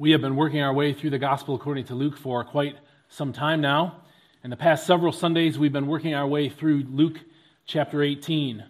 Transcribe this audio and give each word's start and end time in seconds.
We 0.00 0.12
have 0.12 0.22
been 0.22 0.34
working 0.34 0.62
our 0.62 0.72
way 0.72 0.94
through 0.94 1.10
the 1.10 1.18
Gospel 1.18 1.54
according 1.54 1.84
to 1.88 1.94
Luke 1.94 2.16
for 2.16 2.42
quite 2.42 2.74
some 3.10 3.34
time 3.34 3.60
now. 3.60 4.00
In 4.42 4.48
the 4.48 4.56
past 4.56 4.86
several 4.86 5.12
Sundays, 5.12 5.58
we've 5.58 5.74
been 5.74 5.88
working 5.88 6.14
our 6.14 6.26
way 6.26 6.48
through 6.48 6.84
Luke 6.88 7.18
chapter 7.66 8.02
18. 8.02 8.64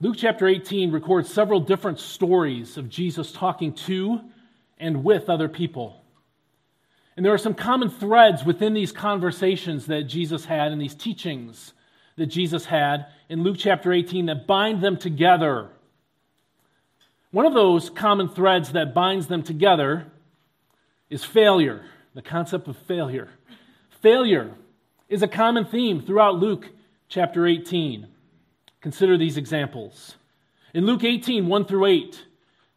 Luke 0.00 0.16
chapter 0.18 0.48
18 0.48 0.90
records 0.90 1.32
several 1.32 1.60
different 1.60 2.00
stories 2.00 2.76
of 2.76 2.88
Jesus 2.88 3.30
talking 3.30 3.74
to 3.74 4.22
and 4.76 5.04
with 5.04 5.30
other 5.30 5.48
people. 5.48 6.02
And 7.16 7.24
there 7.24 7.32
are 7.32 7.38
some 7.38 7.54
common 7.54 7.88
threads 7.88 8.44
within 8.44 8.74
these 8.74 8.90
conversations 8.90 9.86
that 9.86 10.08
Jesus 10.08 10.46
had 10.46 10.72
and 10.72 10.80
these 10.80 10.96
teachings 10.96 11.74
that 12.16 12.26
Jesus 12.26 12.64
had 12.64 13.06
in 13.28 13.44
Luke 13.44 13.56
chapter 13.56 13.92
18 13.92 14.26
that 14.26 14.48
bind 14.48 14.82
them 14.82 14.96
together. 14.96 15.70
One 17.30 17.46
of 17.46 17.54
those 17.54 17.88
common 17.88 18.28
threads 18.28 18.72
that 18.72 18.94
binds 18.94 19.28
them 19.28 19.44
together 19.44 20.10
is 21.10 21.24
failure, 21.24 21.84
the 22.14 22.22
concept 22.22 22.68
of 22.68 22.76
failure. 22.76 23.28
Failure 24.00 24.52
is 25.08 25.22
a 25.22 25.28
common 25.28 25.66
theme 25.66 26.00
throughout 26.00 26.36
Luke 26.36 26.66
chapter 27.08 27.46
18. 27.46 28.06
Consider 28.80 29.18
these 29.18 29.36
examples. 29.36 30.14
In 30.72 30.86
Luke 30.86 31.04
18, 31.04 31.48
1 31.48 31.64
through 31.66 31.86
8, 31.86 32.24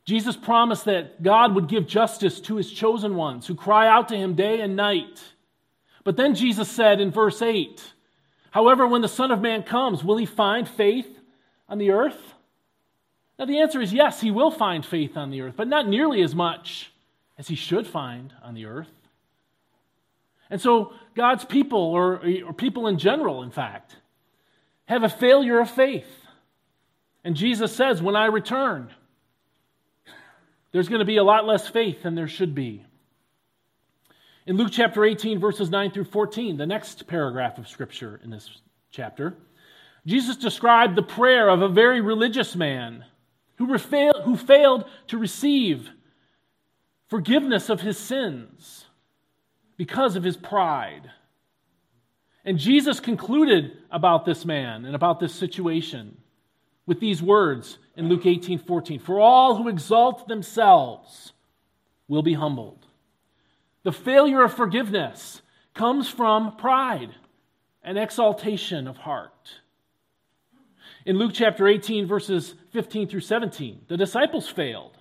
Jesus 0.05 0.35
promised 0.35 0.85
that 0.85 1.23
God 1.23 1.55
would 1.55 1.69
give 1.69 1.87
justice 1.87 2.41
to 2.41 2.57
his 2.57 2.71
chosen 2.71 3.15
ones 3.15 3.47
who 3.47 3.55
cry 3.55 3.87
out 3.87 4.09
to 4.09 4.17
him 4.17 4.33
day 4.33 4.59
and 4.59 4.75
night. 4.75 5.23
But 6.03 6.17
then 6.17 6.35
Jesus 6.35 6.69
said 6.69 6.99
in 6.99 7.11
verse 7.11 7.41
8, 7.41 7.93
However, 8.51 8.85
when 8.85 9.01
the 9.01 9.07
Son 9.07 9.31
of 9.31 9.41
Man 9.41 9.63
comes, 9.63 10.03
will 10.03 10.17
he 10.17 10.25
find 10.25 10.67
faith 10.67 11.07
on 11.69 11.77
the 11.77 11.91
earth? 11.91 12.33
Now, 13.39 13.45
the 13.45 13.59
answer 13.59 13.81
is 13.81 13.93
yes, 13.93 14.21
he 14.21 14.29
will 14.29 14.51
find 14.51 14.85
faith 14.85 15.17
on 15.17 15.31
the 15.31 15.41
earth, 15.41 15.55
but 15.55 15.67
not 15.67 15.87
nearly 15.87 16.21
as 16.21 16.35
much 16.35 16.91
as 17.37 17.47
he 17.47 17.55
should 17.55 17.87
find 17.87 18.33
on 18.43 18.53
the 18.53 18.65
earth. 18.65 18.91
And 20.49 20.61
so, 20.61 20.93
God's 21.15 21.45
people, 21.45 21.79
or, 21.79 22.21
or 22.45 22.53
people 22.53 22.87
in 22.87 22.97
general, 22.97 23.43
in 23.43 23.51
fact, 23.51 23.95
have 24.85 25.03
a 25.03 25.09
failure 25.09 25.59
of 25.59 25.69
faith. 25.69 26.07
And 27.23 27.35
Jesus 27.35 27.75
says, 27.75 28.01
When 28.01 28.15
I 28.15 28.25
return, 28.25 28.89
there's 30.71 30.89
going 30.89 30.99
to 30.99 31.05
be 31.05 31.17
a 31.17 31.23
lot 31.23 31.45
less 31.45 31.67
faith 31.67 32.03
than 32.03 32.15
there 32.15 32.27
should 32.27 32.53
be. 32.53 32.85
In 34.45 34.57
Luke 34.57 34.71
chapter 34.71 35.05
18, 35.05 35.39
verses 35.39 35.69
9 35.69 35.91
through 35.91 36.03
14, 36.03 36.57
the 36.57 36.65
next 36.65 37.07
paragraph 37.07 37.57
of 37.57 37.67
Scripture 37.67 38.19
in 38.23 38.29
this 38.29 38.49
chapter, 38.91 39.35
Jesus 40.05 40.35
described 40.35 40.95
the 40.95 41.03
prayer 41.03 41.49
of 41.49 41.61
a 41.61 41.69
very 41.69 42.01
religious 42.01 42.55
man 42.55 43.05
who, 43.55 43.77
who 43.77 44.35
failed 44.35 44.85
to 45.07 45.17
receive 45.17 45.89
forgiveness 47.13 47.69
of 47.69 47.79
his 47.79 47.95
sins 47.95 48.85
because 49.77 50.15
of 50.15 50.23
his 50.23 50.35
pride. 50.35 51.11
And 52.43 52.57
Jesus 52.57 52.99
concluded 52.99 53.77
about 53.91 54.25
this 54.25 54.45
man 54.45 54.83
and 54.83 54.95
about 54.95 55.19
this 55.19 55.35
situation 55.35 56.17
with 56.87 56.99
these 56.99 57.21
words 57.21 57.77
in 57.95 58.09
Luke 58.09 58.25
18 58.25 58.57
14 58.57 58.97
For 58.97 59.19
all 59.19 59.57
who 59.57 59.69
exalt 59.69 60.27
themselves 60.27 61.33
will 62.07 62.23
be 62.23 62.33
humbled. 62.33 62.83
The 63.83 63.91
failure 63.91 64.43
of 64.43 64.55
forgiveness 64.55 65.43
comes 65.75 66.09
from 66.09 66.55
pride 66.55 67.13
and 67.83 67.95
exaltation 67.95 68.87
of 68.87 68.97
heart. 68.97 69.51
In 71.05 71.19
Luke 71.19 71.33
chapter 71.35 71.67
18, 71.67 72.07
verses 72.07 72.55
15 72.71 73.07
through 73.07 73.19
17, 73.19 73.81
the 73.87 73.97
disciples 73.97 74.49
failed. 74.49 74.97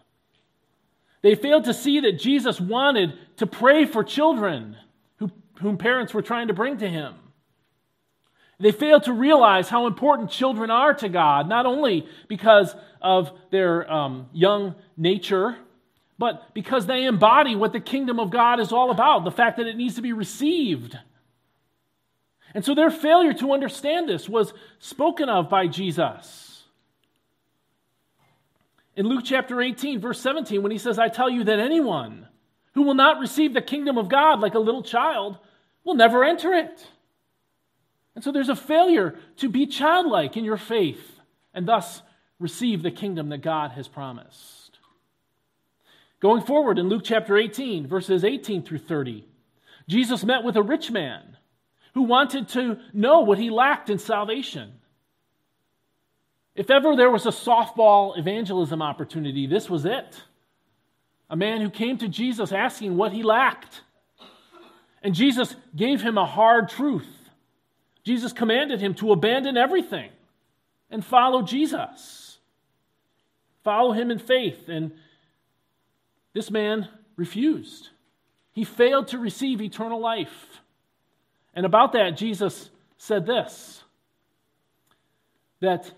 They 1.23 1.34
failed 1.37 1.65
to 1.65 1.75
see 1.75 2.01
that 2.01 2.19
Jesus 2.19 2.61
wanted 2.61 3.15
to 3.37 3.47
pray 3.47 3.84
for 3.87 4.03
children 4.05 4.77
who, 5.19 5.31
whom 5.61 5.78
parents 5.78 6.12
were 6.12 6.23
trying 6.23 6.48
to 6.48 6.55
bring 6.55 6.78
to 6.78 6.89
him. 6.89 7.15
They 8.59 8.73
failed 8.73 9.05
to 9.05 9.12
realize 9.12 9.69
how 9.69 9.87
important 9.87 10.31
children 10.31 10.71
are 10.71 10.94
to 10.94 11.09
God, 11.09 11.49
not 11.49 11.66
only 11.66 12.06
because 12.28 12.75
of 13.00 13.32
their 13.50 13.91
um, 13.91 14.28
young 14.32 14.77
nature, 14.97 15.56
but 16.19 16.55
because 16.55 16.87
they 16.87 17.05
embody 17.05 17.56
what 17.56 17.72
the 17.72 17.81
kingdom 17.81 18.21
of 18.21 18.31
God 18.31 18.61
is 18.61 18.71
all 18.71 18.93
about 18.93 19.25
the 19.25 19.32
fact 19.32 19.56
that 19.56 19.66
it 19.66 19.77
needs 19.77 19.97
to 19.97 20.03
be 20.03 20.12
received. 20.12 20.97
And 22.55 22.65
so 22.65 22.75
their 22.75 22.91
failure 22.91 23.32
to 23.34 23.53
understand 23.53 24.09
this 24.09 24.28
was 24.28 24.53
spoken 24.78 25.28
of 25.28 25.49
by 25.49 25.66
Jesus. 25.66 26.51
In 28.94 29.06
Luke 29.06 29.22
chapter 29.25 29.60
18, 29.60 30.00
verse 30.00 30.20
17, 30.20 30.62
when 30.62 30.72
he 30.72 30.78
says, 30.78 30.98
I 30.98 31.08
tell 31.08 31.30
you 31.30 31.44
that 31.44 31.58
anyone 31.58 32.28
who 32.75 32.82
will 32.82 32.94
not 32.94 33.20
receive 33.20 33.54
the 33.54 33.62
kingdom 33.62 33.97
of 33.97 34.08
God 34.08 34.41
like 34.41 34.54
a 34.54 34.58
little 34.58 34.82
child 34.82 35.38
will 35.84 35.94
never 35.94 36.25
enter 36.25 36.53
it. 36.53 36.86
And 38.14 38.22
so 38.22 38.32
there's 38.32 38.50
a 38.50 38.56
failure 38.56 39.19
to 39.38 39.48
be 39.48 39.66
childlike 39.66 40.36
in 40.36 40.44
your 40.44 40.58
faith 40.58 41.20
and 41.54 41.66
thus 41.66 42.02
receive 42.38 42.82
the 42.82 42.91
kingdom 42.91 43.31
that 43.31 43.38
God 43.38 43.72
has 43.72 43.88
promised. 43.88 44.78
Going 46.20 46.42
forward 46.42 46.78
in 46.78 46.88
Luke 46.88 47.02
chapter 47.04 47.36
18, 47.36 47.86
verses 47.86 48.25
18 48.25 48.62
through 48.62 48.78
30, 48.78 49.26
Jesus 49.88 50.25
met 50.25 50.44
with 50.44 50.56
a 50.56 50.62
rich 50.62 50.91
man 50.91 51.36
who 51.94 52.02
wanted 52.02 52.48
to 52.48 52.78
know 52.92 53.20
what 53.20 53.38
he 53.38 53.50
lacked 53.50 53.91
in 53.91 53.98
salvation. 53.98 54.72
If 56.54 56.70
ever 56.70 56.94
there 56.96 57.10
was 57.10 57.26
a 57.26 57.30
softball 57.30 58.18
evangelism 58.18 58.82
opportunity, 58.82 59.46
this 59.46 59.70
was 59.70 59.84
it. 59.84 60.22
A 61.30 61.36
man 61.36 61.60
who 61.60 61.70
came 61.70 61.96
to 61.98 62.08
Jesus 62.08 62.52
asking 62.52 62.96
what 62.96 63.12
he 63.12 63.22
lacked. 63.22 63.80
And 65.02 65.14
Jesus 65.14 65.56
gave 65.74 66.02
him 66.02 66.18
a 66.18 66.26
hard 66.26 66.68
truth. 66.68 67.08
Jesus 68.04 68.32
commanded 68.32 68.80
him 68.80 68.94
to 68.94 69.12
abandon 69.12 69.56
everything 69.56 70.10
and 70.90 71.04
follow 71.04 71.42
Jesus. 71.42 72.38
Follow 73.64 73.92
him 73.92 74.10
in 74.10 74.19
faith. 74.19 74.69
And 74.69 74.92
this 76.34 76.50
man 76.50 76.88
refused. 77.16 77.88
He 78.52 78.64
failed 78.64 79.08
to 79.08 79.19
receive 79.19 79.62
eternal 79.62 80.00
life. 80.00 80.60
And 81.54 81.64
about 81.64 81.92
that, 81.92 82.16
Jesus 82.16 82.70
said 82.98 83.26
this 83.26 83.82
that 85.60 85.92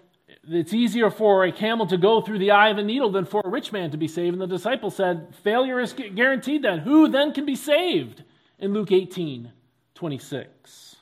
it's 0.49 0.72
easier 0.72 1.10
for 1.10 1.44
a 1.44 1.53
camel 1.53 1.87
to 1.87 1.97
go 1.97 2.21
through 2.21 2.38
the 2.38 2.50
eye 2.50 2.69
of 2.69 2.78
a 2.78 2.82
needle 2.82 3.10
than 3.10 3.25
for 3.25 3.43
a 3.44 3.49
rich 3.49 3.72
man 3.72 3.91
to 3.91 3.97
be 3.97 4.09
saved. 4.09 4.34
And 4.34 4.43
the 4.43 4.47
disciple 4.47 4.91
said, 4.91 5.34
Failure 5.43 5.81
is 5.81 5.93
guaranteed 5.93 6.62
then. 6.62 6.81
Who 6.81 7.09
then 7.09 7.32
can 7.32 7.47
be 7.47 7.56
saved? 7.56 8.25
In 8.59 8.72
Luke 8.72 8.93
18 8.93 9.53
26. 9.94 10.97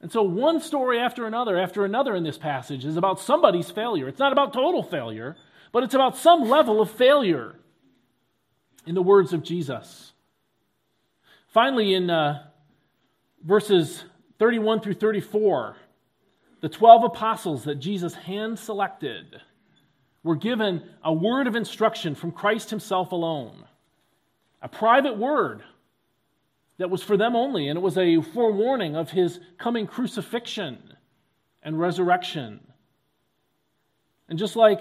And 0.00 0.10
so, 0.10 0.22
one 0.22 0.60
story 0.60 0.98
after 0.98 1.26
another, 1.26 1.56
after 1.58 1.84
another 1.84 2.16
in 2.16 2.24
this 2.24 2.36
passage 2.36 2.84
is 2.84 2.96
about 2.96 3.20
somebody's 3.20 3.70
failure. 3.70 4.08
It's 4.08 4.18
not 4.18 4.32
about 4.32 4.52
total 4.52 4.82
failure, 4.82 5.36
but 5.70 5.84
it's 5.84 5.94
about 5.94 6.16
some 6.16 6.48
level 6.48 6.80
of 6.80 6.90
failure, 6.90 7.54
in 8.86 8.94
the 8.94 9.02
words 9.02 9.32
of 9.32 9.42
Jesus. 9.42 10.12
Finally, 11.48 11.94
in 11.94 12.10
uh, 12.10 12.42
verses 13.44 14.04
31 14.38 14.80
through 14.80 14.94
34, 14.94 15.76
the 16.62 16.68
12 16.68 17.04
apostles 17.04 17.64
that 17.64 17.80
Jesus 17.80 18.14
hand 18.14 18.58
selected 18.58 19.40
were 20.22 20.36
given 20.36 20.88
a 21.04 21.12
word 21.12 21.48
of 21.48 21.56
instruction 21.56 22.14
from 22.14 22.30
Christ 22.30 22.70
Himself 22.70 23.10
alone, 23.10 23.64
a 24.62 24.68
private 24.68 25.18
word 25.18 25.64
that 26.78 26.88
was 26.88 27.02
for 27.02 27.16
them 27.16 27.34
only, 27.34 27.68
and 27.68 27.76
it 27.76 27.82
was 27.82 27.98
a 27.98 28.22
forewarning 28.22 28.94
of 28.94 29.10
His 29.10 29.40
coming 29.58 29.88
crucifixion 29.88 30.78
and 31.64 31.78
resurrection. 31.78 32.60
And 34.28 34.38
just 34.38 34.54
like 34.54 34.80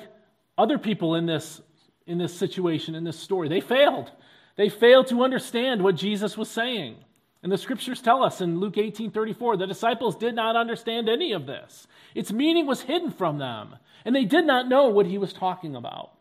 other 0.60 0.78
people 0.78 1.16
in 1.16 1.26
this, 1.26 1.62
in 2.06 2.20
this 2.20 2.38
situation, 2.38 2.94
in 2.94 3.04
this 3.04 3.20
story, 3.20 3.50
they 3.50 3.60
failed. 3.60 4.12
They 4.56 4.70
failed 4.70 5.08
to 5.08 5.24
understand 5.24 5.84
what 5.84 5.96
Jesus 5.96 6.38
was 6.38 6.50
saying. 6.50 6.98
And 7.44 7.52
the 7.52 7.58
scriptures 7.58 8.02
tell 8.02 8.24
us 8.24 8.40
in 8.40 8.60
Luke 8.60 8.78
18 8.78 9.12
34, 9.12 9.58
the 9.58 9.66
disciples 9.66 10.16
did 10.16 10.36
not 10.36 10.56
understand 10.56 11.10
any 11.10 11.32
of 11.32 11.48
this. 11.48 11.88
Its 12.14 12.32
meaning 12.32 12.68
was 12.68 12.82
hidden 12.82 13.12
from 13.12 13.40
them, 13.40 13.76
and 14.06 14.16
they 14.16 14.26
did 14.26 14.46
not 14.46 14.68
know 14.68 14.90
what 14.90 15.08
he 15.08 15.18
was 15.18 15.34
talking 15.34 15.76
about. 15.76 16.12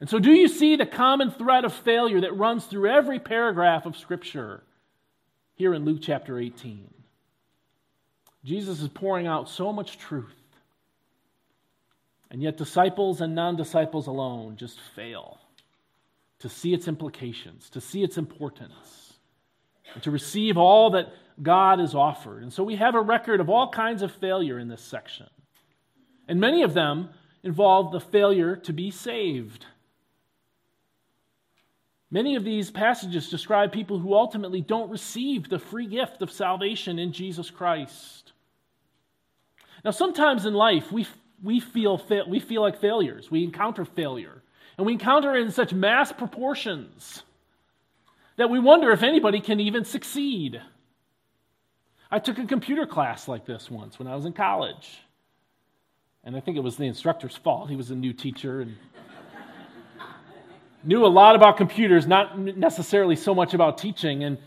And 0.00 0.08
so, 0.08 0.18
do 0.18 0.32
you 0.32 0.48
see 0.48 0.76
the 0.76 0.86
common 0.86 1.30
thread 1.30 1.64
of 1.64 1.72
failure 1.72 2.22
that 2.22 2.36
runs 2.36 2.64
through 2.64 2.90
every 2.90 3.20
paragraph 3.20 3.86
of 3.86 3.96
Scripture 3.96 4.62
here 5.54 5.74
in 5.74 5.84
Luke 5.84 6.00
chapter 6.02 6.38
18? 6.38 6.92
Jesus 8.42 8.80
is 8.80 8.88
pouring 8.88 9.26
out 9.26 9.48
so 9.48 9.72
much 9.72 9.98
truth, 9.98 10.34
and 12.30 12.42
yet 12.42 12.56
disciples 12.56 13.20
and 13.20 13.36
non 13.36 13.54
disciples 13.54 14.08
alone 14.08 14.56
just 14.56 14.80
fail 14.96 15.38
to 16.40 16.48
see 16.48 16.74
its 16.74 16.88
implications, 16.88 17.70
to 17.70 17.80
see 17.80 18.02
its 18.02 18.16
importance 18.16 18.99
to 20.02 20.10
receive 20.10 20.56
all 20.56 20.90
that 20.90 21.12
God 21.42 21.78
has 21.78 21.94
offered. 21.94 22.42
And 22.42 22.52
so 22.52 22.62
we 22.62 22.76
have 22.76 22.94
a 22.94 23.00
record 23.00 23.40
of 23.40 23.48
all 23.48 23.70
kinds 23.70 24.02
of 24.02 24.12
failure 24.12 24.58
in 24.58 24.68
this 24.68 24.82
section. 24.82 25.26
And 26.28 26.38
many 26.40 26.62
of 26.62 26.74
them 26.74 27.10
involve 27.42 27.92
the 27.92 28.00
failure 28.00 28.56
to 28.56 28.72
be 28.72 28.90
saved. 28.90 29.66
Many 32.10 32.36
of 32.36 32.44
these 32.44 32.70
passages 32.70 33.30
describe 33.30 33.72
people 33.72 33.98
who 33.98 34.14
ultimately 34.14 34.60
don't 34.60 34.90
receive 34.90 35.48
the 35.48 35.58
free 35.58 35.86
gift 35.86 36.22
of 36.22 36.30
salvation 36.30 36.98
in 36.98 37.12
Jesus 37.12 37.50
Christ. 37.50 38.32
Now, 39.84 39.92
sometimes 39.92 40.44
in 40.44 40.54
life, 40.54 40.92
we, 40.92 41.06
we, 41.42 41.60
feel, 41.60 42.02
we 42.28 42.40
feel 42.40 42.62
like 42.62 42.80
failures. 42.80 43.30
We 43.30 43.44
encounter 43.44 43.84
failure. 43.84 44.42
And 44.76 44.86
we 44.86 44.94
encounter 44.94 45.36
it 45.36 45.42
in 45.42 45.52
such 45.52 45.72
mass 45.72 46.12
proportions 46.12 47.22
that 48.40 48.48
we 48.48 48.58
wonder 48.58 48.90
if 48.90 49.02
anybody 49.02 49.38
can 49.38 49.60
even 49.60 49.84
succeed. 49.84 50.62
I 52.10 52.18
took 52.18 52.38
a 52.38 52.46
computer 52.46 52.86
class 52.86 53.28
like 53.28 53.44
this 53.44 53.70
once 53.70 53.98
when 53.98 54.08
I 54.08 54.16
was 54.16 54.24
in 54.24 54.32
college. 54.32 54.98
And 56.24 56.34
I 56.34 56.40
think 56.40 56.56
it 56.56 56.60
was 56.60 56.78
the 56.78 56.86
instructor's 56.86 57.36
fault. 57.36 57.68
He 57.68 57.76
was 57.76 57.90
a 57.90 57.94
new 57.94 58.14
teacher 58.14 58.62
and 58.62 58.78
knew 60.82 61.04
a 61.04 61.08
lot 61.08 61.36
about 61.36 61.58
computers, 61.58 62.06
not 62.06 62.38
necessarily 62.38 63.14
so 63.14 63.34
much 63.34 63.52
about 63.52 63.76
teaching. 63.76 64.24
And 64.24 64.38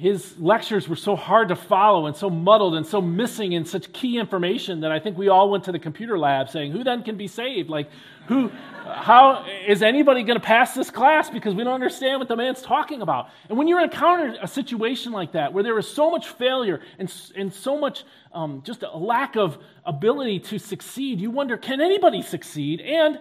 his 0.00 0.34
lectures 0.38 0.88
were 0.88 0.96
so 0.96 1.14
hard 1.14 1.48
to 1.48 1.56
follow 1.56 2.06
and 2.06 2.16
so 2.16 2.30
muddled 2.30 2.74
and 2.74 2.86
so 2.86 3.02
missing 3.02 3.52
in 3.52 3.66
such 3.66 3.92
key 3.92 4.16
information 4.16 4.80
that 4.80 4.90
I 4.90 4.98
think 4.98 5.18
we 5.18 5.28
all 5.28 5.50
went 5.50 5.64
to 5.64 5.72
the 5.72 5.78
computer 5.78 6.18
lab 6.18 6.48
saying, 6.48 6.72
Who 6.72 6.82
then 6.82 7.02
can 7.02 7.18
be 7.18 7.28
saved? 7.28 7.68
Like, 7.68 7.90
who, 8.26 8.50
how 8.86 9.44
is 9.66 9.82
anybody 9.82 10.22
going 10.22 10.40
to 10.40 10.44
pass 10.44 10.74
this 10.74 10.90
class 10.90 11.28
because 11.28 11.54
we 11.54 11.64
don't 11.64 11.74
understand 11.74 12.18
what 12.18 12.28
the 12.28 12.36
man's 12.36 12.62
talking 12.62 13.02
about? 13.02 13.28
And 13.50 13.58
when 13.58 13.68
you 13.68 13.78
encounter 13.78 14.38
a 14.40 14.48
situation 14.48 15.12
like 15.12 15.32
that 15.32 15.52
where 15.52 15.62
there 15.62 15.78
is 15.78 15.86
so 15.86 16.10
much 16.10 16.28
failure 16.28 16.80
and, 16.98 17.12
and 17.36 17.52
so 17.52 17.76
much 17.76 18.04
um, 18.32 18.62
just 18.64 18.82
a 18.82 18.96
lack 18.96 19.36
of 19.36 19.58
ability 19.84 20.40
to 20.40 20.58
succeed, 20.58 21.20
you 21.20 21.30
wonder, 21.30 21.58
Can 21.58 21.82
anybody 21.82 22.22
succeed? 22.22 22.80
And 22.80 23.20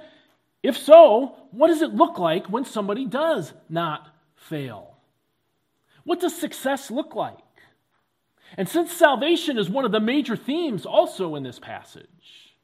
if 0.63 0.77
so, 0.77 1.35
what 1.51 1.67
does 1.67 1.81
it 1.81 1.93
look 1.93 2.19
like 2.19 2.47
when 2.47 2.63
somebody 2.63 3.05
does 3.05 3.51
not 3.67 4.07
fail? 4.37 4.88
What 6.09 6.21
does 6.21 6.35
success 6.35 6.89
look 6.89 7.13
like? 7.13 7.37
And 8.57 8.67
since 8.67 8.91
salvation 8.91 9.59
is 9.59 9.69
one 9.69 9.85
of 9.85 9.91
the 9.91 9.99
major 9.99 10.35
themes 10.35 10.83
also 10.83 11.35
in 11.35 11.43
this 11.43 11.59
passage, 11.59 12.55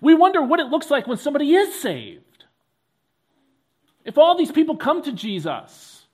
we 0.00 0.14
wonder 0.14 0.40
what 0.40 0.60
it 0.60 0.68
looks 0.68 0.88
like 0.88 1.08
when 1.08 1.16
somebody 1.16 1.56
is 1.56 1.74
saved. 1.74 2.44
If 4.04 4.16
all 4.16 4.38
these 4.38 4.52
people 4.52 4.76
come 4.76 5.02
to 5.02 5.10
Jesus, 5.10 6.06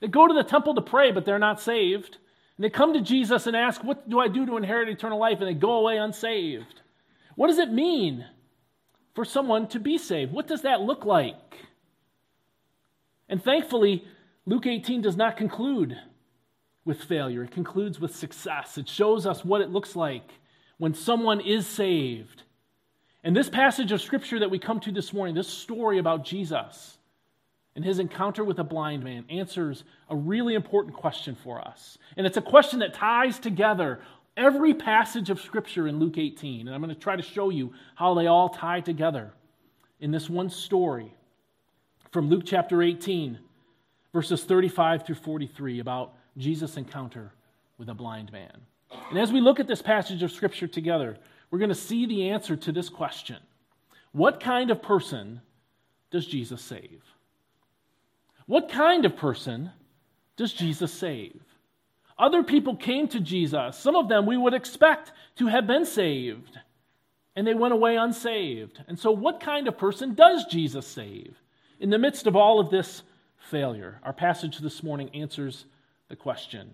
they 0.00 0.08
go 0.08 0.26
to 0.26 0.34
the 0.34 0.42
temple 0.42 0.74
to 0.74 0.80
pray, 0.80 1.12
but 1.12 1.24
they're 1.24 1.38
not 1.38 1.60
saved, 1.60 2.18
and 2.56 2.64
they 2.64 2.70
come 2.70 2.92
to 2.94 3.00
Jesus 3.00 3.46
and 3.46 3.54
ask, 3.54 3.84
What 3.84 4.10
do 4.10 4.18
I 4.18 4.26
do 4.26 4.44
to 4.46 4.56
inherit 4.56 4.88
eternal 4.88 5.20
life? 5.20 5.38
and 5.38 5.46
they 5.46 5.54
go 5.54 5.74
away 5.74 5.98
unsaved. 5.98 6.80
What 7.36 7.46
does 7.46 7.58
it 7.58 7.70
mean 7.70 8.26
for 9.14 9.24
someone 9.24 9.68
to 9.68 9.78
be 9.78 9.96
saved? 9.96 10.32
What 10.32 10.48
does 10.48 10.62
that 10.62 10.80
look 10.80 11.04
like? 11.04 11.54
And 13.28 13.40
thankfully, 13.40 14.04
Luke 14.50 14.66
18 14.66 15.00
does 15.00 15.16
not 15.16 15.36
conclude 15.36 15.96
with 16.84 17.04
failure, 17.04 17.44
it 17.44 17.52
concludes 17.52 18.00
with 18.00 18.16
success. 18.16 18.78
It 18.78 18.88
shows 18.88 19.24
us 19.24 19.44
what 19.44 19.60
it 19.60 19.70
looks 19.70 19.94
like 19.94 20.28
when 20.76 20.92
someone 20.92 21.40
is 21.40 21.68
saved. 21.68 22.42
And 23.22 23.36
this 23.36 23.48
passage 23.48 23.92
of 23.92 24.00
scripture 24.00 24.40
that 24.40 24.50
we 24.50 24.58
come 24.58 24.80
to 24.80 24.90
this 24.90 25.12
morning, 25.12 25.36
this 25.36 25.46
story 25.46 25.98
about 25.98 26.24
Jesus 26.24 26.98
and 27.76 27.84
his 27.84 28.00
encounter 28.00 28.42
with 28.42 28.58
a 28.58 28.64
blind 28.64 29.04
man, 29.04 29.24
answers 29.30 29.84
a 30.08 30.16
really 30.16 30.56
important 30.56 30.96
question 30.96 31.36
for 31.44 31.60
us. 31.60 31.96
And 32.16 32.26
it's 32.26 32.36
a 32.36 32.42
question 32.42 32.80
that 32.80 32.92
ties 32.92 33.38
together 33.38 34.00
every 34.36 34.74
passage 34.74 35.30
of 35.30 35.40
scripture 35.40 35.86
in 35.86 36.00
Luke 36.00 36.18
18. 36.18 36.66
And 36.66 36.74
I'm 36.74 36.82
going 36.82 36.92
to 36.92 37.00
try 37.00 37.14
to 37.14 37.22
show 37.22 37.50
you 37.50 37.72
how 37.94 38.14
they 38.14 38.26
all 38.26 38.48
tie 38.48 38.80
together 38.80 39.32
in 40.00 40.10
this 40.10 40.28
one 40.28 40.50
story 40.50 41.14
from 42.10 42.28
Luke 42.28 42.42
chapter 42.44 42.82
18 42.82 43.38
verses 44.12 44.44
35 44.44 45.06
through 45.06 45.14
43 45.16 45.80
about 45.80 46.14
Jesus' 46.36 46.76
encounter 46.76 47.32
with 47.78 47.88
a 47.88 47.94
blind 47.94 48.32
man. 48.32 48.52
And 49.10 49.18
as 49.18 49.32
we 49.32 49.40
look 49.40 49.60
at 49.60 49.66
this 49.66 49.82
passage 49.82 50.22
of 50.22 50.32
Scripture 50.32 50.66
together, 50.66 51.16
we're 51.50 51.58
going 51.58 51.68
to 51.68 51.74
see 51.74 52.06
the 52.06 52.30
answer 52.30 52.56
to 52.56 52.72
this 52.72 52.88
question 52.88 53.38
What 54.12 54.40
kind 54.40 54.70
of 54.70 54.82
person 54.82 55.40
does 56.10 56.26
Jesus 56.26 56.62
save? 56.62 57.02
What 58.46 58.68
kind 58.68 59.04
of 59.04 59.16
person 59.16 59.70
does 60.36 60.52
Jesus 60.52 60.92
save? 60.92 61.40
Other 62.18 62.42
people 62.42 62.76
came 62.76 63.08
to 63.08 63.20
Jesus. 63.20 63.78
Some 63.78 63.96
of 63.96 64.08
them 64.08 64.26
we 64.26 64.36
would 64.36 64.54
expect 64.54 65.12
to 65.36 65.46
have 65.46 65.66
been 65.66 65.86
saved, 65.86 66.58
and 67.34 67.46
they 67.46 67.54
went 67.54 67.72
away 67.72 67.96
unsaved. 67.96 68.82
And 68.88 68.98
so, 68.98 69.10
what 69.10 69.40
kind 69.40 69.68
of 69.68 69.78
person 69.78 70.14
does 70.14 70.44
Jesus 70.46 70.86
save? 70.86 71.34
In 71.78 71.88
the 71.88 71.98
midst 71.98 72.26
of 72.26 72.36
all 72.36 72.60
of 72.60 72.70
this 72.70 73.02
failure. 73.50 74.00
Our 74.04 74.12
passage 74.12 74.58
this 74.58 74.82
morning 74.82 75.10
answers 75.12 75.64
the 76.08 76.16
question. 76.16 76.70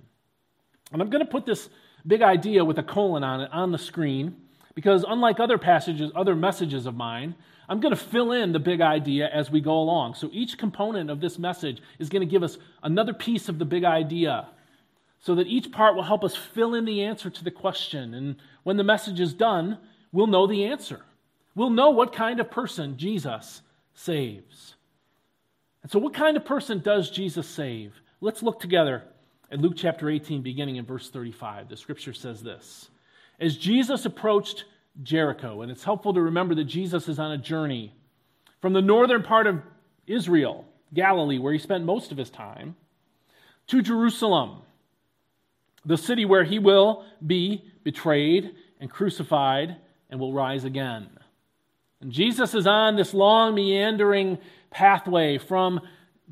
And 0.93 1.03
I'm 1.03 1.11
going 1.11 1.25
to 1.25 1.31
put 1.31 1.47
this 1.47 1.69
big 2.07 2.23
idea 2.23 2.65
with 2.65 2.79
a 2.79 2.83
colon 2.83 3.25
on 3.25 3.41
it 3.41 3.51
on 3.53 3.73
the 3.73 3.79
screen 3.79 4.37
because, 4.75 5.05
unlike 5.09 5.41
other 5.41 5.59
passages, 5.59 6.13
other 6.15 6.37
messages 6.37 6.87
of 6.87 6.95
mine, 6.95 7.35
I'm 7.69 7.81
going 7.81 7.95
to 7.95 8.01
fill 8.01 8.33
in 8.33 8.53
the 8.53 8.61
big 8.61 8.81
idea 8.81 9.29
as 9.33 9.51
we 9.51 9.61
go 9.61 9.73
along. 9.73 10.15
So 10.15 10.29
each 10.33 10.59
component 10.59 11.11
of 11.11 11.21
this 11.21 11.39
message 11.39 11.81
is 11.99 12.09
going 12.09 12.21
to 12.21 12.31
give 12.31 12.43
us 12.43 12.59
another 12.83 13.13
piece 13.13 13.49
of 13.49 13.59
the 13.59 13.65
big 13.65 13.85
idea 13.85 14.47
so 15.19 15.35
that 15.35 15.49
each 15.49 15.73
part 15.73 15.97
will 15.97 16.05
help 16.05 16.23
us 16.23 16.37
fill 16.37 16.75
in 16.75 16.85
the 16.85 17.03
answer 17.03 17.31
to 17.31 17.43
the 17.43 17.51
question. 17.51 18.15
And 18.15 18.37
when 18.63 18.77
the 18.77 18.85
message 18.85 19.19
is 19.19 19.33
done, 19.33 19.79
we'll 20.13 20.29
know 20.29 20.47
the 20.47 20.65
answer. 20.67 21.01
We'll 21.55 21.71
know 21.71 21.91
what 21.91 22.13
kind 22.13 22.39
of 22.39 22.51
person 22.51 22.99
Jesus 22.99 23.63
saves. 23.95 24.76
And 25.87 25.93
so, 25.93 26.01
what 26.01 26.15
kind 26.15 26.37
of 26.37 26.45
person 26.45 26.81
does 26.81 27.11
Jesus 27.11 27.47
save? 27.47 27.95
Let's 28.21 28.43
look 28.43 28.59
together 28.59 29.05
at 29.53 29.61
Luke 29.61 29.75
chapter 29.77 30.11
18, 30.11 30.43
beginning 30.43 30.75
in 30.75 30.85
verse 30.85 31.11
35. 31.11 31.69
The 31.69 31.77
scripture 31.77 32.13
says 32.13 32.43
this 32.43 32.89
As 33.39 33.57
Jesus 33.57 34.05
approached 34.05 34.65
Jericho, 35.05 35.63
and 35.63 35.71
it's 35.71 35.85
helpful 35.85 36.13
to 36.15 36.21
remember 36.21 36.57
that 36.57 36.65
Jesus 36.65 37.07
is 37.09 37.21
on 37.21 37.31
a 37.31 37.39
journey 37.39 37.95
from 38.61 38.73
the 38.73 38.83
northern 38.83 39.23
part 39.23 39.47
of 39.47 39.63
Israel, 40.09 40.65
Galilee, 40.93 41.39
where 41.39 41.53
he 41.53 41.59
spent 41.61 41.85
most 41.85 42.11
of 42.11 42.19
his 42.19 42.31
time, 42.31 42.75
to 43.69 43.81
Jerusalem, 43.81 44.63
the 45.85 45.97
city 45.97 46.25
where 46.25 46.43
he 46.43 46.59
will 46.59 47.05
be 47.25 47.63
betrayed 47.85 48.57
and 48.81 48.91
crucified 48.91 49.77
and 50.11 50.19
will 50.19 50.33
rise 50.33 50.65
again. 50.65 51.11
And 52.01 52.11
Jesus 52.11 52.55
is 52.55 52.67
on 52.67 52.97
this 52.97 53.15
long, 53.15 53.55
meandering 53.55 54.39
pathway 54.71 55.39
from 55.39 55.81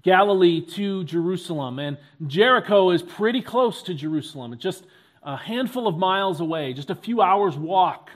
Galilee 0.02 0.60
to 0.60 1.04
Jerusalem. 1.04 1.78
And 1.78 1.98
Jericho 2.26 2.91
is 2.91 3.03
pretty 3.03 3.41
close 3.41 3.82
to 3.84 3.94
Jerusalem. 3.94 4.53
It's 4.53 4.62
just 4.62 4.84
a 5.22 5.36
handful 5.36 5.86
of 5.86 5.96
miles 5.96 6.41
away, 6.41 6.72
just 6.72 6.91
a 6.91 6.94
few 6.94 7.22
hours' 7.22 7.56
walk 7.56 8.10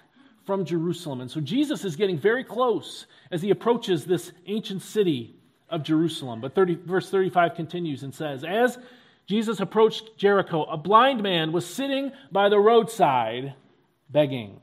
from 0.45 0.65
Jerusalem. 0.65 1.21
And 1.21 1.31
so 1.31 1.41
Jesus 1.41 1.85
is 1.85 1.97
getting 1.97 2.19
very 2.19 2.45
close 2.45 3.07
as 3.31 3.43
he 3.43 3.51
approaches 3.51 4.05
this 4.05 4.33
ancient 4.47 4.83
city 4.83 5.37
of 5.69 5.83
Jerusalem. 5.83 6.41
But 6.41 6.55
30, 6.55 6.77
verse 6.87 7.11
35 7.11 7.55
continues 7.55 8.03
and 8.03 8.15
says, 8.15 8.45
As 8.45 8.79
Jesus 9.27 9.61
approached 9.61 10.17
Jericho, 10.17 10.65
a 10.65 10.77
blind 10.77 11.23
man 11.23 11.53
was 11.53 11.67
sitting 11.67 12.13
by 12.33 12.49
the 12.49 12.59
roadside 12.59 13.55
begging 14.11 14.61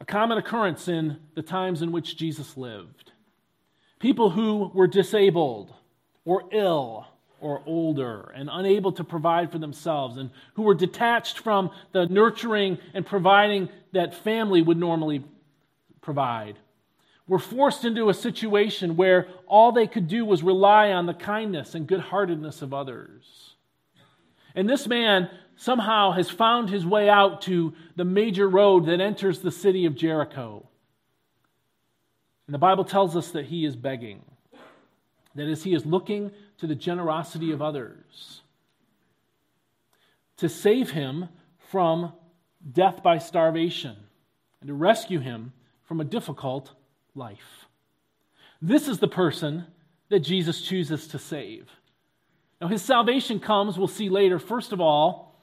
a 0.00 0.04
common 0.04 0.38
occurrence 0.38 0.88
in 0.88 1.18
the 1.34 1.42
times 1.42 1.82
in 1.82 1.92
which 1.92 2.16
Jesus 2.16 2.56
lived. 2.56 3.07
People 3.98 4.30
who 4.30 4.70
were 4.74 4.86
disabled 4.86 5.74
or 6.24 6.44
ill 6.52 7.06
or 7.40 7.62
older 7.66 8.32
and 8.34 8.48
unable 8.52 8.92
to 8.92 9.04
provide 9.04 9.50
for 9.52 9.58
themselves 9.58 10.16
and 10.16 10.30
who 10.54 10.62
were 10.62 10.74
detached 10.74 11.38
from 11.38 11.70
the 11.92 12.06
nurturing 12.06 12.78
and 12.94 13.06
providing 13.06 13.68
that 13.92 14.14
family 14.14 14.62
would 14.62 14.76
normally 14.76 15.24
provide 16.00 16.58
were 17.28 17.38
forced 17.38 17.84
into 17.84 18.08
a 18.08 18.14
situation 18.14 18.96
where 18.96 19.28
all 19.46 19.70
they 19.70 19.86
could 19.86 20.08
do 20.08 20.24
was 20.24 20.42
rely 20.42 20.90
on 20.90 21.06
the 21.06 21.14
kindness 21.14 21.74
and 21.74 21.86
good 21.86 22.00
heartedness 22.00 22.62
of 22.62 22.72
others. 22.72 23.54
And 24.54 24.68
this 24.68 24.88
man 24.88 25.30
somehow 25.56 26.12
has 26.12 26.30
found 26.30 26.70
his 26.70 26.86
way 26.86 27.08
out 27.08 27.42
to 27.42 27.74
the 27.96 28.04
major 28.04 28.48
road 28.48 28.86
that 28.86 29.00
enters 29.00 29.40
the 29.40 29.50
city 29.50 29.84
of 29.84 29.94
Jericho. 29.94 30.67
And 32.48 32.54
the 32.54 32.58
Bible 32.58 32.84
tells 32.84 33.14
us 33.14 33.30
that 33.32 33.44
he 33.44 33.66
is 33.66 33.76
begging. 33.76 34.22
That 35.34 35.48
is, 35.48 35.62
he 35.62 35.74
is 35.74 35.84
looking 35.84 36.32
to 36.56 36.66
the 36.66 36.74
generosity 36.74 37.52
of 37.52 37.60
others 37.60 38.40
to 40.38 40.48
save 40.48 40.90
him 40.90 41.28
from 41.70 42.14
death 42.72 43.02
by 43.02 43.18
starvation 43.18 43.96
and 44.62 44.68
to 44.68 44.74
rescue 44.74 45.20
him 45.20 45.52
from 45.84 46.00
a 46.00 46.04
difficult 46.04 46.72
life. 47.14 47.66
This 48.62 48.88
is 48.88 48.98
the 48.98 49.08
person 49.08 49.66
that 50.08 50.20
Jesus 50.20 50.62
chooses 50.62 51.06
to 51.08 51.18
save. 51.18 51.68
Now, 52.62 52.68
his 52.68 52.82
salvation 52.82 53.40
comes, 53.40 53.76
we'll 53.76 53.88
see 53.88 54.08
later, 54.08 54.38
first 54.38 54.72
of 54.72 54.80
all, 54.80 55.38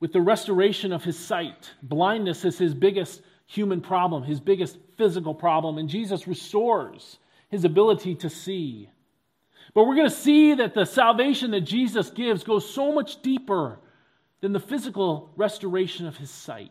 with 0.00 0.14
the 0.14 0.22
restoration 0.22 0.90
of 0.90 1.04
his 1.04 1.18
sight. 1.18 1.70
Blindness 1.82 2.46
is 2.46 2.56
his 2.56 2.72
biggest 2.72 3.20
human 3.46 3.82
problem, 3.82 4.22
his 4.22 4.40
biggest 4.40 4.78
physical 4.96 5.34
problem, 5.34 5.78
and 5.78 5.88
Jesus 5.88 6.26
restores 6.26 7.18
his 7.48 7.64
ability 7.64 8.14
to 8.16 8.30
see. 8.30 8.88
But 9.74 9.84
we're 9.84 9.96
going 9.96 10.08
to 10.08 10.14
see 10.14 10.54
that 10.54 10.74
the 10.74 10.84
salvation 10.84 11.50
that 11.52 11.62
Jesus 11.62 12.10
gives 12.10 12.44
goes 12.44 12.68
so 12.68 12.92
much 12.92 13.22
deeper 13.22 13.78
than 14.40 14.52
the 14.52 14.60
physical 14.60 15.30
restoration 15.36 16.06
of 16.06 16.16
his 16.16 16.30
sight. 16.30 16.70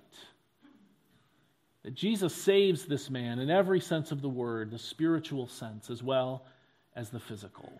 That 1.84 1.96
Jesus 1.96 2.34
saves 2.34 2.86
this 2.86 3.10
man 3.10 3.40
in 3.40 3.50
every 3.50 3.80
sense 3.80 4.12
of 4.12 4.22
the 4.22 4.30
word, 4.30 4.72
the 4.72 4.80
spiritual 4.80 5.48
sense 5.48 5.90
as 5.90 6.02
well 6.02 6.46
as 6.96 7.10
the 7.10 7.20
physical. 7.20 7.72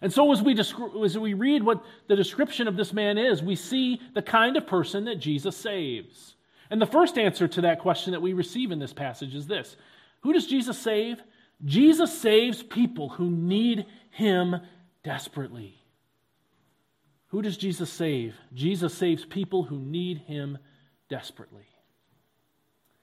And 0.00 0.12
so, 0.12 0.32
as 0.32 0.42
we, 0.42 0.54
descri- 0.54 1.04
as 1.04 1.18
we 1.18 1.34
read 1.34 1.62
what 1.62 1.84
the 2.06 2.16
description 2.16 2.68
of 2.68 2.76
this 2.76 2.92
man 2.92 3.18
is, 3.18 3.42
we 3.42 3.56
see 3.56 4.00
the 4.14 4.22
kind 4.22 4.56
of 4.56 4.66
person 4.66 5.04
that 5.04 5.16
Jesus 5.16 5.56
saves. 5.56 6.36
And 6.70 6.80
the 6.80 6.86
first 6.86 7.18
answer 7.18 7.48
to 7.48 7.62
that 7.62 7.80
question 7.80 8.12
that 8.12 8.22
we 8.22 8.32
receive 8.32 8.70
in 8.70 8.78
this 8.78 8.92
passage 8.92 9.34
is 9.34 9.46
this 9.46 9.76
Who 10.20 10.32
does 10.32 10.46
Jesus 10.46 10.78
save? 10.78 11.22
Jesus 11.64 12.16
saves 12.16 12.62
people 12.62 13.08
who 13.08 13.30
need 13.30 13.86
him 14.10 14.56
desperately. 15.02 15.74
Who 17.28 17.42
does 17.42 17.56
Jesus 17.56 17.92
save? 17.92 18.34
Jesus 18.54 18.94
saves 18.94 19.24
people 19.24 19.64
who 19.64 19.78
need 19.78 20.18
him 20.18 20.58
desperately. 21.08 21.66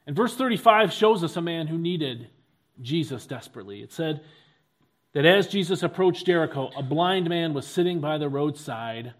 And 0.08 0.16
verse 0.16 0.36
35 0.36 0.94
shows 0.94 1.24
us 1.24 1.36
a 1.36 1.42
man 1.42 1.68
who 1.68 1.78
needed 1.78 2.30
Jesus 2.82 3.26
desperately. 3.26 3.82
It 3.82 3.92
said, 3.92 4.22
that 5.16 5.26
as 5.26 5.48
Jesus 5.48 5.82
approached 5.82 6.26
Jericho, 6.26 6.70
a 6.76 6.84
blind 6.84 7.30
man 7.30 7.54
was 7.54 7.66
sitting 7.66 8.02
by 8.02 8.18
the 8.18 8.28
roadside 8.28 9.14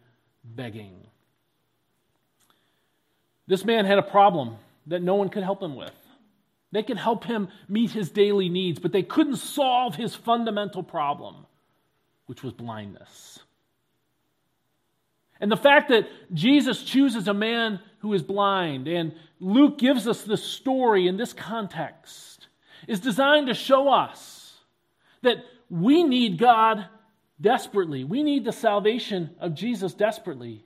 begging. 0.44 1.08
This 3.48 3.66
man 3.66 3.86
had 3.86 4.00
a 4.00 4.04
problem 4.04 4.56
that 4.88 5.02
no 5.02 5.16
one 5.16 5.30
could 5.30 5.44
help 5.44 5.62
him 5.62 5.76
with. 5.76 5.94
They 6.72 6.84
could 6.84 6.98
help 6.98 7.24
him 7.24 7.50
meet 7.70 7.92
his 7.92 8.10
daily 8.10 8.50
needs, 8.50 8.80
but 8.80 8.92
they 8.92 9.04
couldn't 9.04 9.38
solve 9.38 9.96
his 9.96 10.16
fundamental 10.16 10.84
problem, 10.84 11.46
which 12.26 12.44
was 12.44 12.54
blindness. 12.54 13.40
And 15.40 15.52
the 15.52 15.58
fact 15.58 15.90
that 15.90 16.08
Jesus 16.34 16.84
chooses 16.84 17.28
a 17.28 17.34
man 17.34 17.80
who 18.00 18.14
is 18.14 18.24
blind, 18.24 18.88
and 18.88 19.14
Luke 19.40 19.78
gives 19.78 20.08
us 20.08 20.22
this 20.22 20.44
story 20.44 21.08
in 21.08 21.18
this 21.18 21.34
context, 21.34 22.48
is 22.88 23.00
designed 23.00 23.48
to 23.48 23.54
show 23.54 23.90
us 23.90 24.60
that 25.22 25.44
we 25.70 26.04
need 26.04 26.38
God 26.38 26.86
desperately. 27.40 28.04
We 28.04 28.24
need 28.24 28.46
the 28.46 28.52
salvation 28.52 29.32
of 29.40 29.56
Jesus 29.56 29.94
desperately 29.94 30.64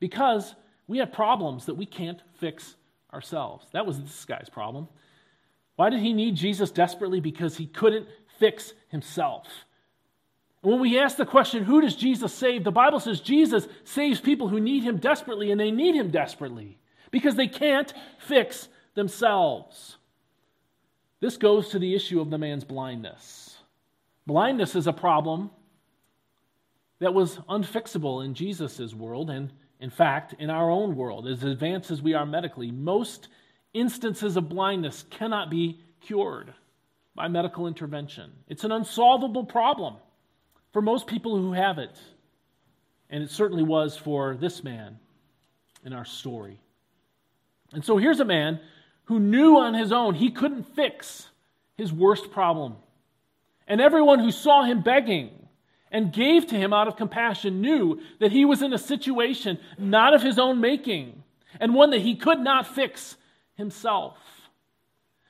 because 0.00 0.54
we 0.86 0.98
have 0.98 1.12
problems 1.12 1.66
that 1.66 1.74
we 1.74 1.86
can't 1.86 2.20
fix 2.38 2.76
ourselves. 3.12 3.66
That 3.72 3.86
was 3.86 4.00
this 4.00 4.24
guy's 4.24 4.48
problem. 4.48 4.88
Why 5.76 5.90
did 5.90 6.00
he 6.00 6.12
need 6.12 6.36
Jesus 6.36 6.70
desperately? 6.70 7.20
Because 7.20 7.56
he 7.56 7.66
couldn't 7.66 8.06
fix 8.38 8.72
himself. 8.88 9.46
And 10.62 10.72
when 10.72 10.80
we 10.80 10.98
ask 10.98 11.16
the 11.16 11.26
question, 11.26 11.64
who 11.64 11.80
does 11.80 11.96
Jesus 11.96 12.32
save? 12.32 12.64
The 12.64 12.70
Bible 12.70 13.00
says 13.00 13.20
Jesus 13.20 13.66
saves 13.84 14.20
people 14.20 14.48
who 14.48 14.60
need 14.60 14.82
him 14.82 14.98
desperately, 14.98 15.50
and 15.50 15.60
they 15.60 15.70
need 15.70 15.94
him 15.94 16.10
desperately 16.10 16.78
because 17.10 17.34
they 17.34 17.48
can't 17.48 17.92
fix 18.18 18.68
themselves. 18.94 19.96
This 21.20 21.36
goes 21.36 21.70
to 21.70 21.78
the 21.78 21.94
issue 21.94 22.20
of 22.20 22.30
the 22.30 22.38
man's 22.38 22.64
blindness. 22.64 23.56
Blindness 24.26 24.74
is 24.74 24.86
a 24.86 24.92
problem 24.92 25.50
that 26.98 27.14
was 27.14 27.36
unfixable 27.48 28.24
in 28.24 28.34
Jesus' 28.34 28.94
world, 28.94 29.30
and 29.30 29.52
in 29.80 29.90
fact, 29.90 30.34
in 30.38 30.50
our 30.50 30.70
own 30.70 30.96
world, 30.96 31.26
as 31.26 31.42
advanced 31.42 31.90
as 31.90 32.00
we 32.00 32.14
are 32.14 32.26
medically, 32.26 32.70
most 32.70 33.28
instances 33.72 34.36
of 34.36 34.48
blindness 34.48 35.04
cannot 35.10 35.50
be 35.50 35.80
cured 36.00 36.54
by 37.14 37.28
medical 37.28 37.66
intervention. 37.66 38.30
It's 38.48 38.64
an 38.64 38.72
unsolvable 38.72 39.44
problem 39.44 39.96
for 40.72 40.82
most 40.82 41.06
people 41.06 41.36
who 41.36 41.52
have 41.52 41.78
it. 41.78 41.96
And 43.10 43.22
it 43.22 43.30
certainly 43.30 43.62
was 43.62 43.96
for 43.96 44.36
this 44.36 44.64
man 44.64 44.98
in 45.84 45.92
our 45.92 46.04
story. 46.04 46.58
And 47.72 47.84
so 47.84 47.96
here's 47.96 48.20
a 48.20 48.24
man 48.24 48.60
who 49.04 49.20
knew 49.20 49.58
on 49.58 49.74
his 49.74 49.92
own 49.92 50.14
he 50.14 50.30
couldn't 50.30 50.74
fix 50.74 51.28
his 51.76 51.92
worst 51.92 52.30
problem. 52.30 52.76
And 53.66 53.80
everyone 53.80 54.18
who 54.18 54.30
saw 54.30 54.64
him 54.64 54.82
begging 54.82 55.30
and 55.94 56.12
gave 56.12 56.48
to 56.48 56.56
him 56.56 56.72
out 56.72 56.88
of 56.88 56.96
compassion 56.96 57.60
knew 57.60 58.00
that 58.18 58.32
he 58.32 58.44
was 58.44 58.62
in 58.62 58.72
a 58.72 58.78
situation 58.78 59.60
not 59.78 60.12
of 60.12 60.22
his 60.22 60.40
own 60.40 60.60
making 60.60 61.22
and 61.60 61.72
one 61.72 61.90
that 61.90 62.00
he 62.00 62.16
could 62.16 62.40
not 62.40 62.66
fix 62.66 63.16
himself. 63.54 64.18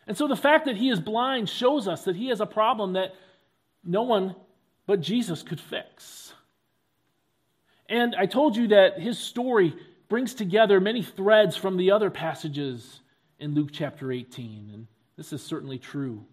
And 0.06 0.16
so 0.16 0.26
the 0.26 0.36
fact 0.36 0.64
that 0.64 0.78
he 0.78 0.88
is 0.88 0.98
blind 0.98 1.50
shows 1.50 1.86
us 1.86 2.04
that 2.04 2.16
he 2.16 2.28
has 2.28 2.40
a 2.40 2.46
problem 2.46 2.94
that 2.94 3.14
no 3.84 4.04
one 4.04 4.34
but 4.86 5.02
Jesus 5.02 5.42
could 5.42 5.60
fix. 5.60 6.32
And 7.86 8.16
I 8.16 8.24
told 8.24 8.56
you 8.56 8.68
that 8.68 8.98
his 8.98 9.18
story 9.18 9.74
brings 10.08 10.32
together 10.32 10.80
many 10.80 11.02
threads 11.02 11.58
from 11.58 11.76
the 11.76 11.90
other 11.90 12.08
passages 12.08 13.00
in 13.38 13.54
Luke 13.54 13.68
chapter 13.70 14.10
18, 14.10 14.70
and 14.72 14.86
this 15.18 15.34
is 15.34 15.42
certainly 15.42 15.78
true 15.78 16.24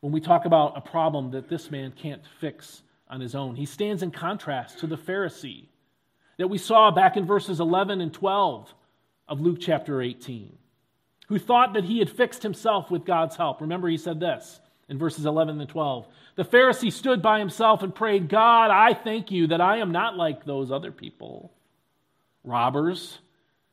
when 0.00 0.12
we 0.12 0.20
talk 0.20 0.44
about 0.44 0.76
a 0.76 0.80
problem 0.80 1.30
that 1.32 1.48
this 1.48 1.70
man 1.70 1.92
can't 1.92 2.22
fix 2.40 2.82
on 3.08 3.20
his 3.20 3.34
own. 3.34 3.56
He 3.56 3.66
stands 3.66 4.02
in 4.02 4.10
contrast 4.10 4.78
to 4.80 4.86
the 4.86 4.96
Pharisee 4.96 5.66
that 6.36 6.48
we 6.48 6.58
saw 6.58 6.90
back 6.90 7.16
in 7.16 7.26
verses 7.26 7.58
11 7.58 8.00
and 8.00 8.12
12 8.12 8.72
of 9.26 9.40
Luke 9.40 9.58
chapter 9.60 10.00
18, 10.00 10.56
who 11.28 11.38
thought 11.38 11.74
that 11.74 11.84
he 11.84 11.98
had 11.98 12.10
fixed 12.10 12.42
himself 12.42 12.90
with 12.90 13.04
God's 13.04 13.36
help. 13.36 13.60
Remember, 13.60 13.88
he 13.88 13.98
said 13.98 14.20
this 14.20 14.60
in 14.88 14.98
verses 14.98 15.26
11 15.26 15.60
and 15.60 15.68
12. 15.68 16.06
The 16.36 16.44
Pharisee 16.44 16.92
stood 16.92 17.20
by 17.20 17.40
himself 17.40 17.82
and 17.82 17.94
prayed, 17.94 18.28
God, 18.28 18.70
I 18.70 18.94
thank 18.94 19.32
you 19.32 19.48
that 19.48 19.60
I 19.60 19.78
am 19.78 19.90
not 19.90 20.16
like 20.16 20.44
those 20.44 20.70
other 20.70 20.92
people 20.92 21.52
robbers, 22.44 23.18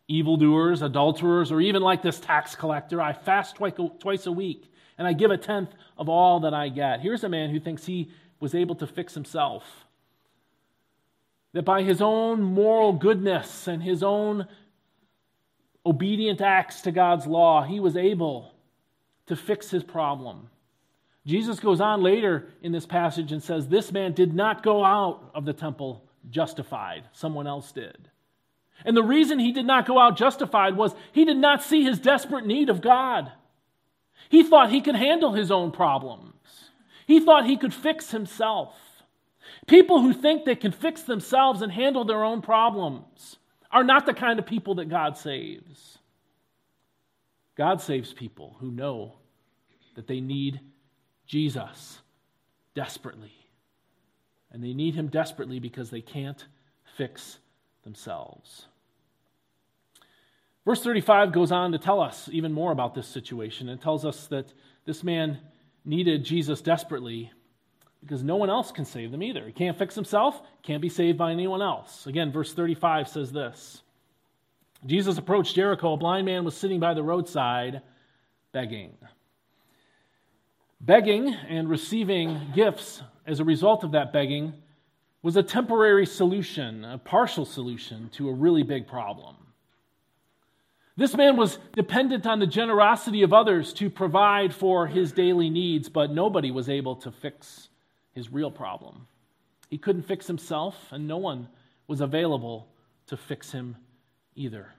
evildoers, 0.08 0.82
adulterers, 0.82 1.52
or 1.52 1.62
even 1.62 1.82
like 1.82 2.02
this 2.02 2.20
tax 2.20 2.56
collector. 2.56 3.02
I 3.02 3.14
fast 3.14 3.56
twice 3.56 4.26
a 4.26 4.32
week 4.32 4.72
and 4.98 5.08
I 5.08 5.14
give 5.14 5.32
a 5.32 5.38
tenth 5.38 5.70
of 5.98 6.10
all 6.10 6.42
that 6.42 6.54
I 6.54 6.70
get. 6.70 7.02
Here's 7.02 7.24
a 7.24 7.30
man 7.30 7.50
who 7.50 7.60
thinks 7.60 7.86
he 7.86 8.12
was 8.40 8.56
able 8.56 8.76
to 8.76 8.88
fix 8.88 9.14
himself. 9.14 9.64
That 11.54 11.64
by 11.64 11.84
his 11.84 12.02
own 12.02 12.42
moral 12.42 12.94
goodness 12.94 13.68
and 13.68 13.82
his 13.82 14.04
own 14.04 14.48
obedient 15.86 16.42
acts 16.42 16.82
to 16.82 16.92
God's 16.92 17.28
law, 17.28 17.64
he 17.64 17.80
was 17.80 17.96
able 17.96 18.52
to 19.28 19.36
fix 19.36 19.70
his 19.70 19.84
problem. 19.84 20.50
Jesus 21.26 21.60
goes 21.60 21.82
on 21.82 22.04
later 22.04 22.50
in 22.62 22.72
this 22.72 22.86
passage 22.86 23.32
and 23.32 23.42
says, 23.42 23.68
This 23.68 23.92
man 23.92 24.14
did 24.14 24.34
not 24.34 24.64
go 24.64 24.84
out 24.84 25.32
of 25.34 25.46
the 25.46 25.54
temple 25.54 26.04
justified, 26.30 27.04
someone 27.14 27.48
else 27.48 27.72
did. 27.72 28.10
And 28.84 28.96
the 28.96 29.04
reason 29.04 29.40
he 29.40 29.52
did 29.52 29.66
not 29.66 29.88
go 29.88 29.98
out 29.98 30.18
justified 30.18 30.76
was 30.76 30.94
he 31.14 31.26
did 31.26 31.38
not 31.38 31.64
see 31.64 31.84
his 31.84 32.00
desperate 32.00 32.46
need 32.46 32.70
of 32.70 32.82
God. 32.82 33.32
He 34.30 34.44
thought 34.44 34.72
he 34.72 34.82
could 34.82 34.96
handle 34.96 35.34
his 35.34 35.52
own 35.52 35.72
problems. 35.72 36.34
He 37.06 37.20
thought 37.20 37.46
he 37.46 37.58
could 37.58 37.74
fix 37.74 38.12
himself. 38.12 38.76
People 39.68 40.02
who 40.02 40.14
think 40.14 40.46
they 40.46 40.56
can 40.56 40.72
fix 40.72 41.04
themselves 41.04 41.62
and 41.62 41.72
handle 41.72 42.06
their 42.06 42.24
own 42.24 42.42
problems 42.42 43.38
are 43.72 43.84
not 43.84 44.06
the 44.06 44.14
kind 44.14 44.40
of 44.40 44.46
people 44.46 44.76
that 44.76 44.90
God 44.90 45.18
saves. 45.18 46.00
God 47.56 47.82
saves 47.82 48.14
people 48.14 48.58
who 48.60 48.72
know 48.72 49.14
that 49.96 50.08
they 50.08 50.20
need 50.20 50.60
Jesus 51.26 52.00
desperately. 52.74 53.34
And 54.52 54.64
they 54.64 54.74
need 54.74 54.96
him 54.96 55.08
desperately 55.08 55.60
because 55.60 55.90
they 55.90 56.02
can't 56.02 56.46
fix 56.98 57.40
themselves. 57.84 58.68
Verse 60.66 60.82
35 60.82 61.32
goes 61.32 61.52
on 61.52 61.72
to 61.72 61.78
tell 61.78 62.02
us 62.02 62.28
even 62.32 62.52
more 62.52 62.72
about 62.72 62.96
this 62.96 63.08
situation. 63.08 63.70
It 63.70 63.82
tells 63.82 64.04
us 64.04 64.28
that 64.28 64.52
this 64.86 65.04
man 65.04 65.40
needed 65.86 66.26
Jesus 66.26 66.62
desperately 66.62 67.32
because 68.02 68.24
no 68.24 68.36
one 68.36 68.50
else 68.50 68.72
can 68.72 68.86
save 68.86 69.12
them 69.12 69.22
either. 69.22 69.46
He 69.46 69.52
can't 69.52 69.78
fix 69.78 69.94
himself, 69.94 70.42
can't 70.64 70.82
be 70.82 70.90
saved 70.90 71.18
by 71.18 71.32
anyone 71.32 71.62
else. 71.62 72.08
Again, 72.08 72.32
verse 72.32 72.54
35 72.54 73.08
says 73.08 73.32
this 73.32 73.84
Jesus 74.86 75.18
approached 75.18 75.56
Jericho. 75.56 75.94
A 75.94 75.98
blind 75.98 76.26
man 76.26 76.44
was 76.44 76.58
sitting 76.58 76.80
by 76.80 76.94
the 76.94 77.04
roadside 77.04 77.82
begging. 78.52 78.98
Begging 80.82 81.34
and 81.34 81.70
receiving 81.70 82.40
gifts 82.54 83.02
as 83.26 83.40
a 83.40 83.44
result 83.44 83.84
of 83.84 83.92
that 83.94 84.14
begging 84.14 84.54
was 85.24 85.36
a 85.36 85.44
temporary 85.44 86.06
solution, 86.06 86.86
a 86.86 86.98
partial 87.00 87.46
solution 87.46 88.10
to 88.10 88.30
a 88.30 88.34
really 88.34 88.62
big 88.62 88.88
problem. 88.88 89.36
This 90.98 91.16
man 91.16 91.36
was 91.36 91.60
dependent 91.74 92.26
on 92.26 92.40
the 92.40 92.48
generosity 92.48 93.24
of 93.24 93.34
others 93.34 93.74
to 93.74 93.90
provide 93.90 94.54
for 94.54 94.88
his 94.88 95.12
daily 95.12 95.50
needs, 95.50 95.90
but 95.90 96.12
nobody 96.12 96.52
was 96.52 96.70
able 96.70 96.96
to 96.98 97.12
fix 97.12 97.70
his 98.14 98.32
real 98.32 98.50
problem. 98.50 99.08
He 99.70 99.78
couldn't 99.78 100.04
fix 100.04 100.26
himself, 100.26 100.76
and 100.92 101.08
no 101.08 101.18
one 101.18 101.50
was 101.88 102.00
available 102.00 102.70
to 103.08 103.18
fix 103.18 103.52
him 103.52 103.76
either. 104.36 104.74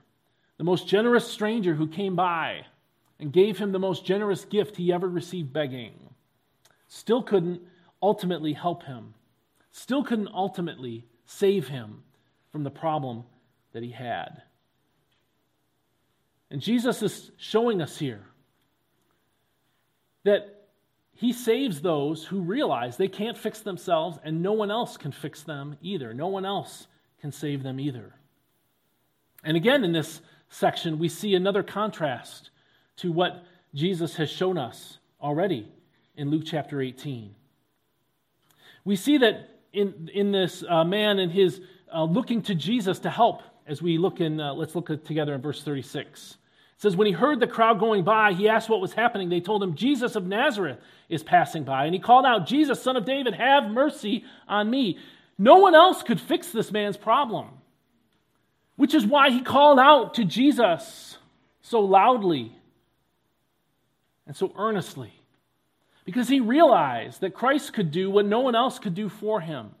The 0.57 0.63
most 0.63 0.87
generous 0.87 1.27
stranger 1.27 1.75
who 1.75 1.87
came 1.87 2.15
by 2.15 2.65
and 3.19 3.31
gave 3.31 3.59
him 3.59 3.71
the 3.71 3.79
most 3.79 4.05
generous 4.05 4.43
gift 4.43 4.75
he 4.75 4.91
ever 4.91 5.07
received 5.07 5.53
begging 5.53 5.93
still 6.87 7.21
couldn't 7.21 7.61
ultimately 8.01 8.53
help 8.53 8.83
him 8.83 9.13
still 9.77 10.03
couldn't 10.03 10.29
ultimately 10.33 11.05
save 11.25 11.67
him 11.67 12.01
from 12.51 12.63
the 12.63 12.71
problem 12.71 13.23
that 13.73 13.83
he 13.83 13.91
had. 13.91 14.41
And 16.49 16.61
Jesus 16.61 17.01
is 17.01 17.31
showing 17.37 17.81
us 17.81 17.97
here 17.97 18.25
that 20.23 20.67
he 21.13 21.33
saves 21.33 21.81
those 21.81 22.23
who 22.25 22.41
realize 22.41 22.95
they 22.95 23.07
can't 23.07 23.37
fix 23.37 23.61
themselves 23.61 24.19
and 24.23 24.41
no 24.41 24.53
one 24.53 24.69
else 24.69 24.97
can 24.97 25.11
fix 25.11 25.43
them 25.43 25.77
either. 25.81 26.13
No 26.13 26.27
one 26.27 26.45
else 26.45 26.87
can 27.19 27.31
save 27.31 27.63
them 27.63 27.79
either. 27.79 28.13
And 29.43 29.57
again, 29.57 29.83
in 29.83 29.91
this 29.91 30.21
section, 30.49 30.99
we 30.99 31.09
see 31.09 31.35
another 31.35 31.63
contrast 31.63 32.51
to 32.97 33.11
what 33.11 33.45
Jesus 33.73 34.15
has 34.15 34.29
shown 34.29 34.57
us 34.57 34.99
already 35.21 35.67
in 36.15 36.29
Luke 36.29 36.43
chapter 36.45 36.81
18. 36.81 37.33
We 38.85 38.95
see 38.95 39.17
that 39.17 39.49
in, 39.73 40.09
in 40.13 40.31
this 40.31 40.63
uh, 40.67 40.83
man 40.83 41.19
and 41.19 41.31
his 41.31 41.61
uh, 41.93 42.03
looking 42.03 42.41
to 42.43 42.55
Jesus 42.55 42.99
to 42.99 43.09
help, 43.09 43.41
as 43.67 43.81
we 43.81 43.97
look 43.97 44.21
in, 44.21 44.39
uh, 44.39 44.53
let's 44.53 44.75
look 44.75 44.87
together 45.03 45.35
in 45.35 45.41
verse 45.41 45.61
36. 45.61 46.37
It 46.77 46.81
says, 46.81 46.95
When 46.95 47.07
he 47.07 47.13
heard 47.13 47.39
the 47.39 47.47
crowd 47.47 47.79
going 47.79 48.03
by, 48.03 48.33
he 48.33 48.47
asked 48.47 48.69
what 48.69 48.81
was 48.81 48.93
happening. 48.93 49.29
They 49.29 49.41
told 49.41 49.61
him, 49.61 49.75
Jesus 49.75 50.15
of 50.15 50.25
Nazareth 50.25 50.79
is 51.09 51.21
passing 51.21 51.63
by. 51.63 51.85
And 51.85 51.93
he 51.93 51.99
called 51.99 52.25
out, 52.25 52.47
Jesus, 52.47 52.81
son 52.81 52.95
of 52.95 53.05
David, 53.05 53.33
have 53.33 53.69
mercy 53.69 54.23
on 54.47 54.69
me. 54.69 54.97
No 55.37 55.57
one 55.57 55.75
else 55.75 56.01
could 56.01 56.21
fix 56.21 56.51
this 56.51 56.71
man's 56.71 56.97
problem, 56.97 57.47
which 58.75 58.93
is 58.93 59.05
why 59.05 59.29
he 59.29 59.41
called 59.41 59.79
out 59.79 60.13
to 60.15 60.23
Jesus 60.23 61.17
so 61.61 61.81
loudly 61.81 62.53
and 64.25 64.35
so 64.35 64.53
earnestly, 64.57 65.13
because 66.05 66.27
he 66.27 66.39
realized 66.39 67.21
that 67.21 67.33
Christ 67.33 67.73
could 67.73 67.91
do 67.91 68.09
what 68.09 68.25
no 68.25 68.39
one 68.39 68.55
else 68.55 68.79
could 68.79 68.95
do 68.95 69.09
for 69.09 69.41
him. 69.41 69.71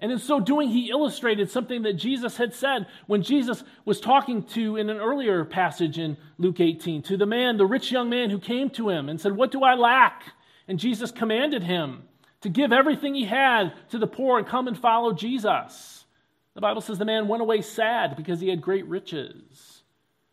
And 0.00 0.10
in 0.10 0.18
so 0.18 0.40
doing, 0.40 0.70
he 0.70 0.90
illustrated 0.90 1.50
something 1.50 1.82
that 1.82 1.94
Jesus 1.94 2.38
had 2.38 2.54
said 2.54 2.86
when 3.06 3.22
Jesus 3.22 3.62
was 3.84 4.00
talking 4.00 4.42
to, 4.44 4.76
in 4.76 4.88
an 4.88 4.96
earlier 4.96 5.44
passage 5.44 5.98
in 5.98 6.16
Luke 6.38 6.58
18, 6.58 7.02
to 7.02 7.18
the 7.18 7.26
man, 7.26 7.58
the 7.58 7.66
rich 7.66 7.92
young 7.92 8.08
man 8.08 8.30
who 8.30 8.38
came 8.38 8.70
to 8.70 8.88
him 8.88 9.10
and 9.10 9.20
said, 9.20 9.36
What 9.36 9.50
do 9.50 9.62
I 9.62 9.74
lack? 9.74 10.22
And 10.66 10.78
Jesus 10.78 11.10
commanded 11.10 11.62
him 11.62 12.04
to 12.40 12.48
give 12.48 12.72
everything 12.72 13.14
he 13.14 13.24
had 13.24 13.74
to 13.90 13.98
the 13.98 14.06
poor 14.06 14.38
and 14.38 14.46
come 14.46 14.68
and 14.68 14.78
follow 14.78 15.12
Jesus. 15.12 16.06
The 16.54 16.60
Bible 16.62 16.80
says 16.80 16.98
the 16.98 17.04
man 17.04 17.28
went 17.28 17.42
away 17.42 17.60
sad 17.60 18.16
because 18.16 18.40
he 18.40 18.48
had 18.48 18.60
great 18.62 18.86
riches. 18.86 19.82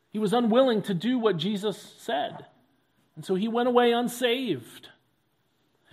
He 0.09 0.19
was 0.19 0.33
unwilling 0.33 0.81
to 0.83 0.93
do 0.93 1.19
what 1.19 1.37
Jesus 1.37 1.77
said. 1.99 2.45
And 3.15 3.25
so 3.25 3.35
he 3.35 3.47
went 3.47 3.67
away 3.67 3.91
unsaved. 3.91 4.89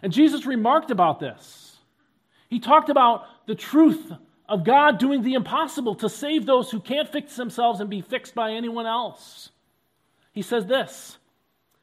And 0.03 0.13
Jesus 0.13 0.47
remarked 0.47 0.91
about 0.91 1.19
this. 1.19 1.64
He 2.49 2.61
talked 2.61 2.89
about 2.89 3.27
the 3.47 3.55
truth 3.55 4.13
of 4.49 4.65
God 4.65 4.99
doing 4.99 5.23
the 5.23 5.35
impossible 5.35 5.95
to 5.97 6.09
save 6.09 6.47
those 6.47 6.71
who 6.71 6.81
can't 6.81 7.11
fix 7.11 7.37
themselves 7.37 7.81
and 7.81 7.89
be 7.89 8.01
fixed 8.01 8.35
by 8.35 8.53
anyone 8.53 8.87
else. 8.87 9.51
He 10.33 10.43
says 10.43 10.67
this 10.67 11.19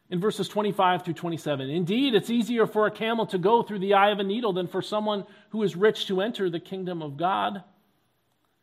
in 0.10 0.20
verses 0.20 0.48
25 0.48 1.04
through 1.04 1.14
27 1.14 1.70
Indeed, 1.70 2.14
it's 2.14 2.30
easier 2.30 2.68
for 2.68 2.86
a 2.86 2.92
camel 2.92 3.26
to 3.28 3.38
go 3.38 3.64
through 3.64 3.80
the 3.80 3.94
eye 3.94 4.12
of 4.12 4.20
a 4.20 4.24
needle 4.24 4.54
than 4.54 4.68
for 4.68 4.82
someone 4.82 5.26
who 5.50 5.64
is 5.64 5.76
rich 5.76 6.08
to 6.08 6.22
enter 6.22 6.50
the 6.50 6.60
kingdom 6.60 7.02
of 7.02 7.18
God. 7.18 7.64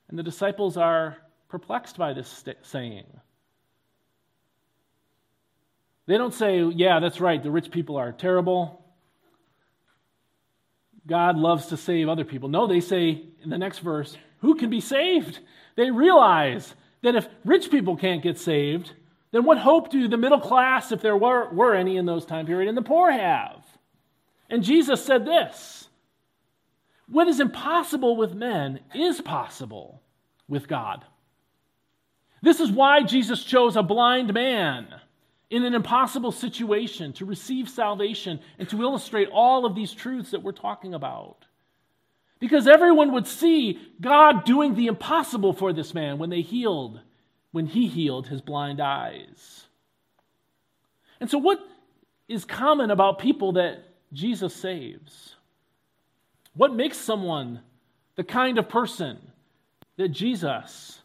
And 0.08 0.18
the 0.18 0.22
disciples 0.22 0.76
are 0.76 1.16
perplexed 1.48 1.96
by 1.96 2.12
this 2.12 2.44
saying. 2.62 3.06
They 6.06 6.16
don't 6.16 6.34
say, 6.34 6.62
Yeah, 6.62 7.00
that's 7.00 7.20
right, 7.20 7.42
the 7.42 7.50
rich 7.50 7.70
people 7.70 7.96
are 7.96 8.12
terrible. 8.12 8.84
God 11.08 11.36
loves 11.36 11.66
to 11.66 11.76
save 11.76 12.08
other 12.08 12.24
people. 12.24 12.48
No, 12.48 12.66
they 12.66 12.80
say 12.80 13.22
in 13.42 13.50
the 13.50 13.58
next 13.58 13.78
verse, 13.78 14.16
who 14.40 14.54
can 14.54 14.70
be 14.70 14.80
saved? 14.80 15.40
They 15.74 15.90
realize 15.90 16.74
that 17.02 17.16
if 17.16 17.26
rich 17.44 17.70
people 17.70 17.96
can't 17.96 18.22
get 18.22 18.38
saved, 18.38 18.92
then 19.30 19.44
what 19.44 19.58
hope 19.58 19.90
do 19.90 20.06
the 20.06 20.16
middle 20.16 20.40
class, 20.40 20.92
if 20.92 21.00
there 21.00 21.16
were, 21.16 21.52
were 21.52 21.74
any 21.74 21.96
in 21.96 22.06
those 22.06 22.24
time 22.24 22.46
period, 22.46 22.68
and 22.68 22.76
the 22.76 22.82
poor 22.82 23.10
have? 23.10 23.64
And 24.50 24.62
Jesus 24.62 25.04
said 25.04 25.24
this 25.24 25.88
What 27.08 27.28
is 27.28 27.40
impossible 27.40 28.16
with 28.16 28.34
men 28.34 28.80
is 28.94 29.20
possible 29.20 30.02
with 30.46 30.68
God. 30.68 31.04
This 32.42 32.60
is 32.60 32.70
why 32.70 33.02
Jesus 33.02 33.42
chose 33.42 33.76
a 33.76 33.82
blind 33.82 34.32
man 34.32 34.88
in 35.50 35.64
an 35.64 35.74
impossible 35.74 36.32
situation 36.32 37.12
to 37.14 37.24
receive 37.24 37.68
salvation 37.68 38.40
and 38.58 38.68
to 38.68 38.82
illustrate 38.82 39.28
all 39.32 39.64
of 39.64 39.74
these 39.74 39.92
truths 39.92 40.32
that 40.32 40.42
we're 40.42 40.52
talking 40.52 40.94
about. 40.94 41.46
Because 42.38 42.68
everyone 42.68 43.12
would 43.12 43.26
see 43.26 43.80
God 44.00 44.44
doing 44.44 44.74
the 44.74 44.86
impossible 44.86 45.52
for 45.52 45.72
this 45.72 45.94
man 45.94 46.18
when 46.18 46.30
they 46.30 46.42
healed, 46.42 47.00
when 47.50 47.66
he 47.66 47.88
healed 47.88 48.28
his 48.28 48.40
blind 48.40 48.80
eyes. 48.80 49.66
And 51.20 51.28
so, 51.28 51.38
what 51.38 51.58
is 52.28 52.44
common 52.44 52.90
about 52.90 53.18
people 53.18 53.52
that 53.52 53.82
Jesus 54.12 54.54
saves? 54.54 55.34
What 56.54 56.74
makes 56.74 56.96
someone 56.96 57.60
the 58.16 58.24
kind 58.24 58.58
of 58.58 58.68
person 58.68 59.18
that 59.96 60.08
Jesus 60.08 61.00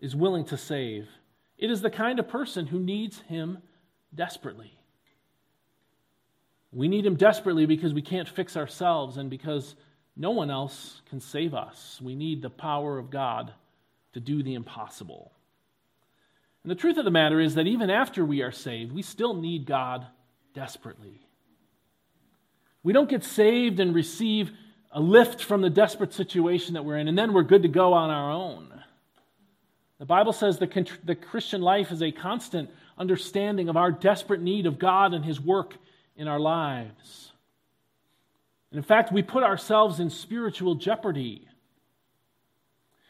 is 0.00 0.14
willing 0.14 0.44
to 0.46 0.56
save? 0.56 1.08
It 1.56 1.70
is 1.70 1.80
the 1.80 1.90
kind 1.90 2.18
of 2.18 2.28
person 2.28 2.66
who 2.66 2.78
needs 2.78 3.20
him 3.20 3.58
desperately. 4.14 4.72
We 6.72 6.88
need 6.88 7.06
him 7.06 7.16
desperately 7.16 7.66
because 7.66 7.94
we 7.94 8.02
can't 8.02 8.28
fix 8.28 8.56
ourselves 8.56 9.16
and 9.16 9.30
because 9.30 9.74
no 10.16 10.30
one 10.30 10.50
else 10.50 11.00
can 11.08 11.20
save 11.20 11.54
us. 11.54 11.98
We 12.02 12.14
need 12.14 12.42
the 12.42 12.50
power 12.50 12.98
of 12.98 13.10
God 13.10 13.52
to 14.12 14.20
do 14.20 14.42
the 14.42 14.54
impossible. 14.54 15.32
And 16.62 16.70
the 16.70 16.80
truth 16.80 16.98
of 16.98 17.04
the 17.04 17.10
matter 17.10 17.40
is 17.40 17.54
that 17.54 17.66
even 17.66 17.88
after 17.88 18.24
we 18.24 18.42
are 18.42 18.52
saved, 18.52 18.92
we 18.92 19.02
still 19.02 19.34
need 19.34 19.64
God 19.64 20.06
desperately. 20.54 21.20
We 22.82 22.92
don't 22.92 23.08
get 23.08 23.24
saved 23.24 23.80
and 23.80 23.94
receive 23.94 24.50
a 24.90 25.00
lift 25.00 25.42
from 25.42 25.60
the 25.60 25.70
desperate 25.70 26.12
situation 26.12 26.74
that 26.74 26.84
we're 26.84 26.98
in, 26.98 27.08
and 27.08 27.16
then 27.16 27.32
we're 27.32 27.42
good 27.42 27.62
to 27.62 27.68
go 27.68 27.92
on 27.92 28.10
our 28.10 28.30
own. 28.30 28.68
The 29.98 30.06
Bible 30.06 30.32
says 30.32 30.58
the, 30.58 30.86
the 31.04 31.14
Christian 31.14 31.60
life 31.60 31.90
is 31.92 32.02
a 32.02 32.10
constant 32.10 32.70
understanding 32.98 33.68
of 33.68 33.76
our 33.76 33.90
desperate 33.90 34.40
need 34.40 34.66
of 34.66 34.78
God 34.78 35.14
and 35.14 35.24
His 35.24 35.40
work 35.40 35.74
in 36.16 36.28
our 36.28 36.40
lives. 36.40 37.32
And 38.70 38.78
in 38.78 38.84
fact, 38.84 39.12
we 39.12 39.22
put 39.22 39.42
ourselves 39.42 40.00
in 40.00 40.10
spiritual 40.10 40.74
jeopardy 40.74 41.46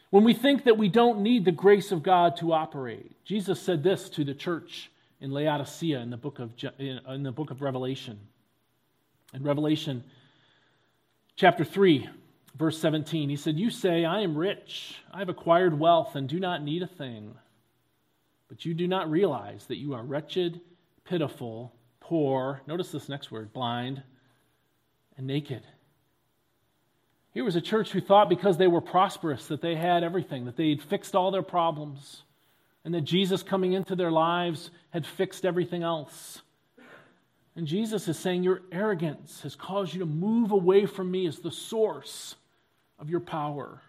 when 0.09 0.23
we 0.23 0.33
think 0.33 0.63
that 0.63 0.77
we 0.77 0.87
don't 0.87 1.21
need 1.21 1.45
the 1.45 1.51
grace 1.51 1.91
of 1.91 2.01
God 2.01 2.37
to 2.37 2.53
operate. 2.53 3.11
Jesus 3.25 3.61
said 3.61 3.83
this 3.83 4.09
to 4.11 4.23
the 4.23 4.33
church 4.33 4.89
in 5.21 5.31
Laodicea 5.31 5.99
in 5.99 6.09
the 6.09 6.17
book 6.17 6.39
of, 6.39 6.51
in 6.79 7.23
the 7.23 7.31
book 7.31 7.51
of 7.51 7.61
Revelation. 7.61 8.19
In 9.33 9.43
Revelation 9.43 10.03
chapter 11.35 11.63
3, 11.63 12.09
verse 12.55 12.79
17, 12.79 13.29
he 13.29 13.35
said, 13.35 13.59
You 13.59 13.69
say, 13.69 14.05
I 14.05 14.21
am 14.21 14.37
rich, 14.37 14.95
I 15.13 15.19
have 15.19 15.29
acquired 15.29 15.77
wealth, 15.77 16.15
and 16.15 16.27
do 16.27 16.39
not 16.39 16.63
need 16.63 16.81
a 16.81 16.87
thing. 16.87 17.35
But 18.49 18.65
you 18.65 18.73
do 18.73 18.87
not 18.87 19.09
realize 19.09 19.65
that 19.67 19.77
you 19.77 19.93
are 19.93 20.03
wretched, 20.03 20.59
pitiful, 21.05 21.73
poor, 21.99 22.61
notice 22.67 22.91
this 22.91 23.07
next 23.07 23.31
word, 23.31 23.53
blind, 23.53 24.01
and 25.15 25.27
naked. 25.27 25.63
Here 27.31 27.43
was 27.43 27.55
a 27.55 27.61
church 27.61 27.91
who 27.91 28.01
thought 28.01 28.27
because 28.27 28.57
they 28.57 28.67
were 28.67 28.81
prosperous 28.81 29.47
that 29.47 29.61
they 29.61 29.75
had 29.75 30.03
everything, 30.03 30.45
that 30.45 30.57
they'd 30.57 30.81
fixed 30.81 31.15
all 31.15 31.29
their 31.29 31.43
problems, 31.43 32.23
and 32.83 32.93
that 32.93 33.01
Jesus 33.01 33.43
coming 33.43 33.73
into 33.73 33.95
their 33.95 34.11
lives 34.11 34.71
had 34.89 35.05
fixed 35.05 35.45
everything 35.45 35.83
else. 35.83 36.41
And 37.55 37.67
Jesus 37.67 38.07
is 38.07 38.17
saying, 38.17 38.43
Your 38.43 38.61
arrogance 38.71 39.41
has 39.41 39.55
caused 39.55 39.93
you 39.93 39.99
to 39.99 40.05
move 40.05 40.51
away 40.51 40.85
from 40.85 41.11
me 41.11 41.27
as 41.27 41.39
the 41.39 41.51
source 41.51 42.35
of 42.97 43.09
your 43.09 43.19
power. 43.19 43.81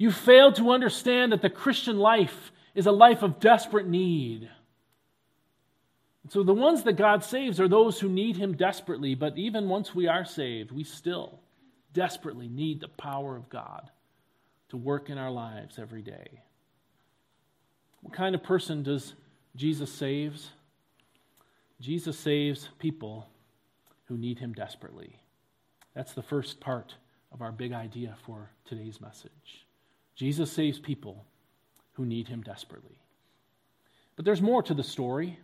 You 0.00 0.10
fail 0.10 0.50
to 0.52 0.70
understand 0.70 1.30
that 1.30 1.42
the 1.42 1.50
Christian 1.50 1.98
life 1.98 2.52
is 2.74 2.86
a 2.86 2.90
life 2.90 3.22
of 3.22 3.38
desperate 3.38 3.86
need. 3.86 4.48
So, 6.30 6.42
the 6.42 6.54
ones 6.54 6.84
that 6.84 6.94
God 6.94 7.22
saves 7.22 7.60
are 7.60 7.68
those 7.68 8.00
who 8.00 8.08
need 8.08 8.38
Him 8.38 8.56
desperately, 8.56 9.14
but 9.14 9.36
even 9.36 9.68
once 9.68 9.94
we 9.94 10.08
are 10.08 10.24
saved, 10.24 10.72
we 10.72 10.84
still 10.84 11.38
desperately 11.92 12.48
need 12.48 12.80
the 12.80 12.88
power 12.88 13.36
of 13.36 13.50
God 13.50 13.90
to 14.70 14.78
work 14.78 15.10
in 15.10 15.18
our 15.18 15.30
lives 15.30 15.78
every 15.78 16.00
day. 16.00 16.44
What 18.00 18.14
kind 18.14 18.34
of 18.34 18.42
person 18.42 18.82
does 18.82 19.12
Jesus 19.54 19.92
saves? 19.92 20.48
Jesus 21.78 22.18
saves 22.18 22.70
people 22.78 23.28
who 24.06 24.16
need 24.16 24.38
Him 24.38 24.54
desperately. 24.54 25.20
That's 25.94 26.14
the 26.14 26.22
first 26.22 26.58
part 26.58 26.94
of 27.32 27.42
our 27.42 27.52
big 27.52 27.74
idea 27.74 28.16
for 28.24 28.48
today's 28.64 28.98
message. 28.98 29.66
Jesus 30.20 30.52
saves 30.52 30.78
people 30.78 31.24
who 31.92 32.04
need 32.04 32.28
him 32.28 32.42
desperately. 32.42 33.00
But 34.16 34.26
there's 34.26 34.42
more 34.42 34.62
to 34.64 34.74
the 34.74 34.82
story. 34.82 35.38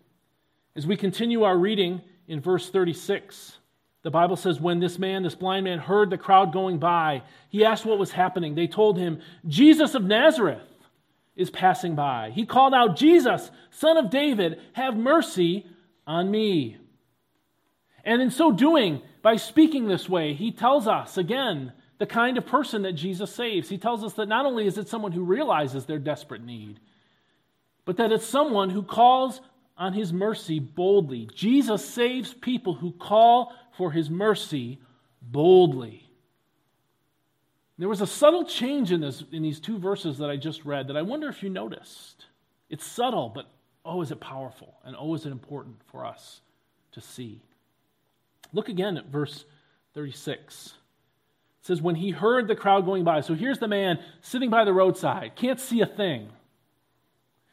As 0.74 0.86
we 0.86 0.98
continue 0.98 1.44
our 1.44 1.56
reading 1.56 2.02
in 2.28 2.42
verse 2.42 2.68
36, 2.68 3.56
The 4.02 4.10
Bible 4.10 4.36
says 4.36 4.60
when 4.60 4.78
this 4.78 4.98
man, 4.98 5.22
this 5.22 5.34
blind 5.34 5.64
man, 5.64 5.78
heard 5.78 6.10
the 6.10 6.18
crowd 6.18 6.52
going 6.52 6.78
by, 6.78 7.22
he 7.48 7.64
asked 7.64 7.86
what 7.86 7.98
was 7.98 8.12
happening. 8.12 8.54
They 8.54 8.66
told 8.66 8.98
him, 8.98 9.22
Jesus 9.46 9.94
of 9.94 10.04
Nazareth 10.04 10.60
is 11.36 11.48
passing 11.48 11.94
by. 11.94 12.32
He 12.34 12.44
called 12.44 12.74
out, 12.74 12.96
Jesus, 12.96 13.50
son 13.70 13.96
of 13.96 14.10
David, 14.10 14.60
have 14.74 14.94
mercy 14.94 15.64
on 16.06 16.30
me. 16.30 16.76
And 18.04 18.20
in 18.20 18.30
so 18.30 18.52
doing, 18.52 19.00
by 19.22 19.36
speaking 19.36 19.88
this 19.88 20.06
way, 20.06 20.34
he 20.34 20.52
tells 20.52 20.86
us 20.86 21.16
again 21.16 21.72
the 21.98 22.06
kind 22.06 22.36
of 22.36 22.46
person 22.46 22.82
that 22.82 22.92
Jesus 22.92 23.34
saves. 23.34 23.68
He 23.68 23.78
tells 23.78 24.04
us 24.04 24.14
that 24.14 24.28
not 24.28 24.46
only 24.46 24.66
is 24.66 24.78
it 24.78 24.88
someone 24.88 25.12
who 25.12 25.24
realizes 25.24 25.86
their 25.86 25.98
desperate 25.98 26.44
need, 26.44 26.80
but 27.84 27.96
that 27.96 28.12
it's 28.12 28.26
someone 28.26 28.70
who 28.70 28.82
calls 28.82 29.40
on 29.78 29.92
his 29.92 30.12
mercy 30.12 30.58
boldly. 30.58 31.28
Jesus 31.34 31.84
saves 31.84 32.32
people 32.34 32.74
who 32.74 32.92
call 32.92 33.52
for 33.76 33.92
his 33.92 34.10
mercy 34.10 34.80
boldly. 35.22 36.02
There 37.78 37.88
was 37.88 38.00
a 38.00 38.06
subtle 38.06 38.44
change 38.44 38.90
in, 38.90 39.00
this, 39.00 39.22
in 39.32 39.42
these 39.42 39.60
two 39.60 39.78
verses 39.78 40.18
that 40.18 40.30
I 40.30 40.36
just 40.36 40.64
read 40.64 40.88
that 40.88 40.96
I 40.96 41.02
wonder 41.02 41.28
if 41.28 41.42
you 41.42 41.50
noticed. 41.50 42.24
It's 42.70 42.86
subtle, 42.86 43.28
but 43.28 43.50
oh, 43.84 44.00
is 44.00 44.10
it 44.10 44.20
powerful, 44.20 44.74
and 44.84 44.96
oh, 44.98 45.14
is 45.14 45.26
it 45.26 45.30
important 45.30 45.76
for 45.90 46.04
us 46.04 46.40
to 46.92 47.00
see. 47.00 47.42
Look 48.52 48.68
again 48.68 48.96
at 48.96 49.06
verse 49.06 49.44
36. 49.94 50.72
It 51.66 51.74
says, 51.74 51.82
When 51.82 51.96
he 51.96 52.10
heard 52.10 52.46
the 52.46 52.54
crowd 52.54 52.84
going 52.84 53.02
by, 53.02 53.22
so 53.22 53.34
here's 53.34 53.58
the 53.58 53.66
man 53.66 53.98
sitting 54.20 54.50
by 54.50 54.64
the 54.64 54.72
roadside, 54.72 55.32
can't 55.34 55.58
see 55.58 55.80
a 55.80 55.86
thing. 55.86 56.28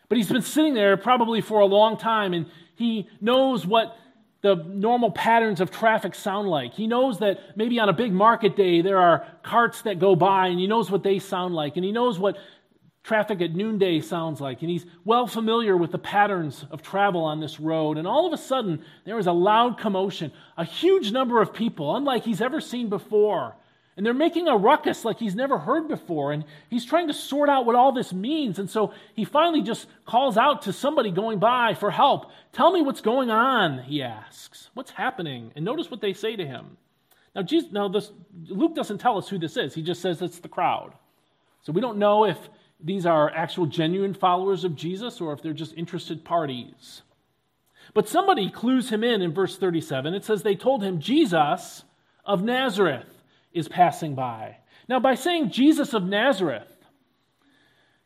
But 0.07 0.19
he's 0.19 0.31
been 0.31 0.43
sitting 0.43 0.75
there 0.75 0.97
probably 0.97 1.41
for 1.41 1.61
a 1.61 1.65
long 1.65 1.97
time, 1.97 2.35
and 2.35 2.45
he 2.75 3.09
knows 3.19 3.65
what 3.65 3.97
the 4.41 4.53
normal 4.67 5.09
patterns 5.09 5.61
of 5.61 5.71
traffic 5.71 6.13
sound 6.13 6.47
like. 6.47 6.75
He 6.75 6.85
knows 6.85 7.17
that 7.19 7.57
maybe 7.57 7.79
on 7.79 7.89
a 7.89 7.93
big 7.93 8.13
market 8.13 8.55
day 8.55 8.81
there 8.81 8.99
are 8.99 9.25
carts 9.41 9.81
that 9.81 9.97
go 9.97 10.15
by, 10.15 10.49
and 10.49 10.59
he 10.59 10.67
knows 10.67 10.91
what 10.91 11.01
they 11.01 11.17
sound 11.17 11.55
like, 11.55 11.75
and 11.75 11.83
he 11.83 11.91
knows 11.91 12.19
what 12.19 12.37
traffic 13.01 13.41
at 13.41 13.55
noonday 13.55 13.99
sounds 13.99 14.39
like, 14.39 14.61
and 14.61 14.69
he's 14.69 14.85
well 15.05 15.25
familiar 15.25 15.75
with 15.75 15.91
the 15.91 15.97
patterns 15.97 16.67
of 16.69 16.83
travel 16.83 17.23
on 17.23 17.39
this 17.39 17.59
road. 17.59 17.97
And 17.97 18.05
all 18.05 18.27
of 18.27 18.33
a 18.33 18.37
sudden, 18.37 18.85
there 19.05 19.17
is 19.17 19.25
a 19.25 19.31
loud 19.31 19.79
commotion, 19.79 20.31
a 20.55 20.65
huge 20.65 21.11
number 21.11 21.41
of 21.41 21.51
people, 21.51 21.95
unlike 21.95 22.23
he's 22.23 22.41
ever 22.41 22.61
seen 22.61 22.89
before. 22.89 23.55
And 23.95 24.05
they're 24.05 24.13
making 24.13 24.47
a 24.47 24.57
ruckus 24.57 25.05
like 25.05 25.19
he's 25.19 25.35
never 25.35 25.59
heard 25.59 25.87
before. 25.87 26.31
And 26.31 26.45
he's 26.69 26.85
trying 26.85 27.07
to 27.07 27.13
sort 27.13 27.49
out 27.49 27.65
what 27.65 27.75
all 27.75 27.91
this 27.91 28.11
means. 28.11 28.57
And 28.57 28.69
so 28.69 28.93
he 29.13 29.23
finally 29.23 29.61
just 29.61 29.87
calls 30.05 30.35
out 30.35 30.63
to 30.63 30.73
somebody 30.73 31.11
going 31.11 31.39
by 31.39 31.75
for 31.75 31.91
help. 31.91 32.31
Tell 32.53 32.71
me 32.71 32.81
what's 32.81 33.01
going 33.01 33.29
on, 33.29 33.83
he 33.83 34.01
asks. 34.01 34.69
What's 34.73 34.91
happening? 34.91 35.51
And 35.55 35.63
notice 35.63 35.91
what 35.91 36.01
they 36.01 36.13
say 36.13 36.35
to 36.35 36.45
him. 36.45 36.77
Now, 37.35 37.43
Jesus, 37.43 37.71
now 37.71 37.87
this, 37.87 38.11
Luke 38.47 38.75
doesn't 38.75 38.99
tell 38.99 39.17
us 39.17 39.29
who 39.29 39.37
this 39.37 39.57
is, 39.57 39.73
he 39.73 39.81
just 39.81 40.01
says 40.01 40.21
it's 40.21 40.39
the 40.39 40.47
crowd. 40.47 40.93
So 41.61 41.71
we 41.71 41.81
don't 41.81 41.97
know 41.97 42.25
if 42.25 42.37
these 42.79 43.05
are 43.05 43.29
actual 43.33 43.65
genuine 43.65 44.13
followers 44.13 44.63
of 44.63 44.75
Jesus 44.75 45.21
or 45.21 45.33
if 45.33 45.41
they're 45.41 45.53
just 45.53 45.73
interested 45.75 46.25
parties. 46.25 47.01
But 47.93 48.09
somebody 48.09 48.49
clues 48.49 48.89
him 48.89 49.03
in 49.03 49.21
in 49.21 49.33
verse 49.33 49.57
37. 49.57 50.13
It 50.13 50.25
says 50.25 50.41
they 50.41 50.55
told 50.55 50.83
him, 50.83 50.99
Jesus 50.99 51.83
of 52.25 52.43
Nazareth 52.43 53.12
is 53.53 53.67
passing 53.67 54.15
by. 54.15 54.57
Now, 54.87 54.99
by 54.99 55.15
saying 55.15 55.51
Jesus 55.51 55.93
of 55.93 56.03
Nazareth, 56.03 56.67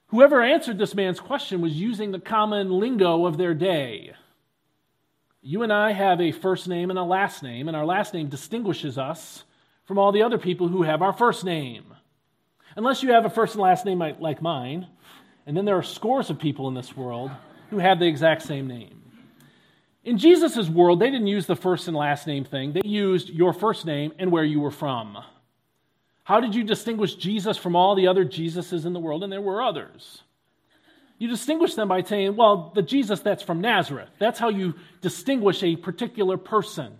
whoever 0.08 0.42
answered 0.42 0.78
this 0.78 0.96
man's 0.96 1.20
question 1.20 1.62
was 1.62 1.74
using 1.74 2.12
the 2.12 2.20
common 2.20 2.70
lingo 2.70 3.26
of 3.26 3.38
their 3.38 3.54
day. 3.54 4.14
You 5.42 5.64
and 5.64 5.72
I 5.72 5.92
have 5.92 6.20
a 6.20 6.32
first 6.32 6.68
name 6.68 6.90
and 6.90 7.00
a 7.00 7.04
last 7.04 7.42
name, 7.42 7.68
and 7.68 7.78
our 7.78 7.86
last 7.86 8.14
name 8.14 8.28
distinguishes 8.28 8.98
us 8.98 9.44
from 9.86 9.98
all 9.98 10.12
the 10.12 10.24
other 10.24 10.38
people 10.38 10.68
who 10.68 10.84
have 10.84 11.02
our 11.02 11.14
first 11.14 11.46
name. 11.46 11.86
Unless 12.76 13.02
you 13.02 13.12
have 13.14 13.26
a 13.26 13.30
first 13.30 13.56
and 13.56 13.64
last 13.64 13.86
name 13.86 14.00
like 14.00 14.42
mine, 14.42 14.88
and 15.46 15.56
then 15.56 15.66
there 15.66 15.78
are 15.78 15.84
scores 15.84 16.30
of 16.30 16.38
people 16.38 16.68
in 16.68 16.74
this 16.74 16.96
world 16.96 17.32
who 17.70 17.80
have 17.80 18.00
the 18.00 18.06
exact 18.06 18.44
same 18.44 18.68
name. 18.68 19.02
In 20.04 20.18
Jesus' 20.18 20.70
world, 20.70 21.00
they 21.00 21.10
didn't 21.10 21.28
use 21.28 21.48
the 21.48 21.56
first 21.56 21.88
and 21.88 21.98
last 21.98 22.28
name 22.28 22.46
thing, 22.46 22.74
they 22.74 22.82
used 22.86 23.30
your 23.30 23.54
first 23.54 23.86
name 23.86 24.14
and 24.20 24.32
where 24.32 24.44
you 24.44 24.60
were 24.60 24.72
from. 24.72 25.18
How 26.28 26.42
did 26.42 26.56
you 26.56 26.66
distinguish 26.66 27.16
Jesus 27.16 27.56
from 27.56 27.78
all 27.78 27.96
the 27.96 28.08
other 28.08 28.26
Jesuses 28.26 28.86
in 28.86 28.92
the 28.92 29.00
world? 29.00 29.24
And 29.24 29.32
there 29.32 29.40
were 29.40 29.62
others. 29.62 30.24
You 31.18 31.30
distinguish 31.30 31.76
them 31.76 31.88
by 31.88 32.04
saying, 32.04 32.36
well, 32.36 32.74
the 32.76 32.82
Jesus 32.82 33.22
that's 33.22 33.42
from 33.42 33.62
Nazareth. 33.62 34.10
That's 34.20 34.38
how 34.38 34.50
you 34.50 34.74
distinguish 35.00 35.64
a 35.64 35.78
particular 35.78 36.36
person. 36.36 36.98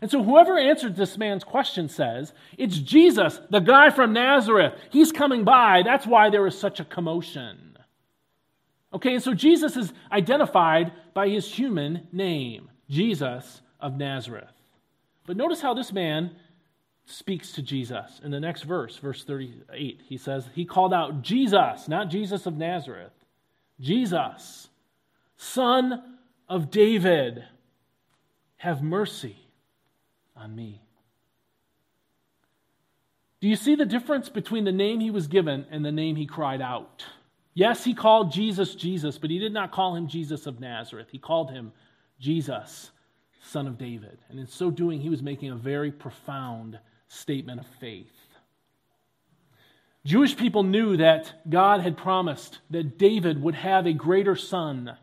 And 0.00 0.08
so 0.08 0.22
whoever 0.22 0.56
answered 0.56 0.94
this 0.94 1.18
man's 1.18 1.42
question 1.42 1.88
says, 1.88 2.32
it's 2.56 2.78
Jesus, 2.78 3.40
the 3.50 3.58
guy 3.58 3.90
from 3.90 4.12
Nazareth. 4.12 4.74
He's 4.90 5.10
coming 5.10 5.42
by. 5.42 5.82
That's 5.84 6.06
why 6.06 6.30
there 6.30 6.46
is 6.46 6.56
such 6.56 6.78
a 6.78 6.84
commotion. 6.84 7.76
Okay, 8.94 9.14
and 9.14 9.22
so 9.24 9.34
Jesus 9.34 9.76
is 9.76 9.92
identified 10.12 10.92
by 11.14 11.28
his 11.28 11.52
human 11.52 12.06
name, 12.12 12.70
Jesus 12.88 13.60
of 13.80 13.96
Nazareth. 13.96 14.52
But 15.26 15.36
notice 15.36 15.60
how 15.60 15.74
this 15.74 15.92
man 15.92 16.36
speaks 17.08 17.52
to 17.52 17.62
Jesus 17.62 18.20
in 18.22 18.30
the 18.30 18.40
next 18.40 18.62
verse, 18.62 18.96
verse 18.96 19.24
38. 19.24 20.02
He 20.06 20.16
says, 20.18 20.48
He 20.54 20.64
called 20.64 20.92
out 20.92 21.22
Jesus, 21.22 21.88
not 21.88 22.10
Jesus 22.10 22.46
of 22.46 22.56
Nazareth, 22.56 23.12
Jesus, 23.80 24.68
son 25.36 26.02
of 26.48 26.70
David, 26.70 27.44
have 28.56 28.82
mercy 28.82 29.36
on 30.36 30.54
me. 30.54 30.82
Do 33.40 33.48
you 33.48 33.56
see 33.56 33.76
the 33.76 33.86
difference 33.86 34.28
between 34.28 34.64
the 34.64 34.72
name 34.72 35.00
he 35.00 35.10
was 35.10 35.28
given 35.28 35.64
and 35.70 35.84
the 35.84 35.92
name 35.92 36.16
he 36.16 36.26
cried 36.26 36.60
out? 36.60 37.04
Yes, 37.54 37.84
he 37.84 37.94
called 37.94 38.32
Jesus 38.32 38.74
Jesus, 38.74 39.16
but 39.16 39.30
he 39.30 39.38
did 39.38 39.52
not 39.52 39.72
call 39.72 39.94
him 39.94 40.08
Jesus 40.08 40.46
of 40.46 40.60
Nazareth. 40.60 41.08
He 41.10 41.18
called 41.18 41.50
him 41.50 41.72
Jesus, 42.20 42.90
son 43.44 43.66
of 43.66 43.78
David. 43.78 44.18
And 44.28 44.38
in 44.38 44.46
so 44.46 44.70
doing, 44.70 45.00
he 45.00 45.08
was 45.08 45.22
making 45.22 45.50
a 45.50 45.56
very 45.56 45.92
profound 45.92 46.78
statement 47.08 47.60
of 47.60 47.66
faith. 47.80 48.12
Jewish 50.04 50.36
people 50.36 50.62
knew 50.62 50.96
that 50.96 51.32
God 51.48 51.80
had 51.80 51.96
promised 51.96 52.58
that 52.70 52.98
David 52.98 53.42
would 53.42 53.54
have 53.54 53.86
a 53.86 53.92
greater 53.92 54.36
son, 54.36 54.96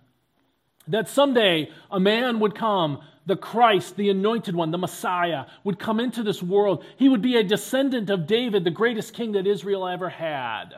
that 0.87 1.09
someday 1.09 1.69
a 1.91 1.99
man 1.99 2.39
would 2.39 2.55
come, 2.55 3.01
the 3.25 3.35
Christ, 3.35 3.97
the 3.97 4.09
anointed 4.09 4.55
one, 4.55 4.71
the 4.71 4.77
Messiah, 4.77 5.45
would 5.63 5.79
come 5.79 5.99
into 5.99 6.23
this 6.23 6.41
world. 6.41 6.83
He 6.97 7.09
would 7.09 7.21
be 7.21 7.37
a 7.37 7.43
descendant 7.43 8.09
of 8.09 8.27
David, 8.27 8.63
the 8.63 8.71
greatest 8.71 9.13
king 9.13 9.33
that 9.33 9.47
Israel 9.47 9.87
ever 9.87 10.09
had. 10.09 10.73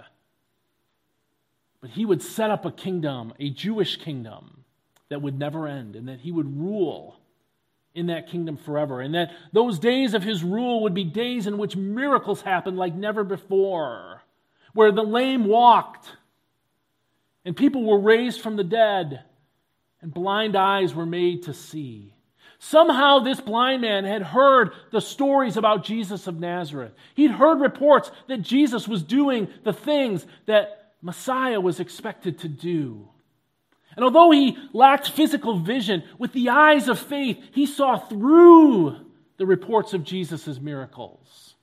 But 1.82 1.92
he 1.92 2.06
would 2.06 2.22
set 2.22 2.50
up 2.50 2.66
a 2.66 2.72
kingdom, 2.72 3.34
a 3.40 3.50
Jewish 3.50 3.98
kingdom, 3.98 4.64
that 5.10 5.22
would 5.22 5.38
never 5.38 5.68
end, 5.68 5.96
and 5.96 6.08
that 6.10 6.20
he 6.20 6.32
would 6.32 6.58
rule 6.58 7.18
in 7.98 8.08
that 8.08 8.28
kingdom 8.28 8.58
forever. 8.58 9.02
And 9.02 9.16
that 9.16 9.32
those 9.52 9.80
days 9.80 10.14
of 10.14 10.22
his 10.22 10.44
rule 10.44 10.84
would 10.84 10.94
be 10.94 11.04
days 11.04 11.48
in 11.48 11.58
which 11.58 11.76
miracles 11.76 12.44
happened 12.44 12.78
like 12.78 12.94
never 12.94 13.24
before, 13.24 14.22
where 14.74 14.92
the 14.92 15.04
lame 15.04 15.46
walked, 15.46 16.08
and 17.44 17.58
people 17.58 17.84
were 17.84 18.00
raised 18.00 18.40
from 18.40 18.56
the 18.56 18.64
dead, 18.64 19.24
and 20.02 20.14
blind 20.14 20.56
eyes 20.56 20.94
were 20.94 21.08
made 21.08 21.44
to 21.44 21.54
see. 21.56 22.14
Somehow, 22.60 23.20
this 23.20 23.42
blind 23.42 23.82
man 23.82 24.04
had 24.04 24.22
heard 24.22 24.72
the 24.92 25.02
stories 25.02 25.58
about 25.58 25.84
Jesus 25.84 26.28
of 26.28 26.40
Nazareth. 26.40 26.94
He'd 27.16 27.32
heard 27.32 27.60
reports 27.60 28.12
that 28.28 28.42
Jesus 28.42 28.88
was 28.88 29.02
doing 29.02 29.48
the 29.64 29.74
things 29.74 30.26
that 30.46 30.94
Messiah 31.02 31.60
was 31.60 31.80
expected 31.80 32.40
to 32.40 32.48
do. 32.48 33.10
And 33.98 34.04
although 34.04 34.30
he 34.30 34.56
lacked 34.74 35.10
physical 35.10 35.58
vision, 35.58 36.04
with 36.20 36.32
the 36.32 36.50
eyes 36.50 36.88
of 36.88 37.00
faith, 37.00 37.44
he 37.52 37.66
saw 37.66 37.98
through 37.98 38.96
the 39.38 39.46
reports 39.48 39.94
of 39.94 40.04
Jesus' 40.04 40.62
miracles 40.62 41.56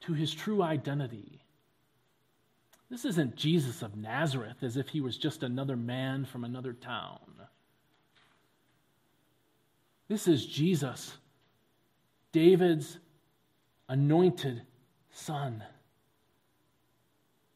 to 0.00 0.14
his 0.14 0.32
true 0.32 0.62
identity. 0.62 1.42
This 2.90 3.04
isn't 3.04 3.36
Jesus 3.36 3.82
of 3.82 3.96
Nazareth 3.96 4.62
as 4.62 4.78
if 4.78 4.88
he 4.88 5.02
was 5.02 5.18
just 5.18 5.42
another 5.42 5.76
man 5.76 6.24
from 6.24 6.42
another 6.42 6.72
town. 6.72 7.18
This 10.08 10.28
is 10.28 10.46
Jesus, 10.46 11.18
David's 12.32 12.96
anointed 13.90 14.62
son. 15.12 15.62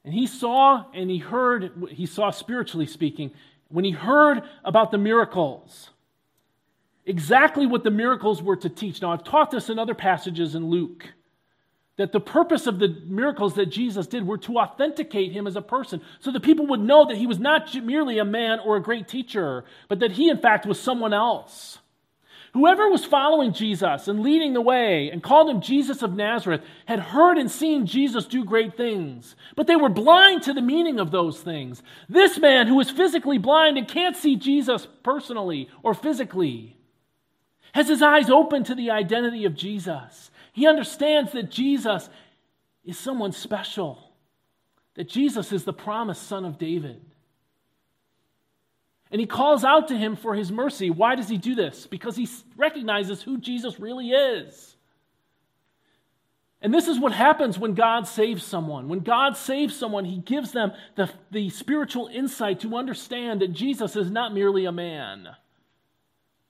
And 0.04 0.12
he 0.12 0.26
saw 0.26 0.84
and 0.92 1.08
he 1.08 1.18
heard, 1.18 1.72
he 1.90 2.06
saw 2.06 2.30
spiritually 2.30 2.86
speaking, 2.86 3.30
when 3.70 3.84
he 3.84 3.92
heard 3.92 4.42
about 4.64 4.90
the 4.90 4.98
miracles, 4.98 5.90
exactly 7.06 7.66
what 7.66 7.84
the 7.84 7.90
miracles 7.90 8.42
were 8.42 8.56
to 8.56 8.68
teach. 8.68 9.00
Now, 9.00 9.12
I've 9.12 9.24
taught 9.24 9.50
this 9.50 9.70
in 9.70 9.78
other 9.78 9.94
passages 9.94 10.54
in 10.54 10.68
Luke 10.68 11.06
that 11.96 12.12
the 12.12 12.20
purpose 12.20 12.66
of 12.66 12.78
the 12.78 12.88
miracles 13.06 13.54
that 13.54 13.66
Jesus 13.66 14.06
did 14.06 14.26
were 14.26 14.38
to 14.38 14.58
authenticate 14.58 15.32
him 15.32 15.46
as 15.46 15.54
a 15.54 15.62
person 15.62 16.00
so 16.18 16.32
that 16.32 16.42
people 16.42 16.66
would 16.68 16.80
know 16.80 17.04
that 17.06 17.18
he 17.18 17.26
was 17.26 17.38
not 17.38 17.74
merely 17.84 18.18
a 18.18 18.24
man 18.24 18.58
or 18.60 18.76
a 18.76 18.82
great 18.82 19.06
teacher, 19.06 19.64
but 19.86 19.98
that 19.98 20.12
he, 20.12 20.30
in 20.30 20.38
fact, 20.38 20.64
was 20.64 20.80
someone 20.80 21.12
else. 21.12 21.78
Whoever 22.52 22.90
was 22.90 23.04
following 23.04 23.52
Jesus 23.52 24.08
and 24.08 24.20
leading 24.22 24.54
the 24.54 24.60
way 24.60 25.08
and 25.10 25.22
called 25.22 25.48
him 25.48 25.60
Jesus 25.60 26.02
of 26.02 26.16
Nazareth 26.16 26.62
had 26.86 26.98
heard 26.98 27.38
and 27.38 27.48
seen 27.48 27.86
Jesus 27.86 28.26
do 28.26 28.44
great 28.44 28.76
things, 28.76 29.36
but 29.54 29.68
they 29.68 29.76
were 29.76 29.88
blind 29.88 30.42
to 30.42 30.52
the 30.52 30.60
meaning 30.60 30.98
of 30.98 31.12
those 31.12 31.40
things. 31.40 31.80
This 32.08 32.38
man 32.38 32.66
who 32.66 32.80
is 32.80 32.90
physically 32.90 33.38
blind 33.38 33.78
and 33.78 33.86
can't 33.86 34.16
see 34.16 34.34
Jesus 34.34 34.88
personally 35.04 35.68
or 35.84 35.94
physically 35.94 36.76
has 37.72 37.88
his 37.88 38.02
eyes 38.02 38.28
open 38.28 38.64
to 38.64 38.74
the 38.74 38.90
identity 38.90 39.44
of 39.44 39.54
Jesus. 39.54 40.32
He 40.52 40.66
understands 40.66 41.30
that 41.32 41.50
Jesus 41.50 42.10
is 42.84 42.98
someone 42.98 43.30
special, 43.30 44.12
that 44.94 45.08
Jesus 45.08 45.52
is 45.52 45.62
the 45.62 45.72
promised 45.72 46.26
son 46.26 46.44
of 46.44 46.58
David. 46.58 47.00
And 49.10 49.20
he 49.20 49.26
calls 49.26 49.64
out 49.64 49.88
to 49.88 49.96
him 49.96 50.14
for 50.14 50.34
his 50.34 50.52
mercy. 50.52 50.88
Why 50.90 51.16
does 51.16 51.28
he 51.28 51.36
do 51.36 51.54
this? 51.54 51.86
Because 51.86 52.16
he 52.16 52.28
recognizes 52.56 53.22
who 53.22 53.38
Jesus 53.38 53.80
really 53.80 54.10
is. 54.10 54.76
And 56.62 56.74
this 56.74 56.88
is 56.88 57.00
what 57.00 57.12
happens 57.12 57.58
when 57.58 57.74
God 57.74 58.06
saves 58.06 58.44
someone. 58.44 58.88
When 58.88 59.00
God 59.00 59.36
saves 59.36 59.74
someone, 59.74 60.04
he 60.04 60.18
gives 60.18 60.52
them 60.52 60.72
the, 60.94 61.10
the 61.30 61.48
spiritual 61.48 62.08
insight 62.08 62.60
to 62.60 62.76
understand 62.76 63.40
that 63.40 63.52
Jesus 63.52 63.96
is 63.96 64.10
not 64.10 64.34
merely 64.34 64.66
a 64.66 64.72
man, 64.72 65.28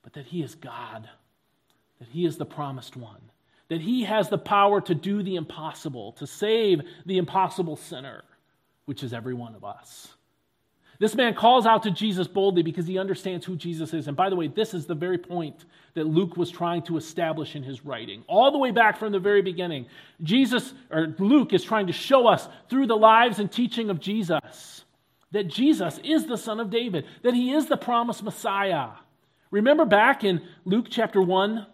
but 0.02 0.14
that 0.14 0.26
he 0.26 0.42
is 0.42 0.56
God, 0.56 1.08
that 2.00 2.08
he 2.08 2.26
is 2.26 2.38
the 2.38 2.44
promised 2.44 2.96
one, 2.96 3.20
that 3.68 3.80
he 3.80 4.02
has 4.02 4.28
the 4.28 4.38
power 4.38 4.80
to 4.80 4.96
do 4.96 5.22
the 5.22 5.36
impossible, 5.36 6.12
to 6.14 6.26
save 6.26 6.82
the 7.06 7.18
impossible 7.18 7.76
sinner, 7.76 8.24
which 8.86 9.04
is 9.04 9.14
every 9.14 9.34
one 9.34 9.54
of 9.54 9.64
us. 9.64 10.12
This 11.00 11.14
man 11.14 11.34
calls 11.34 11.64
out 11.64 11.82
to 11.84 11.90
Jesus 11.90 12.28
boldly 12.28 12.62
because 12.62 12.86
he 12.86 12.98
understands 12.98 13.46
who 13.46 13.56
Jesus 13.56 13.94
is. 13.94 14.06
And 14.06 14.16
by 14.16 14.28
the 14.28 14.36
way, 14.36 14.48
this 14.48 14.74
is 14.74 14.84
the 14.84 14.94
very 14.94 15.16
point 15.16 15.64
that 15.94 16.06
Luke 16.06 16.36
was 16.36 16.50
trying 16.50 16.82
to 16.82 16.98
establish 16.98 17.56
in 17.56 17.62
his 17.62 17.86
writing. 17.86 18.22
All 18.28 18.52
the 18.52 18.58
way 18.58 18.70
back 18.70 18.98
from 18.98 19.10
the 19.10 19.18
very 19.18 19.40
beginning, 19.40 19.86
Jesus 20.22 20.74
or 20.90 21.14
Luke 21.18 21.54
is 21.54 21.64
trying 21.64 21.86
to 21.86 21.94
show 21.94 22.26
us 22.26 22.46
through 22.68 22.86
the 22.86 22.96
lives 22.96 23.38
and 23.38 23.50
teaching 23.50 23.88
of 23.88 23.98
Jesus 23.98 24.84
that 25.32 25.48
Jesus 25.48 25.98
is 26.04 26.26
the 26.26 26.36
son 26.36 26.60
of 26.60 26.68
David, 26.68 27.06
that 27.22 27.34
he 27.34 27.52
is 27.52 27.66
the 27.66 27.78
promised 27.78 28.22
Messiah. 28.22 28.88
Remember 29.50 29.86
back 29.86 30.22
in 30.22 30.42
Luke 30.66 30.86
chapter 30.90 31.22
1, 31.22 31.66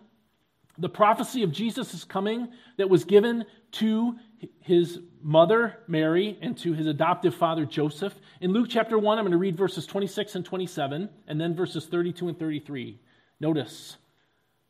the 0.78 0.88
prophecy 0.88 1.42
of 1.42 1.50
Jesus' 1.50 2.04
coming 2.04 2.48
that 2.76 2.90
was 2.90 3.04
given 3.04 3.44
to 3.72 4.14
his 4.60 5.00
mother, 5.22 5.78
Mary, 5.86 6.38
and 6.40 6.56
to 6.58 6.72
his 6.72 6.86
adoptive 6.86 7.34
father, 7.34 7.64
Joseph. 7.64 8.14
In 8.40 8.52
Luke 8.52 8.68
chapter 8.68 8.98
1, 8.98 9.18
I'm 9.18 9.24
going 9.24 9.32
to 9.32 9.38
read 9.38 9.56
verses 9.56 9.86
26 9.86 10.34
and 10.36 10.44
27, 10.44 11.08
and 11.26 11.40
then 11.40 11.54
verses 11.54 11.86
32 11.86 12.28
and 12.28 12.38
33. 12.38 13.00
Notice 13.40 13.96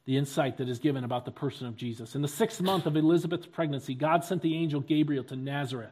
the 0.04 0.16
insight 0.16 0.58
that 0.58 0.68
is 0.68 0.78
given 0.78 1.04
about 1.04 1.24
the 1.24 1.30
person 1.30 1.66
of 1.66 1.76
Jesus. 1.76 2.14
In 2.14 2.22
the 2.22 2.28
sixth 2.28 2.60
month 2.60 2.86
of 2.86 2.96
Elizabeth's 2.96 3.46
pregnancy, 3.46 3.94
God 3.94 4.24
sent 4.24 4.40
the 4.40 4.54
angel 4.54 4.80
Gabriel 4.80 5.24
to 5.24 5.36
Nazareth. 5.36 5.90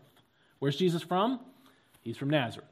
Where's 0.60 0.76
Jesus 0.76 1.02
from? 1.02 1.40
He's 2.00 2.16
from 2.16 2.30
Nazareth. 2.30 2.68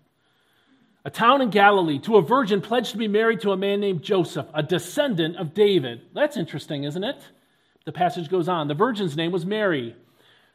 A 1.05 1.11
town 1.11 1.43
in 1.43 1.51
Galilee, 1.51 1.99
to 2.01 2.17
a 2.17 2.23
virgin 2.23 2.61
pledged 2.61 2.93
to 2.93 2.97
be 2.97 3.09
married 3.09 3.41
to 3.41 3.51
a 3.51 3.57
man 3.57 3.81
named 3.81 4.03
Joseph, 4.03 4.47
a 4.55 4.63
descendant 4.63 5.37
of 5.37 5.53
David. 5.53 6.03
That's 6.15 6.37
interesting, 6.37 6.85
isn't 6.85 7.03
it? 7.03 7.21
The 7.85 7.93
passage 7.93 8.29
goes 8.29 8.49
on. 8.49 8.69
The 8.69 8.75
virgin's 8.75 9.17
name 9.17 9.33
was 9.33 9.45
Mary. 9.45 9.97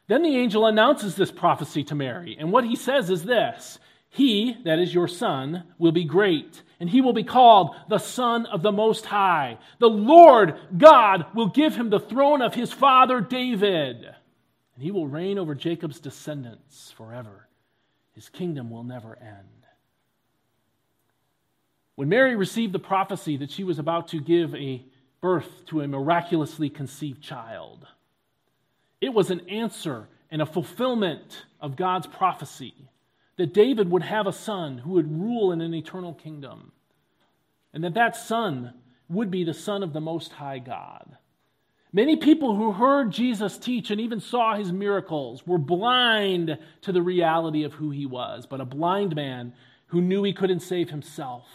Then 0.08 0.22
the 0.22 0.36
angel 0.36 0.66
announces 0.66 1.14
this 1.14 1.30
prophecy 1.30 1.84
to 1.84 1.94
Mary, 1.94 2.36
and 2.38 2.50
what 2.50 2.64
he 2.64 2.74
says 2.76 3.10
is 3.10 3.24
this 3.24 3.78
He, 4.08 4.56
that 4.64 4.78
is 4.78 4.92
your 4.92 5.06
son, 5.06 5.64
will 5.78 5.92
be 5.92 6.04
great, 6.04 6.62
and 6.80 6.88
he 6.88 7.02
will 7.02 7.12
be 7.12 7.24
called 7.24 7.76
the 7.88 7.98
Son 7.98 8.46
of 8.46 8.62
the 8.62 8.72
Most 8.72 9.04
High. 9.04 9.58
The 9.78 9.88
Lord 9.88 10.58
God 10.76 11.26
will 11.34 11.48
give 11.48 11.76
him 11.76 11.90
the 11.90 12.00
throne 12.00 12.40
of 12.40 12.54
his 12.54 12.72
father 12.72 13.20
David, 13.20 14.02
and 14.74 14.82
he 14.82 14.90
will 14.90 15.06
reign 15.06 15.38
over 15.38 15.54
Jacob's 15.54 16.00
descendants 16.00 16.90
forever. 16.96 17.46
His 18.14 18.30
kingdom 18.30 18.70
will 18.70 18.84
never 18.84 19.16
end. 19.20 19.66
When 21.96 22.08
Mary 22.08 22.34
received 22.34 22.72
the 22.72 22.78
prophecy 22.78 23.36
that 23.36 23.50
she 23.50 23.64
was 23.64 23.78
about 23.78 24.08
to 24.08 24.20
give 24.20 24.54
a 24.54 24.84
birth 25.20 25.66
to 25.66 25.82
a 25.82 25.88
miraculously 25.88 26.70
conceived 26.70 27.20
child, 27.20 27.86
it 29.00 29.14
was 29.14 29.30
an 29.30 29.48
answer 29.48 30.08
and 30.30 30.42
a 30.42 30.46
fulfillment 30.46 31.46
of 31.60 31.76
God's 31.76 32.06
prophecy 32.06 32.74
that 33.36 33.54
David 33.54 33.90
would 33.90 34.02
have 34.02 34.26
a 34.26 34.32
son 34.32 34.78
who 34.78 34.92
would 34.92 35.10
rule 35.10 35.52
in 35.52 35.60
an 35.60 35.72
eternal 35.72 36.12
kingdom, 36.12 36.72
and 37.72 37.84
that 37.84 37.94
that 37.94 38.16
son 38.16 38.74
would 39.08 39.30
be 39.30 39.44
the 39.44 39.54
son 39.54 39.82
of 39.82 39.92
the 39.92 40.00
Most 40.00 40.32
High 40.32 40.58
God. 40.58 41.16
Many 41.92 42.16
people 42.16 42.54
who 42.54 42.72
heard 42.72 43.12
Jesus 43.12 43.56
teach 43.56 43.90
and 43.90 44.00
even 44.00 44.20
saw 44.20 44.54
his 44.54 44.72
miracles 44.72 45.46
were 45.46 45.58
blind 45.58 46.58
to 46.82 46.92
the 46.92 47.00
reality 47.00 47.64
of 47.64 47.74
who 47.74 47.90
he 47.90 48.04
was, 48.04 48.44
but 48.44 48.60
a 48.60 48.66
blind 48.66 49.14
man 49.14 49.54
who 49.86 50.02
knew 50.02 50.22
he 50.22 50.34
couldn't 50.34 50.60
save 50.60 50.90
himself 50.90 51.46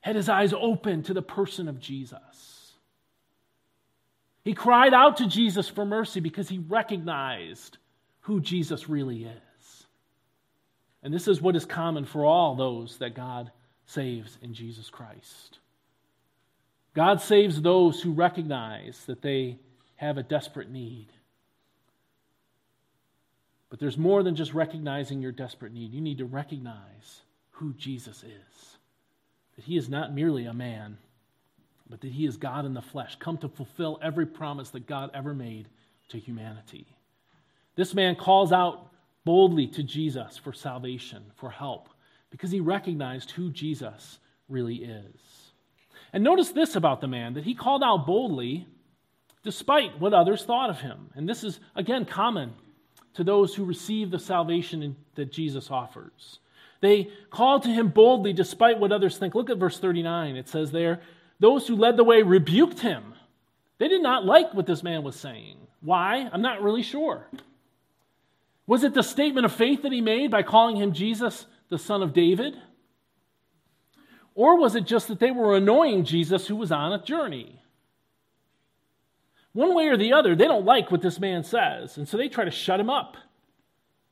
had 0.00 0.16
his 0.16 0.28
eyes 0.28 0.52
open 0.52 1.02
to 1.04 1.14
the 1.14 1.22
person 1.22 1.68
of 1.68 1.78
Jesus. 1.78 2.49
He 4.42 4.54
cried 4.54 4.94
out 4.94 5.18
to 5.18 5.26
Jesus 5.26 5.68
for 5.68 5.84
mercy 5.84 6.20
because 6.20 6.48
he 6.48 6.58
recognized 6.58 7.78
who 8.20 8.40
Jesus 8.40 8.88
really 8.88 9.24
is. 9.24 9.86
And 11.02 11.12
this 11.12 11.28
is 11.28 11.40
what 11.40 11.56
is 11.56 11.64
common 11.64 12.04
for 12.04 12.24
all 12.24 12.54
those 12.54 12.98
that 12.98 13.14
God 13.14 13.50
saves 13.86 14.38
in 14.42 14.54
Jesus 14.54 14.90
Christ. 14.90 15.58
God 16.94 17.20
saves 17.20 17.60
those 17.60 18.00
who 18.00 18.12
recognize 18.12 19.04
that 19.06 19.22
they 19.22 19.58
have 19.96 20.18
a 20.18 20.22
desperate 20.22 20.70
need. 20.70 21.08
But 23.68 23.78
there's 23.78 23.98
more 23.98 24.22
than 24.22 24.34
just 24.34 24.52
recognizing 24.52 25.22
your 25.22 25.32
desperate 25.32 25.72
need. 25.72 25.92
You 25.92 26.00
need 26.00 26.18
to 26.18 26.24
recognize 26.24 27.22
who 27.52 27.72
Jesus 27.74 28.24
is. 28.24 28.76
That 29.56 29.64
he 29.64 29.76
is 29.76 29.88
not 29.88 30.14
merely 30.14 30.46
a 30.46 30.52
man 30.52 30.98
but 31.90 32.00
that 32.00 32.12
he 32.12 32.24
is 32.24 32.36
God 32.36 32.64
in 32.64 32.74
the 32.74 32.80
flesh, 32.80 33.16
come 33.18 33.36
to 33.38 33.48
fulfill 33.48 33.98
every 34.02 34.26
promise 34.26 34.70
that 34.70 34.86
God 34.86 35.10
ever 35.12 35.34
made 35.34 35.68
to 36.08 36.18
humanity. 36.18 36.86
This 37.76 37.94
man 37.94 38.16
calls 38.16 38.52
out 38.52 38.90
boldly 39.24 39.66
to 39.68 39.82
Jesus 39.82 40.38
for 40.38 40.52
salvation, 40.52 41.22
for 41.36 41.50
help, 41.50 41.88
because 42.30 42.50
he 42.50 42.60
recognized 42.60 43.32
who 43.32 43.50
Jesus 43.50 44.18
really 44.48 44.76
is. 44.76 45.50
And 46.12 46.24
notice 46.24 46.50
this 46.50 46.76
about 46.76 47.00
the 47.00 47.08
man 47.08 47.34
that 47.34 47.44
he 47.44 47.54
called 47.54 47.82
out 47.82 48.06
boldly 48.06 48.66
despite 49.42 49.98
what 50.00 50.12
others 50.12 50.44
thought 50.44 50.70
of 50.70 50.80
him. 50.80 51.10
And 51.14 51.28
this 51.28 51.44
is, 51.44 51.60
again, 51.74 52.04
common 52.04 52.52
to 53.14 53.24
those 53.24 53.54
who 53.54 53.64
receive 53.64 54.10
the 54.10 54.18
salvation 54.18 54.96
that 55.14 55.32
Jesus 55.32 55.70
offers. 55.70 56.38
They 56.80 57.10
call 57.30 57.60
to 57.60 57.68
him 57.68 57.88
boldly 57.88 58.32
despite 58.32 58.78
what 58.78 58.92
others 58.92 59.18
think. 59.18 59.34
Look 59.34 59.50
at 59.50 59.58
verse 59.58 59.78
39. 59.78 60.36
It 60.36 60.48
says 60.48 60.70
there, 60.72 61.00
those 61.40 61.66
who 61.66 61.74
led 61.74 61.96
the 61.96 62.04
way 62.04 62.22
rebuked 62.22 62.80
him. 62.80 63.14
They 63.78 63.88
did 63.88 64.02
not 64.02 64.24
like 64.24 64.54
what 64.54 64.66
this 64.66 64.82
man 64.82 65.02
was 65.02 65.16
saying. 65.16 65.56
Why? 65.80 66.28
I'm 66.32 66.42
not 66.42 66.62
really 66.62 66.82
sure. 66.82 67.26
Was 68.66 68.84
it 68.84 68.94
the 68.94 69.02
statement 69.02 69.46
of 69.46 69.52
faith 69.52 69.82
that 69.82 69.92
he 69.92 70.00
made 70.00 70.30
by 70.30 70.42
calling 70.42 70.76
him 70.76 70.92
Jesus, 70.92 71.46
the 71.70 71.78
son 71.78 72.02
of 72.02 72.12
David? 72.12 72.54
Or 74.34 74.58
was 74.58 74.76
it 74.76 74.86
just 74.86 75.08
that 75.08 75.18
they 75.18 75.30
were 75.30 75.56
annoying 75.56 76.04
Jesus 76.04 76.46
who 76.46 76.56
was 76.56 76.70
on 76.70 76.92
a 76.92 77.02
journey? 77.02 77.62
One 79.52 79.74
way 79.74 79.88
or 79.88 79.96
the 79.96 80.12
other, 80.12 80.36
they 80.36 80.44
don't 80.44 80.64
like 80.64 80.92
what 80.92 81.02
this 81.02 81.18
man 81.18 81.42
says, 81.42 81.96
and 81.96 82.06
so 82.06 82.16
they 82.16 82.28
try 82.28 82.44
to 82.44 82.50
shut 82.50 82.78
him 82.78 82.90
up. 82.90 83.16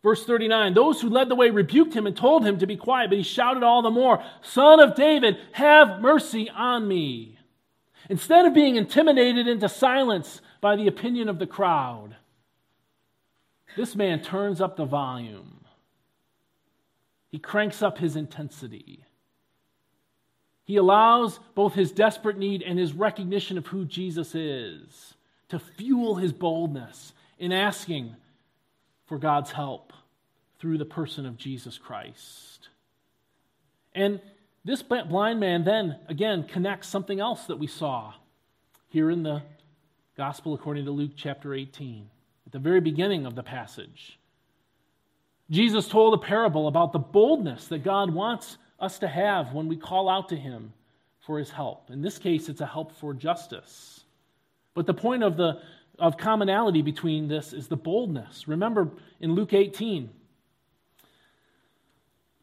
Verse 0.03 0.25
39 0.25 0.75
Those 0.75 1.01
who 1.01 1.09
led 1.09 1.29
the 1.29 1.35
way 1.35 1.51
rebuked 1.51 1.95
him 1.95 2.07
and 2.07 2.17
told 2.17 2.45
him 2.45 2.59
to 2.59 2.67
be 2.67 2.77
quiet, 2.77 3.11
but 3.11 3.19
he 3.19 3.25
shouted 3.25 3.63
all 3.63 3.83
the 3.83 3.91
more, 3.91 4.23
Son 4.43 4.81
of 4.81 4.95
David, 4.95 5.39
have 5.53 6.01
mercy 6.01 6.49
on 6.51 6.87
me. 6.87 7.39
Instead 8.09 8.47
of 8.47 8.55
being 8.55 8.77
intimidated 8.77 9.49
into 9.49 9.69
silence 9.69 10.41
by 10.61 10.77
the 10.77 10.87
opinion 10.87 11.29
of 11.29 11.39
the 11.39 11.47
crowd, 11.47 12.17
this 13.77 13.95
man 13.95 14.23
turns 14.23 14.61
up 14.61 14.77
the 14.77 14.85
volume. 14.85 15.65
He 17.29 17.39
cranks 17.39 17.83
up 17.83 17.99
his 17.99 18.17
intensity. 18.17 19.05
He 20.65 20.77
allows 20.77 21.41
both 21.55 21.75
his 21.75 21.93
desperate 21.93 22.39
need 22.39 22.63
and 22.63 22.79
his 22.79 22.93
recognition 22.93 23.59
of 23.59 23.67
who 23.67 23.85
Jesus 23.85 24.35
is 24.35 25.15
to 25.49 25.59
fuel 25.59 26.17
his 26.17 26.33
boldness 26.33 27.13
in 27.39 27.53
asking 27.53 28.17
for 29.09 29.19
God's 29.19 29.51
help 29.51 29.93
through 30.59 30.79
the 30.79 30.85
person 30.85 31.27
of 31.27 31.37
Jesus 31.37 31.79
Christ. 31.79 32.69
And 33.95 34.21
this 34.65 34.83
blind 34.83 35.41
man 35.41 35.65
then, 35.65 35.99
again, 36.09 36.45
connects 36.45 36.89
something 36.89 37.21
else 37.21 37.45
that 37.47 37.59
we 37.59 37.67
saw 37.67 38.15
here 38.89 39.11
in 39.11 39.23
the 39.23 39.43
Gospel 40.17 40.55
according 40.55 40.85
to 40.85 40.91
Luke 40.91 41.13
chapter 41.17 41.55
18, 41.55 42.09
at 42.47 42.53
the 42.53 42.59
very 42.59 42.81
beginning 42.81 43.25
of 43.25 43.35
the 43.35 43.43
passage. 43.43 44.19
Jesus 45.51 45.89
told 45.89 46.15
a 46.15 46.19
parable 46.19 46.67
about 46.67 46.93
the 46.93 46.99
boldness 46.99 47.69
that 47.69 47.85
God 47.85 48.13
wants 48.13 48.59
us 48.79 48.99
to 48.99 49.09
have 49.09 49.53
when 49.53 49.69
we 49.69 49.77
call 49.77 50.09
out 50.09 50.29
to 50.29 50.37
Him 50.37 50.73
for 51.29 51.39
his 51.39 51.51
help. 51.51 51.91
In 51.91 52.01
this 52.01 52.19
case, 52.19 52.49
it's 52.49 52.63
a 52.63 52.67
help 52.67 52.97
for 52.97 53.13
justice. 53.13 54.01
But 54.75 54.87
the 54.87 54.95
point 54.95 55.23
of, 55.23 55.37
the, 55.37 55.61
of 55.99 56.17
commonality 56.17 56.83
between 56.83 57.29
this 57.29 57.53
is 57.53 57.69
the 57.69 57.77
boldness. 57.77 58.47
Remember 58.47 58.91
in 59.21 59.35
Luke 59.35 59.53
18, 59.53 60.11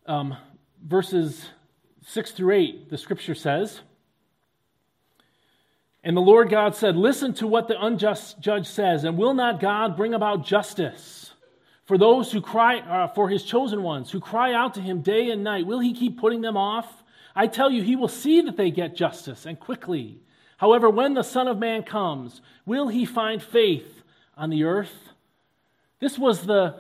um, 0.06 0.38
verses 0.84 1.50
6 2.08 2.32
through 2.32 2.54
8, 2.54 2.90
the 2.90 2.98
scripture 2.98 3.36
says, 3.36 3.82
And 6.04 6.16
the 6.16 6.22
Lord 6.22 6.50
God 6.50 6.76
said, 6.76 6.96
Listen 6.96 7.34
to 7.36 7.48
what 7.48 7.68
the 7.68 7.82
unjust 7.82 8.40
judge 8.40 8.68
says, 8.68 9.04
and 9.04 9.18
will 9.18 9.34
not 9.34 9.60
God 9.60 9.96
bring 9.96 10.14
about 10.14 10.46
justice 10.46 11.34
for 11.86 11.98
those 11.98 12.32
who 12.32 12.42
cry, 12.42 12.80
uh, 12.80 13.08
for 13.08 13.30
his 13.30 13.44
chosen 13.44 13.84
ones, 13.84 14.12
who 14.12 14.20
cry 14.20 14.54
out 14.54 14.74
to 14.74 14.82
him 14.82 15.02
day 15.02 15.30
and 15.30 15.44
night? 15.44 15.68
Will 15.68 15.80
he 15.80 15.94
keep 15.94 16.18
putting 16.18 16.42
them 16.42 16.58
off? 16.58 17.04
I 17.36 17.48
tell 17.48 17.70
you, 17.70 17.84
he 17.84 17.96
will 17.96 18.08
see 18.08 18.42
that 18.42 18.58
they 18.58 18.72
get 18.72 18.96
justice 18.96 19.46
and 19.46 19.60
quickly. 19.60 20.20
However, 20.58 20.90
when 20.90 21.14
the 21.14 21.24
Son 21.24 21.48
of 21.48 21.58
Man 21.58 21.84
comes, 21.84 22.42
will 22.66 22.88
he 22.88 23.06
find 23.06 23.42
faith 23.42 24.04
on 24.38 24.50
the 24.50 24.64
earth? 24.64 24.94
This 26.00 26.18
was 26.18 26.46
the 26.46 26.76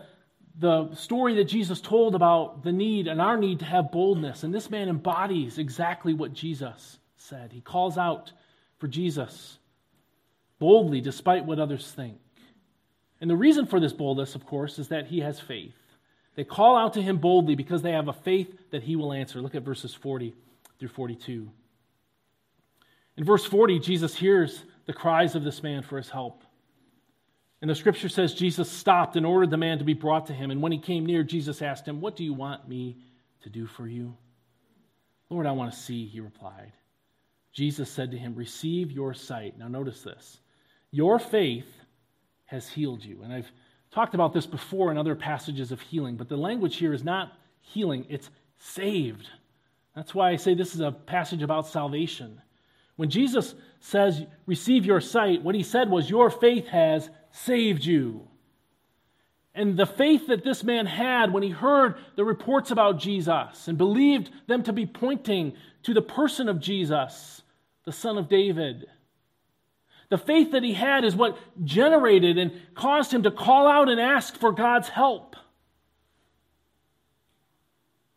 the 0.58 0.94
story 0.96 1.36
that 1.36 1.46
Jesus 1.46 1.82
told 1.82 2.16
about 2.16 2.64
the 2.64 2.72
need 2.72 3.08
and 3.08 3.22
our 3.22 3.38
need 3.38 3.60
to 3.60 3.66
have 3.66 3.92
boldness. 3.92 4.44
And 4.44 4.54
this 4.54 4.70
man 4.70 4.88
embodies 4.88 5.58
exactly 5.58 6.14
what 6.14 6.34
Jesus 6.34 6.98
said. 7.18 7.52
He 7.52 7.62
calls 7.62 7.98
out 7.98 8.32
for 8.78 8.88
Jesus 8.88 9.58
boldly, 10.60 11.02
despite 11.02 11.46
what 11.46 11.60
others 11.60 11.92
think. 11.92 12.18
And 13.20 13.30
the 13.30 13.36
reason 13.36 13.66
for 13.66 13.80
this 13.80 13.94
boldness, 13.94 14.36
of 14.36 14.46
course, 14.46 14.80
is 14.80 14.90
that 14.90 15.08
he 15.08 15.20
has 15.22 15.40
faith. 15.40 15.76
They 16.36 16.44
call 16.44 16.78
out 16.78 16.94
to 16.94 17.02
him 17.02 17.18
boldly 17.18 17.56
because 17.56 17.82
they 17.82 17.92
have 17.92 18.08
a 18.08 18.14
faith 18.14 18.72
that 18.72 18.84
he 18.84 18.96
will 18.96 19.14
answer. 19.14 19.42
Look 19.42 19.56
at 19.56 19.64
verses 19.64 19.94
40 19.94 20.34
through 20.80 20.90
42. 20.90 21.50
In 23.18 23.24
verse 23.24 23.46
40, 23.46 23.80
Jesus 23.80 24.16
hears 24.16 24.64
the 24.86 24.94
cries 24.94 25.36
of 25.36 25.44
this 25.44 25.64
man 25.64 25.84
for 25.84 25.98
his 25.98 26.10
help. 26.10 26.44
And 27.62 27.70
the 27.70 27.76
scripture 27.76 28.10
says 28.10 28.34
Jesus 28.34 28.70
stopped 28.70 29.16
and 29.16 29.26
ordered 29.26 29.50
the 29.50 29.58
man 29.58 29.80
to 29.80 29.86
be 29.86 29.94
brought 29.94 30.28
to 30.28 30.34
him. 30.34 30.52
And 30.52 30.62
when 30.62 30.72
he 30.72 30.78
came 30.78 31.06
near, 31.06 31.24
Jesus 31.24 31.62
asked 31.62 31.88
him, 31.88 32.02
What 32.02 32.16
do 32.16 32.24
you 32.24 32.34
want 32.34 32.68
me 32.68 32.98
to 33.42 33.50
do 33.50 33.66
for 33.66 33.88
you? 33.88 34.16
Lord, 35.30 35.46
I 35.46 35.52
want 35.52 35.74
to 35.74 35.80
see, 35.80 36.06
he 36.06 36.20
replied. 36.20 36.74
Jesus 37.54 37.90
said 37.90 38.12
to 38.12 38.18
him, 38.18 38.36
Receive 38.36 38.92
your 38.92 39.14
sight. 39.14 39.58
Now, 39.58 39.68
notice 39.68 40.02
this. 40.02 40.40
Your 40.92 41.18
faith 41.18 41.68
has 42.46 42.70
healed 42.70 43.04
you. 43.04 43.22
And 43.24 43.34
I've 43.34 43.52
talked 43.92 44.14
about 44.14 44.34
this 44.34 44.46
before 44.46 44.92
in 44.92 44.98
other 44.98 45.16
passages 45.16 45.72
of 45.72 45.82
healing, 45.82 46.18
but 46.18 46.30
the 46.30 46.38
language 46.38 46.76
here 46.76 46.94
is 46.94 47.04
not 47.04 47.34
healing, 47.62 48.06
it's 48.10 48.30
saved. 48.58 49.30
That's 49.96 50.14
why 50.14 50.32
I 50.32 50.36
say 50.36 50.54
this 50.54 50.76
is 50.76 50.82
a 50.82 50.92
passage 50.92 51.42
about 51.42 51.68
salvation. 51.68 52.42
When 52.96 53.10
Jesus 53.10 53.56
says, 53.80 54.24
Receive 54.46 54.86
your 54.86 55.02
sight, 55.02 55.44
what 55.44 55.56
he 55.56 55.64
said 55.64 55.90
was, 55.90 56.10
Your 56.10 56.30
faith 56.30 56.68
has 56.68 57.10
saved 57.32 57.84
you. 57.84 58.28
And 59.54 59.78
the 59.78 59.86
faith 59.86 60.28
that 60.28 60.44
this 60.44 60.64
man 60.64 60.86
had 60.86 61.32
when 61.32 61.42
he 61.42 61.50
heard 61.50 61.96
the 62.18 62.26
reports 62.26 62.72
about 62.72 63.00
Jesus 63.00 63.70
and 63.70 63.78
believed 63.78 64.30
them 64.48 64.64
to 64.64 64.74
be 64.74 64.86
pointing 64.86 65.54
to 65.84 65.94
the 65.94 66.02
person 66.02 66.50
of 66.50 66.60
Jesus, 66.60 67.42
the 67.86 67.94
Son 67.94 68.18
of 68.18 68.28
David. 68.28 68.86
The 70.10 70.18
faith 70.18 70.52
that 70.52 70.64
he 70.64 70.74
had 70.74 71.06
is 71.06 71.16
what 71.16 71.38
generated 71.64 72.38
and 72.38 72.52
caused 72.76 73.14
him 73.14 73.24
to 73.24 73.32
call 73.32 73.66
out 73.66 73.90
and 73.90 74.00
ask 74.00 74.36
for 74.36 74.52
God's 74.52 74.90
help 74.90 75.38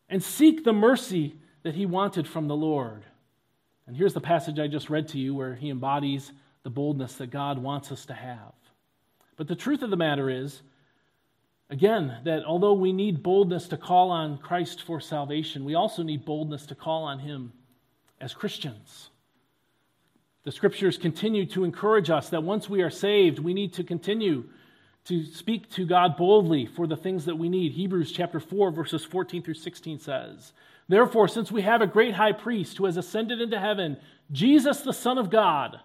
and 0.09 0.23
seek 0.23 0.65
the 0.65 0.73
mercy 0.73 1.37
that 1.63 1.75
he 1.75 1.87
wanted 1.87 2.27
from 2.27 2.49
the 2.49 2.57
Lord. 2.57 3.05
And 3.89 3.97
here's 3.97 4.13
the 4.13 4.21
passage 4.21 4.59
I 4.59 4.69
just 4.69 4.91
read 4.91 5.09
to 5.09 5.19
you 5.19 5.35
where 5.35 5.55
he 5.55 5.71
embodies 5.71 6.31
the 6.63 6.69
boldness 6.69 7.15
that 7.15 7.31
God 7.31 7.59
wants 7.59 7.91
us 7.91 8.05
to 8.07 8.13
have. 8.13 8.53
But 9.39 9.49
the 9.49 9.57
truth 9.57 9.83
of 9.83 9.89
the 9.89 9.97
matter 9.97 10.29
is, 10.29 10.61
again, 11.71 12.19
that 12.25 12.45
although 12.45 12.75
we 12.75 12.93
need 12.93 13.23
boldness 13.23 13.67
to 13.69 13.79
call 13.79 14.11
on 14.11 14.37
Christ 14.37 14.83
for 14.83 15.01
salvation, 15.01 15.65
we 15.65 15.75
also 15.75 16.03
need 16.03 16.27
boldness 16.27 16.67
to 16.67 16.75
call 16.75 17.05
on 17.05 17.19
Him 17.19 17.51
as 18.21 18.35
Christians. 18.35 19.09
The 20.45 20.53
scriptures 20.53 20.99
continue 20.99 21.47
to 21.47 21.65
encourage 21.65 22.11
us 22.11 22.29
that 22.29 22.43
once 22.43 22.69
we 22.69 22.83
are 22.83 22.91
saved, 22.91 23.39
we 23.39 23.55
need 23.55 23.73
to 23.75 23.85
continue 23.85 24.45
to 25.07 25.25
speak 25.25 25.71
to 25.71 25.87
God 25.87 26.19
boldly 26.19 26.67
for 26.67 26.87
the 26.87 26.97
things 26.97 27.25
that 27.25 27.37
we 27.37 27.49
need. 27.49 27.73
Hebrews 27.73 28.13
chapter 28.13 28.39
4, 28.39 28.71
verses 28.71 29.07
14 29.07 29.43
through 29.43 29.55
16 29.55 29.99
says, 29.99 30.53
Therefore, 30.89 31.29
since 31.29 31.53
we 31.53 31.63
have 31.63 31.83
a 31.83 31.87
great 31.87 32.15
high 32.15 32.33
priest 32.33 32.79
who 32.79 32.87
has 32.87 32.97
ascended 32.97 33.41
into 33.41 33.61
heaven, 33.61 33.99
Jesus, 34.33 34.81
the 34.81 34.93
Son 34.93 35.19
of 35.19 35.31
God, 35.31 35.79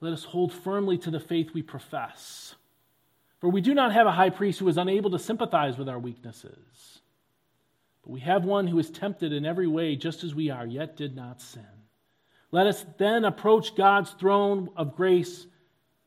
let 0.00 0.12
us 0.12 0.24
hold 0.24 0.52
firmly 0.52 0.96
to 0.98 1.10
the 1.10 1.20
faith 1.20 1.50
we 1.52 1.62
profess. 1.62 2.54
For 3.40 3.50
we 3.50 3.60
do 3.60 3.74
not 3.74 3.92
have 3.92 4.06
a 4.06 4.12
high 4.12 4.30
priest 4.30 4.58
who 4.58 4.68
is 4.68 4.78
unable 4.78 5.10
to 5.10 5.18
sympathize 5.18 5.76
with 5.76 5.88
our 5.88 5.98
weaknesses, 5.98 7.00
but 8.02 8.10
we 8.10 8.20
have 8.20 8.44
one 8.44 8.66
who 8.66 8.78
is 8.78 8.90
tempted 8.90 9.32
in 9.32 9.44
every 9.44 9.66
way, 9.66 9.96
just 9.96 10.24
as 10.24 10.34
we 10.34 10.50
are, 10.50 10.66
yet 10.66 10.96
did 10.96 11.14
not 11.14 11.40
sin. 11.40 11.64
Let 12.52 12.66
us 12.66 12.84
then 12.98 13.24
approach 13.24 13.76
God's 13.76 14.10
throne 14.12 14.70
of 14.76 14.96
grace 14.96 15.46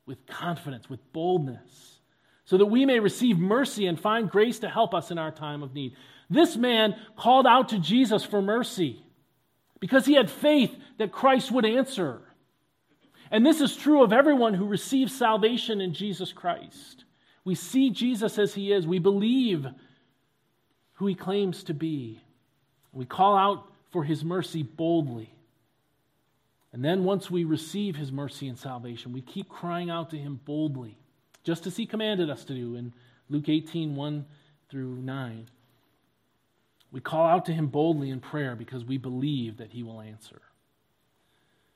with 0.06 0.26
confidence, 0.26 0.90
with 0.90 1.00
boldness, 1.14 2.00
so 2.46 2.58
that 2.58 2.66
we 2.66 2.86
may 2.86 3.00
receive 3.00 3.38
mercy 3.38 3.88
and 3.88 4.00
find 4.00 4.30
grace 4.30 4.60
to 4.60 4.70
help 4.70 4.94
us 4.94 5.12
in 5.12 5.18
our 5.18 5.32
time 5.32 5.64
of 5.64 5.74
need. 5.74 5.96
This 6.30 6.56
man 6.56 6.96
called 7.16 7.46
out 7.46 7.70
to 7.70 7.80
Jesus 7.80 8.24
for 8.24 8.42
mercy 8.42 9.04
because 9.80 10.06
he 10.06 10.14
had 10.14 10.30
faith 10.30 10.76
that 10.98 11.12
Christ 11.12 11.52
would 11.52 11.66
answer. 11.66 12.22
And 13.30 13.46
this 13.46 13.62
is 13.62 13.76
true 13.76 14.04
of 14.04 14.14
everyone 14.14 14.54
who 14.54 14.66
receives 14.66 15.14
salvation 15.14 15.82
in 15.82 15.94
Jesus 15.94 16.32
Christ. 16.32 17.04
We 17.44 17.56
see 17.56 17.90
Jesus 17.90 18.38
as 18.40 18.54
he 18.54 18.72
is, 18.72 18.88
we 18.88 19.00
believe 19.00 19.66
who 20.94 21.08
he 21.08 21.16
claims 21.16 21.64
to 21.66 21.74
be. 21.74 22.22
We 22.92 23.06
call 23.06 23.36
out 23.36 23.72
for 23.92 24.04
his 24.04 24.24
mercy 24.24 24.64
boldly. 24.64 25.34
And 26.72 26.84
then 26.84 27.04
once 27.04 27.30
we 27.30 27.44
receive 27.44 27.96
his 27.96 28.12
mercy 28.12 28.48
and 28.48 28.58
salvation, 28.58 29.14
we 29.14 29.22
keep 29.22 29.50
crying 29.50 29.90
out 29.90 30.10
to 30.12 30.18
him 30.18 30.40
boldly, 30.46 30.98
just 31.44 31.68
as 31.68 31.76
he 31.76 31.86
commanded 31.86 32.30
us 32.30 32.46
to 32.46 32.54
do 32.54 32.76
in 32.76 32.94
Luke 33.30 33.50
18 33.50 33.96
1 33.96 34.26
through 34.70 34.96
9. 34.96 35.46
We 36.94 37.02
call 37.02 37.26
out 37.26 37.46
to 37.46 37.54
him 37.54 37.68
boldly 37.68 38.12
in 38.12 38.20
prayer 38.20 38.56
because 38.56 38.86
we 38.86 38.98
believe 38.98 39.58
that 39.58 39.72
he 39.72 39.82
will 39.82 40.00
answer. 40.00 40.40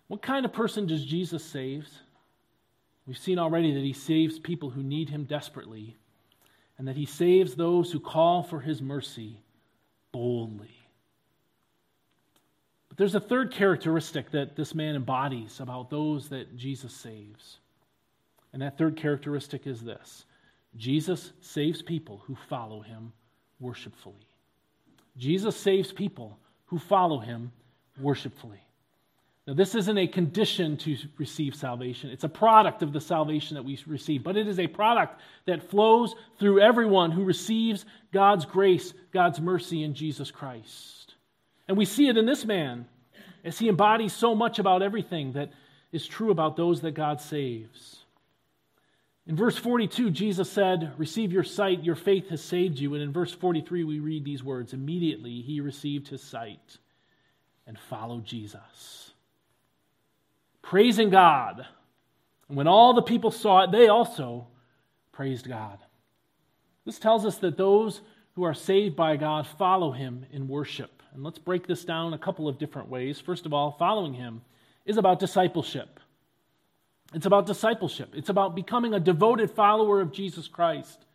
What 0.08 0.21
kind 0.21 0.45
of 0.45 0.53
person 0.53 0.86
does 0.86 1.03
Jesus 1.03 1.43
save? 1.43 1.89
We've 3.08 3.17
seen 3.17 3.39
already 3.39 3.73
that 3.73 3.84
he 3.84 3.93
saves 3.93 4.38
people 4.38 4.69
who 4.69 4.84
need 4.84 5.10
him 5.10 5.23
desperately, 5.23 5.97
and 6.77 6.88
that 6.88 6.95
he 6.95 7.08
saves 7.08 7.56
those 7.56 7.91
who 7.91 7.99
call 7.99 8.43
for 8.43 8.60
his 8.60 8.80
mercy 8.80 9.41
boldly. 10.12 10.77
But 12.88 12.99
there's 12.99 13.15
a 13.15 13.19
third 13.19 13.51
characteristic 13.51 14.30
that 14.32 14.56
this 14.56 14.75
man 14.75 14.95
embodies 14.95 15.60
about 15.60 15.89
those 15.89 16.30
that 16.30 16.56
Jesus 16.56 16.93
saves. 16.93 17.58
And 18.53 18.62
that 18.62 18.77
third 18.77 18.95
characteristic 18.95 19.65
is 19.65 19.82
this 19.82 20.25
Jesus 20.75 21.32
saves 21.41 21.82
people 21.82 22.21
who 22.27 22.38
follow 22.49 22.82
him 22.82 23.13
worshipfully. 23.60 24.26
Jesus 25.17 25.56
saves 25.56 25.91
people 25.91 26.38
who 26.65 26.80
follow 26.80 27.19
him 27.19 27.51
worshipfully. 27.99 28.62
Now, 29.47 29.53
this 29.53 29.75
isn't 29.75 29.97
a 29.97 30.08
condition 30.08 30.75
to 30.77 30.97
receive 31.17 31.56
salvation. 31.56 32.10
It's 32.10 32.25
a 32.25 32.30
product 32.30 32.84
of 32.84 32.91
the 32.91 32.99
salvation 32.99 33.56
that 33.56 33.63
we 33.63 33.80
receive, 33.88 34.21
but 34.21 34.36
it 34.36 34.45
is 34.45 34.60
a 34.60 34.67
product 34.67 35.21
that 35.45 35.69
flows 35.69 36.15
through 36.38 36.60
everyone 36.60 37.12
who 37.12 37.23
receives 37.23 37.86
God's 38.12 38.43
grace, 38.43 38.93
God's 39.13 39.39
mercy 39.39 39.84
in 39.84 39.93
Jesus 39.93 40.32
Christ. 40.32 41.15
And 41.69 41.77
we 41.77 41.86
see 41.86 42.10
it 42.10 42.17
in 42.17 42.25
this 42.25 42.43
man 42.43 42.88
as 43.45 43.58
he 43.58 43.69
embodies 43.69 44.12
so 44.12 44.35
much 44.35 44.60
about 44.60 44.81
everything 44.81 45.31
that 45.33 45.52
is 45.94 46.06
true 46.06 46.31
about 46.31 46.58
those 46.58 46.81
that 46.81 46.91
God 46.91 47.21
saves. 47.21 48.04
In 49.28 49.36
verse 49.36 49.58
42, 49.58 50.10
Jesus 50.10 50.50
said, 50.50 50.94
Receive 50.98 51.34
your 51.34 51.44
sight, 51.44 51.84
your 51.84 51.96
faith 51.96 52.30
has 52.30 52.42
saved 52.42 52.80
you. 52.80 52.94
And 52.94 53.04
in 53.04 53.12
verse 53.12 53.34
43, 53.34 53.84
we 53.84 54.00
read 54.00 54.23
these 54.23 54.44
words 54.44 54.73
Immediately 54.73 55.42
he 55.42 55.60
received 55.62 56.08
his 56.08 56.23
sight 56.23 56.78
and 57.65 57.78
followed 57.78 58.25
Jesus 58.25 59.08
praising 60.67 61.10
God. 61.10 61.65
And 62.50 62.58
when 62.58 62.67
all 62.67 62.94
the 62.94 63.02
people 63.02 63.32
saw 63.32 63.63
it, 63.63 63.71
they 63.71 63.88
also 63.88 64.48
praised 65.13 65.48
God. 65.48 65.80
This 66.86 67.00
tells 67.00 67.25
us 67.25 67.38
that 67.38 67.58
those 67.58 68.02
who 68.36 68.44
are 68.44 68.54
saved 68.54 68.96
by 68.96 69.15
God 69.15 69.48
follow 69.58 69.92
him 69.92 70.25
in 70.32 70.48
worship. 70.48 71.02
And 71.13 71.23
let's 71.23 71.40
break 71.40 71.67
this 71.67 71.86
down 71.86 72.13
a 72.13 72.17
couple 72.17 72.48
of 72.48 72.60
different 72.60 72.90
ways. 72.90 73.19
First 73.19 73.46
of 73.46 73.54
all, 73.54 73.78
following 73.80 74.13
him 74.13 74.42
is 74.86 74.98
about 74.98 75.19
discipleship. 75.19 76.00
It's 77.13 77.25
about 77.25 77.45
discipleship. 77.45 78.13
It's 78.13 78.29
about 78.29 78.55
becoming 78.55 78.93
a 78.93 78.99
devoted 78.99 79.51
follower 79.51 80.01
of 80.01 80.12
Jesus 80.12 80.47
Christ. 80.47 81.05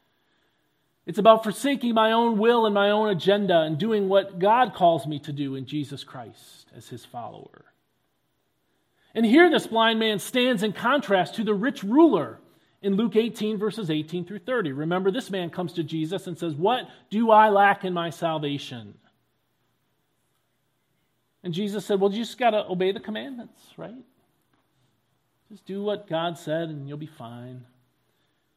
It's 1.04 1.18
about 1.18 1.42
forsaking 1.42 1.94
my 1.94 2.12
own 2.12 2.38
will 2.38 2.64
and 2.64 2.74
my 2.74 2.90
own 2.90 3.08
agenda 3.08 3.60
and 3.60 3.76
doing 3.76 4.08
what 4.08 4.38
God 4.38 4.74
calls 4.74 5.06
me 5.06 5.18
to 5.20 5.32
do 5.32 5.56
in 5.56 5.66
Jesus 5.66 6.04
Christ 6.04 6.68
as 6.74 6.88
his 6.88 7.04
follower. 7.04 7.64
And 9.14 9.26
here, 9.26 9.50
this 9.50 9.66
blind 9.66 9.98
man 9.98 10.18
stands 10.18 10.62
in 10.62 10.72
contrast 10.72 11.34
to 11.34 11.44
the 11.44 11.54
rich 11.54 11.82
ruler 11.82 12.38
in 12.80 12.96
Luke 12.96 13.16
18, 13.16 13.58
verses 13.58 13.90
18 13.90 14.24
through 14.24 14.38
30. 14.40 14.72
Remember, 14.72 15.10
this 15.10 15.30
man 15.30 15.50
comes 15.50 15.74
to 15.74 15.82
Jesus 15.82 16.26
and 16.26 16.38
says, 16.38 16.54
What 16.54 16.88
do 17.10 17.30
I 17.30 17.50
lack 17.50 17.84
in 17.84 17.92
my 17.92 18.10
salvation? 18.10 18.94
And 21.44 21.52
Jesus 21.52 21.84
said, 21.84 22.00
Well, 22.00 22.12
you 22.12 22.22
just 22.22 22.38
got 22.38 22.50
to 22.50 22.64
obey 22.66 22.92
the 22.92 23.00
commandments, 23.00 23.60
right? 23.76 23.94
Just 25.52 25.66
do 25.66 25.82
what 25.82 26.08
God 26.08 26.38
said 26.38 26.70
and 26.70 26.88
you'll 26.88 26.96
be 26.96 27.04
fine. 27.04 27.62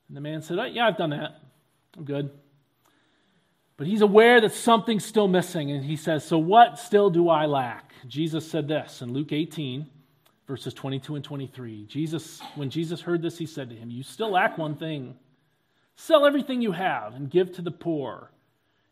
And 0.07 0.15
the 0.15 0.21
man 0.21 0.41
said, 0.41 0.57
oh, 0.57 0.63
Yeah, 0.63 0.87
I've 0.87 0.95
done 0.95 1.09
that. 1.09 1.41
I'm 1.97 2.05
good. 2.05 2.29
But 3.75 3.85
he's 3.85 3.99
aware 3.99 4.39
that 4.39 4.53
something's 4.53 5.03
still 5.03 5.27
missing. 5.27 5.71
And 5.71 5.83
he 5.83 5.97
says, 5.97 6.23
So 6.23 6.37
what 6.37 6.79
still 6.79 7.09
do 7.09 7.27
I 7.27 7.47
lack? 7.47 7.91
Jesus 8.07 8.49
said 8.49 8.69
this 8.69 9.01
in 9.01 9.11
Luke 9.11 9.33
18, 9.33 9.85
verses 10.47 10.73
22 10.73 11.15
and 11.15 11.25
23. 11.25 11.85
Jesus, 11.85 12.39
when 12.55 12.69
Jesus 12.69 13.01
heard 13.01 13.21
this, 13.21 13.37
he 13.37 13.45
said 13.45 13.69
to 13.71 13.75
him, 13.75 13.91
You 13.91 14.01
still 14.01 14.31
lack 14.31 14.57
one 14.57 14.77
thing. 14.77 15.17
Sell 15.97 16.25
everything 16.25 16.61
you 16.61 16.71
have 16.71 17.13
and 17.13 17.29
give 17.29 17.51
to 17.55 17.61
the 17.61 17.71
poor, 17.71 18.31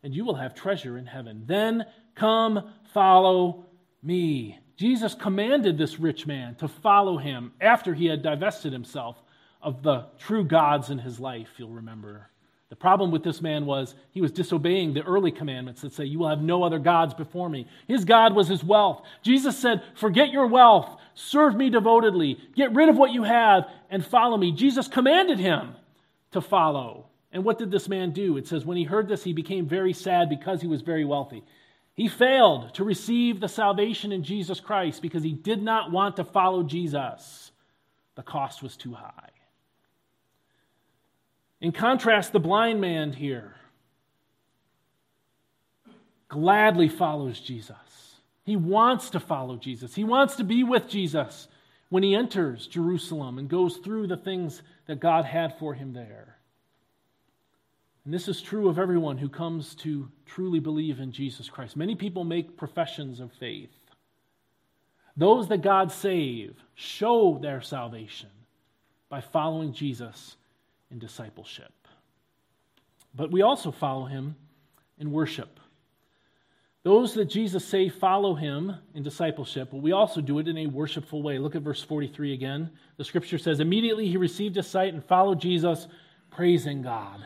and 0.04 0.14
you 0.14 0.26
will 0.26 0.36
have 0.36 0.54
treasure 0.54 0.98
in 0.98 1.06
heaven. 1.06 1.44
Then 1.46 1.86
come 2.16 2.70
follow 2.94 3.68
me. 4.02 4.60
Jesus 4.76 5.14
commanded 5.14 5.78
this 5.78 6.00
rich 6.00 6.26
man 6.26 6.56
to 6.56 6.68
follow 6.68 7.18
him 7.18 7.54
after 7.62 7.94
he 7.94 8.08
had 8.08 8.24
divested 8.24 8.74
himself 8.74 9.18
of 9.62 9.84
the 9.84 10.06
true 10.20 10.44
gods 10.44 10.90
in 10.90 10.98
his 10.98 11.20
life, 11.20 11.50
you'll 11.58 11.70
remember. 11.70 12.30
The 12.70 12.76
problem 12.76 13.12
with 13.12 13.24
this 13.24 13.40
man 13.40 13.68
was 13.68 13.94
he 14.10 14.22
was 14.22 14.32
disobeying 14.32 14.94
the 14.96 15.04
early 15.04 15.32
commandments 15.32 15.82
that 15.82 15.94
say, 15.94 16.06
You 16.06 16.18
will 16.18 16.30
have 16.30 16.42
no 16.42 16.64
other 16.64 16.80
gods 16.80 17.14
before 17.14 17.48
me. 17.48 17.68
His 17.88 18.04
God 18.04 18.34
was 18.34 18.48
his 18.48 18.64
wealth. 18.64 19.04
Jesus 19.22 19.56
said, 19.56 19.84
Forget 19.94 20.32
your 20.32 20.48
wealth, 20.48 21.00
serve 21.14 21.56
me 21.56 21.70
devotedly, 21.70 22.40
get 22.56 22.74
rid 22.74 22.90
of 22.90 22.98
what 22.98 23.12
you 23.12 23.22
have, 23.22 23.66
and 23.92 24.04
follow 24.04 24.38
me. 24.38 24.52
Jesus 24.52 24.88
commanded 24.88 25.38
him 25.38 25.76
to 26.32 26.42
follow. 26.42 27.06
And 27.32 27.44
what 27.44 27.60
did 27.60 27.70
this 27.70 27.88
man 27.88 28.12
do? 28.12 28.38
It 28.38 28.48
says, 28.48 28.66
When 28.66 28.78
he 28.78 28.86
heard 28.86 29.08
this, 29.08 29.24
he 29.24 29.34
became 29.34 29.68
very 29.68 29.94
sad 29.94 30.28
because 30.28 30.60
he 30.60 30.68
was 30.68 30.82
very 30.82 31.06
wealthy. 31.06 31.44
He 31.96 32.08
failed 32.08 32.74
to 32.76 32.84
receive 32.84 33.40
the 33.40 33.48
salvation 33.48 34.12
in 34.12 34.24
Jesus 34.24 34.60
Christ 34.60 35.02
because 35.02 35.24
he 35.24 35.34
did 35.34 35.62
not 35.62 35.92
want 35.92 36.16
to 36.16 36.24
follow 36.24 36.64
Jesus. 36.64 37.52
The 38.16 38.24
cost 38.24 38.64
was 38.64 38.76
too 38.76 38.94
high. 38.94 39.30
In 41.62 41.72
contrast, 41.72 42.34
the 42.34 42.40
blind 42.40 42.82
man 42.82 43.14
here 43.14 43.56
gladly 46.28 46.90
follows 46.90 47.40
Jesus. 47.40 47.78
He 48.44 48.56
wants 48.56 49.12
to 49.12 49.20
follow 49.20 49.56
Jesus. 49.56 49.96
He 49.96 50.04
wants 50.04 50.36
to 50.38 50.44
be 50.44 50.64
with 50.64 50.90
Jesus 50.90 51.48
when 51.90 52.04
he 52.04 52.16
enters 52.16 52.68
Jerusalem 52.68 53.38
and 53.38 53.48
goes 53.48 53.78
through 53.78 54.08
the 54.08 54.18
things 54.18 54.62
that 54.88 55.00
God 55.00 55.26
had 55.26 55.58
for 55.60 55.74
him 55.74 55.94
there. 55.94 56.38
And 58.06 58.14
this 58.14 58.28
is 58.28 58.42
true 58.42 58.68
of 58.68 58.80
everyone 58.80 59.18
who 59.18 59.30
comes 59.30 59.76
to 59.76 60.10
truly 60.26 60.60
believe 60.60 61.00
in 61.00 61.12
Jesus 61.12 61.50
Christ. 61.50 61.78
Many 61.78 61.96
people 61.96 62.24
make 62.24 62.58
professions 62.58 63.20
of 63.20 63.32
faith. 63.34 63.72
Those 65.16 65.48
that 65.50 65.62
God 65.62 65.92
save 65.92 66.56
show 66.76 67.38
their 67.42 67.62
salvation 67.62 68.30
by 69.10 69.22
following 69.22 69.74
Jesus 69.74 70.36
in 70.92 71.00
discipleship. 71.00 71.72
But 73.16 73.32
we 73.32 73.42
also 73.42 73.72
follow 73.72 74.06
him 74.06 74.36
in 74.98 75.12
worship. 75.12 75.60
Those 76.84 77.14
that 77.14 77.26
Jesus 77.26 77.64
say 77.64 77.88
follow 77.88 78.36
him 78.36 78.76
in 78.94 79.04
discipleship, 79.04 79.70
but 79.72 79.82
we 79.82 79.94
also 79.94 80.20
do 80.20 80.40
it 80.40 80.50
in 80.50 80.58
a 80.58 80.68
worshipful 80.68 81.24
way. 81.24 81.38
Look 81.38 81.56
at 81.56 81.62
verse 81.62 81.82
43 81.82 82.34
again. 82.34 82.72
The 82.98 83.06
scripture 83.06 83.38
says, 83.38 83.62
Immediately 83.62 84.10
he 84.10 84.18
received 84.18 84.58
his 84.58 84.68
sight 84.68 84.94
and 84.94 85.04
followed 85.06 85.40
Jesus, 85.40 85.88
praising 86.32 86.82
God. 86.82 87.24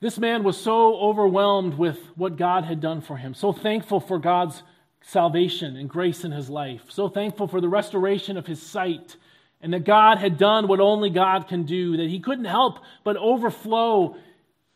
This 0.00 0.18
man 0.18 0.42
was 0.44 0.56
so 0.56 0.96
overwhelmed 0.96 1.74
with 1.74 1.98
what 2.16 2.36
God 2.36 2.64
had 2.64 2.80
done 2.80 3.00
for 3.00 3.16
him, 3.16 3.34
so 3.34 3.52
thankful 3.52 4.00
for 4.00 4.18
God's 4.18 4.62
salvation 5.00 5.76
and 5.76 5.88
grace 5.88 6.24
in 6.24 6.32
his 6.32 6.50
life, 6.50 6.82
so 6.88 7.08
thankful 7.08 7.46
for 7.46 7.60
the 7.60 7.68
restoration 7.68 8.36
of 8.36 8.46
his 8.46 8.60
sight 8.60 9.16
and 9.60 9.72
that 9.72 9.84
God 9.84 10.18
had 10.18 10.36
done 10.36 10.68
what 10.68 10.80
only 10.80 11.08
God 11.08 11.48
can 11.48 11.64
do, 11.64 11.96
that 11.96 12.08
he 12.08 12.20
couldn't 12.20 12.44
help 12.44 12.80
but 13.02 13.16
overflow 13.16 14.16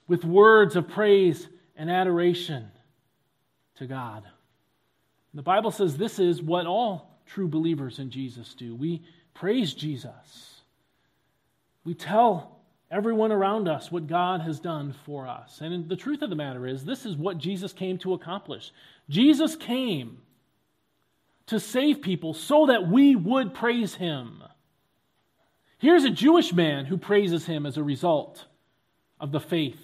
with 0.06 0.24
words 0.24 0.76
of 0.76 0.88
praise 0.88 1.46
and 1.76 1.90
adoration 1.90 2.70
to 3.76 3.86
God. 3.86 4.24
The 5.34 5.42
Bible 5.42 5.70
says 5.70 5.96
this 5.96 6.18
is 6.18 6.42
what 6.42 6.66
all 6.66 7.20
true 7.26 7.48
believers 7.48 7.98
in 7.98 8.10
Jesus 8.10 8.54
do. 8.54 8.74
We 8.74 9.02
praise 9.34 9.74
Jesus. 9.74 10.62
We 11.84 11.94
tell 11.94 12.57
everyone 12.90 13.32
around 13.32 13.68
us 13.68 13.92
what 13.92 14.06
God 14.06 14.40
has 14.40 14.60
done 14.60 14.94
for 15.04 15.26
us. 15.26 15.60
And 15.60 15.88
the 15.88 15.96
truth 15.96 16.22
of 16.22 16.30
the 16.30 16.36
matter 16.36 16.66
is, 16.66 16.84
this 16.84 17.04
is 17.04 17.16
what 17.16 17.38
Jesus 17.38 17.72
came 17.72 17.98
to 17.98 18.14
accomplish. 18.14 18.72
Jesus 19.08 19.56
came 19.56 20.18
to 21.46 21.60
save 21.60 22.02
people 22.02 22.34
so 22.34 22.66
that 22.66 22.88
we 22.88 23.16
would 23.16 23.54
praise 23.54 23.94
him. 23.94 24.42
Here's 25.78 26.04
a 26.04 26.10
Jewish 26.10 26.52
man 26.52 26.86
who 26.86 26.98
praises 26.98 27.46
him 27.46 27.64
as 27.64 27.76
a 27.76 27.82
result 27.82 28.44
of 29.20 29.32
the 29.32 29.40
faith 29.40 29.80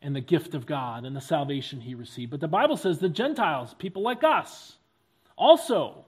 and 0.00 0.14
the 0.14 0.20
gift 0.20 0.54
of 0.54 0.66
God 0.66 1.04
and 1.04 1.14
the 1.14 1.20
salvation 1.20 1.80
he 1.80 1.94
received. 1.94 2.30
But 2.30 2.40
the 2.40 2.48
Bible 2.48 2.76
says 2.76 2.98
the 2.98 3.08
Gentiles, 3.08 3.74
people 3.78 4.02
like 4.02 4.24
us, 4.24 4.76
also 5.36 6.04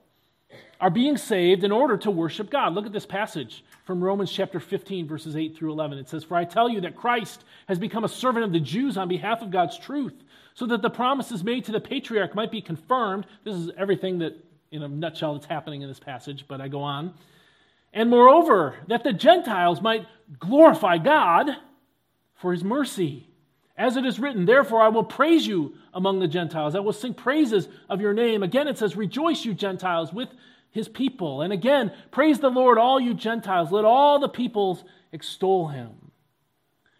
are 0.81 0.89
being 0.89 1.15
saved 1.15 1.63
in 1.63 1.71
order 1.71 1.95
to 1.95 2.09
worship 2.09 2.49
God. 2.49 2.73
Look 2.73 2.87
at 2.87 2.91
this 2.91 3.05
passage 3.05 3.63
from 3.85 4.03
Romans 4.03 4.31
chapter 4.31 4.59
15, 4.59 5.07
verses 5.07 5.35
8 5.35 5.55
through 5.55 5.71
11. 5.71 5.99
It 5.99 6.09
says, 6.09 6.23
For 6.23 6.35
I 6.35 6.43
tell 6.43 6.67
you 6.67 6.81
that 6.81 6.95
Christ 6.95 7.43
has 7.67 7.77
become 7.77 8.03
a 8.03 8.09
servant 8.09 8.45
of 8.45 8.51
the 8.51 8.59
Jews 8.59 8.97
on 8.97 9.07
behalf 9.07 9.43
of 9.43 9.51
God's 9.51 9.77
truth, 9.77 10.15
so 10.55 10.65
that 10.65 10.81
the 10.81 10.89
promises 10.89 11.43
made 11.43 11.65
to 11.65 11.71
the 11.71 11.79
patriarch 11.79 12.33
might 12.33 12.51
be 12.51 12.61
confirmed. 12.61 13.27
This 13.43 13.55
is 13.55 13.69
everything 13.77 14.19
that, 14.19 14.33
in 14.71 14.81
a 14.81 14.87
nutshell, 14.87 15.35
that's 15.35 15.45
happening 15.45 15.83
in 15.83 15.87
this 15.87 15.99
passage, 15.99 16.45
but 16.47 16.59
I 16.59 16.67
go 16.67 16.81
on. 16.81 17.13
And 17.93 18.09
moreover, 18.09 18.75
that 18.87 19.03
the 19.03 19.13
Gentiles 19.13 19.81
might 19.81 20.07
glorify 20.39 20.97
God 20.97 21.51
for 22.35 22.53
his 22.53 22.63
mercy. 22.63 23.27
As 23.77 23.97
it 23.97 24.05
is 24.05 24.19
written, 24.19 24.45
therefore 24.45 24.81
I 24.81 24.89
will 24.89 25.03
praise 25.03 25.45
you 25.45 25.75
among 25.93 26.19
the 26.19 26.27
Gentiles. 26.27 26.75
I 26.75 26.79
will 26.79 26.93
sing 26.93 27.13
praises 27.13 27.67
of 27.87 28.01
your 28.01 28.13
name. 28.13 28.41
Again, 28.41 28.67
it 28.67 28.79
says, 28.79 28.95
Rejoice, 28.95 29.45
you 29.45 29.53
Gentiles, 29.53 30.11
with 30.11 30.29
his 30.71 30.87
people. 30.87 31.41
And 31.41 31.53
again, 31.53 31.91
praise 32.11 32.39
the 32.39 32.49
Lord, 32.49 32.77
all 32.77 32.99
you 32.99 33.13
Gentiles. 33.13 33.71
Let 33.71 33.85
all 33.85 34.19
the 34.19 34.29
peoples 34.29 34.83
extol 35.11 35.67
him. 35.67 35.91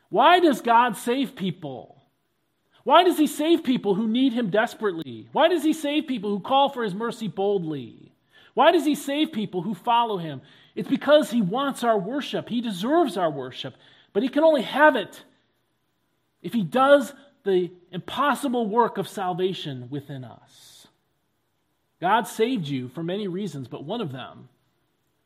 Why 0.10 0.40
does 0.40 0.62
God 0.62 0.98
save 0.98 1.36
people? 1.36 2.04
Why 2.84 3.04
does 3.04 3.18
he 3.18 3.28
save 3.28 3.64
people 3.64 3.96
who 3.96 4.08
need 4.08 4.34
him 4.34 4.50
desperately? 4.50 5.30
Why 5.32 5.48
does 5.48 5.64
he 5.64 5.74
save 5.74 6.08
people 6.08 6.30
who 6.30 6.40
call 6.40 6.70
for 6.70 6.84
his 6.84 6.96
mercy 6.96 7.28
boldly? 7.28 8.12
Why 8.54 8.72
does 8.72 8.86
he 8.86 8.96
save 8.96 9.32
people 9.32 9.62
who 9.62 9.74
follow 9.74 10.18
him? 10.18 10.42
It's 10.76 10.90
because 10.90 11.32
He 11.32 11.42
wants 11.42 11.84
our 11.84 11.98
worship. 11.98 12.50
He 12.50 12.62
deserves 12.62 13.18
our 13.18 13.30
worship. 13.30 13.76
But 14.14 14.24
He 14.24 14.30
can 14.30 14.44
only 14.44 14.62
have 14.62 14.96
it 14.96 15.24
if 16.42 16.54
He 16.54 16.64
does 16.64 17.14
the 17.44 17.72
impossible 17.92 18.68
work 18.68 18.98
of 18.98 19.08
salvation 19.08 19.88
within 19.90 20.24
us. 20.24 20.71
God 22.02 22.28
saved 22.28 22.68
you 22.68 22.90
for 22.90 23.04
many 23.04 23.28
reasons, 23.28 23.68
but 23.68 23.86
one 23.86 24.02
of 24.02 24.12
them 24.12 24.50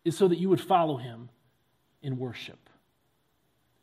is 0.03 0.17
so 0.17 0.28
that 0.28 0.38
you 0.38 0.49
would 0.49 0.61
follow 0.61 0.97
Him 0.97 1.30
in 2.03 2.19
worship. 2.19 2.59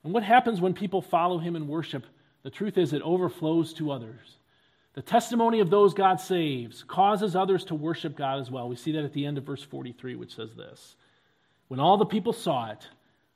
And 0.04 0.12
what 0.12 0.22
happens 0.22 0.60
when 0.60 0.74
people 0.74 1.00
follow 1.00 1.38
Him 1.38 1.56
in 1.56 1.66
worship? 1.66 2.04
The 2.42 2.50
truth 2.50 2.76
is, 2.76 2.92
it 2.92 3.02
overflows 3.02 3.72
to 3.74 3.90
others. 3.90 4.36
The 4.94 5.02
testimony 5.02 5.60
of 5.60 5.70
those 5.70 5.94
God 5.94 6.20
saves 6.20 6.84
causes 6.84 7.34
others 7.34 7.64
to 7.66 7.74
worship 7.74 8.14
God 8.14 8.40
as 8.40 8.50
well. 8.50 8.68
We 8.68 8.76
see 8.76 8.92
that 8.92 9.04
at 9.04 9.14
the 9.14 9.24
end 9.24 9.38
of 9.38 9.44
verse 9.44 9.62
43, 9.62 10.16
which 10.16 10.36
says 10.36 10.54
this 10.54 10.96
when 11.68 11.80
all 11.80 11.96
the 11.96 12.04
people 12.04 12.34
saw 12.34 12.70
it, 12.70 12.86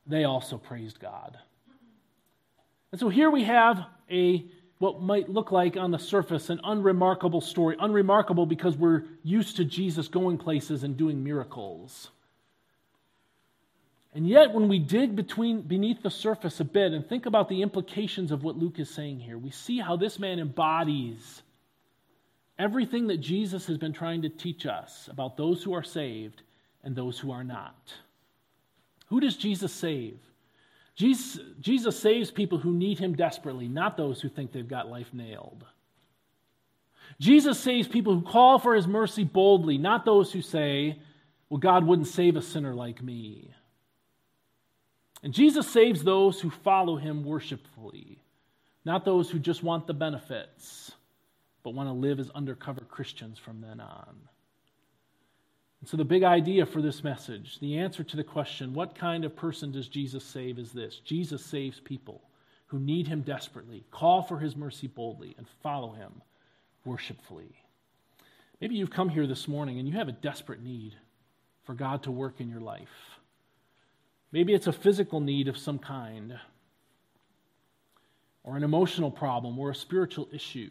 they 0.07 0.25
also 0.25 0.59
praised 0.59 1.01
God. 1.01 1.39
And 2.93 3.01
so 3.01 3.09
here 3.09 3.31
we 3.31 3.45
have 3.45 3.87
a 4.11 4.45
what 4.79 5.01
might 5.01 5.29
look 5.29 5.53
like 5.53 5.77
on 5.77 5.91
the 5.91 5.99
surface 5.99 6.51
an 6.51 6.61
unremarkable 6.63 7.41
story. 7.41 7.77
Unremarkable 7.79 8.47
because 8.47 8.77
we're 8.77 9.05
used 9.23 9.57
to 9.57 9.65
Jesus 9.65 10.09
going 10.09 10.39
places 10.39 10.83
and 10.83 10.97
doing 10.97 11.25
miracles. 11.25 12.11
And 14.15 14.27
yet, 14.27 14.55
when 14.55 14.69
we 14.69 14.79
dig 14.79 15.15
between, 15.15 15.63
beneath 15.63 16.03
the 16.03 16.11
surface 16.11 16.61
a 16.61 16.65
bit 16.65 16.93
and 16.93 17.07
think 17.07 17.27
about 17.27 17.49
the 17.49 17.63
implications 17.63 18.33
of 18.33 18.43
what 18.43 18.57
Luke 18.57 18.79
is 18.79 18.89
saying 18.89 19.21
here, 19.21 19.37
we 19.37 19.51
see 19.51 19.79
how 19.79 19.97
this 19.97 20.19
man 20.19 20.39
embodies 20.39 21.43
everything 22.59 23.09
that 23.09 23.19
Jesus 23.19 23.67
has 23.67 23.77
been 23.77 23.93
trying 23.93 24.23
to 24.23 24.31
teach 24.31 24.65
us 24.65 25.09
about 25.11 25.37
those 25.37 25.63
who 25.63 25.75
are 25.75 25.85
saved 25.85 26.43
and 26.83 26.97
those 26.97 27.19
who 27.19 27.31
are 27.31 27.45
not. 27.45 27.93
Who 29.09 29.21
does 29.21 29.37
Jesus 29.37 29.73
save? 29.73 30.19
Jesus, 30.97 31.39
Jesus 31.61 31.99
saves 31.99 32.31
people 32.31 32.59
who 32.59 32.73
need 32.73 32.99
him 32.99 33.15
desperately, 33.15 33.69
not 33.69 33.97
those 33.97 34.21
who 34.21 34.31
think 34.31 34.51
they've 34.51 34.67
got 34.67 34.89
life 34.89 35.13
nailed. 35.13 35.65
Jesus 37.21 37.61
saves 37.61 37.87
people 37.87 38.15
who 38.15 38.23
call 38.23 38.59
for 38.59 38.75
his 38.75 38.87
mercy 38.87 39.23
boldly, 39.23 39.79
not 39.79 40.05
those 40.05 40.33
who 40.33 40.41
say, 40.43 40.99
well, 41.49 41.59
God 41.59 41.87
wouldn't 41.87 42.09
save 42.09 42.37
a 42.37 42.43
sinner 42.43 42.75
like 42.75 43.03
me. 43.03 43.55
And 45.23 45.33
Jesus 45.33 45.69
saves 45.69 46.03
those 46.03 46.41
who 46.41 46.51
follow 46.51 46.97
him 46.97 47.25
worshipfully, 47.25 48.23
not 48.85 49.05
those 49.05 49.31
who 49.31 49.39
just 49.39 49.63
want 49.63 49.87
the 49.87 49.95
benefits, 49.95 50.93
but 51.63 51.75
want 51.75 51.89
to 51.89 51.93
live 51.93 52.21
as 52.21 52.31
undercover 52.31 52.83
Christians 52.83 53.39
from 53.39 53.61
then 53.61 53.81
on. 53.81 54.17
And 55.81 55.89
so, 55.89 55.97
the 55.97 56.05
big 56.05 56.23
idea 56.23 56.65
for 56.67 56.81
this 56.81 57.05
message, 57.05 57.59
the 57.61 57.79
answer 57.79 58.03
to 58.03 58.17
the 58.17 58.25
question, 58.25 58.75
what 58.75 58.95
kind 58.95 59.25
of 59.25 59.37
person 59.37 59.73
does 59.73 59.89
Jesus 59.89 60.25
save, 60.25 60.59
is 60.59 60.73
this 60.73 61.01
Jesus 61.01 61.45
saves 61.45 61.81
people 61.81 62.23
who 62.67 62.79
need 62.79 63.07
him 63.07 63.21
desperately, 63.21 63.85
call 63.91 64.23
for 64.23 64.39
his 64.39 64.57
mercy 64.57 64.87
boldly, 64.87 65.35
and 65.39 65.47
follow 65.63 65.93
him 65.93 66.23
worshipfully. 66.85 67.55
Maybe 68.61 68.75
you've 68.75 68.91
come 68.91 69.09
here 69.09 69.27
this 69.27 69.47
morning 69.47 69.79
and 69.79 69.87
you 69.87 69.95
have 69.95 70.09
a 70.09 70.13
desperate 70.13 70.63
need 70.63 70.95
for 71.65 71.75
God 71.75 72.05
to 72.05 72.11
work 72.11 72.41
in 72.41 72.49
your 72.49 72.61
life. 72.61 72.89
Maybe 74.33 74.55
it's 74.55 74.67
a 74.67 74.73
physical 74.73 75.21
need 75.21 75.49
of 75.49 75.57
some 75.57 75.79
kind, 75.79 76.39
or 78.43 78.57
an 78.57 78.65
emotional 78.65 79.11
problem, 79.11 79.59
or 79.59 79.71
a 79.71 79.75
spiritual 79.75 80.29
issue. 80.33 80.71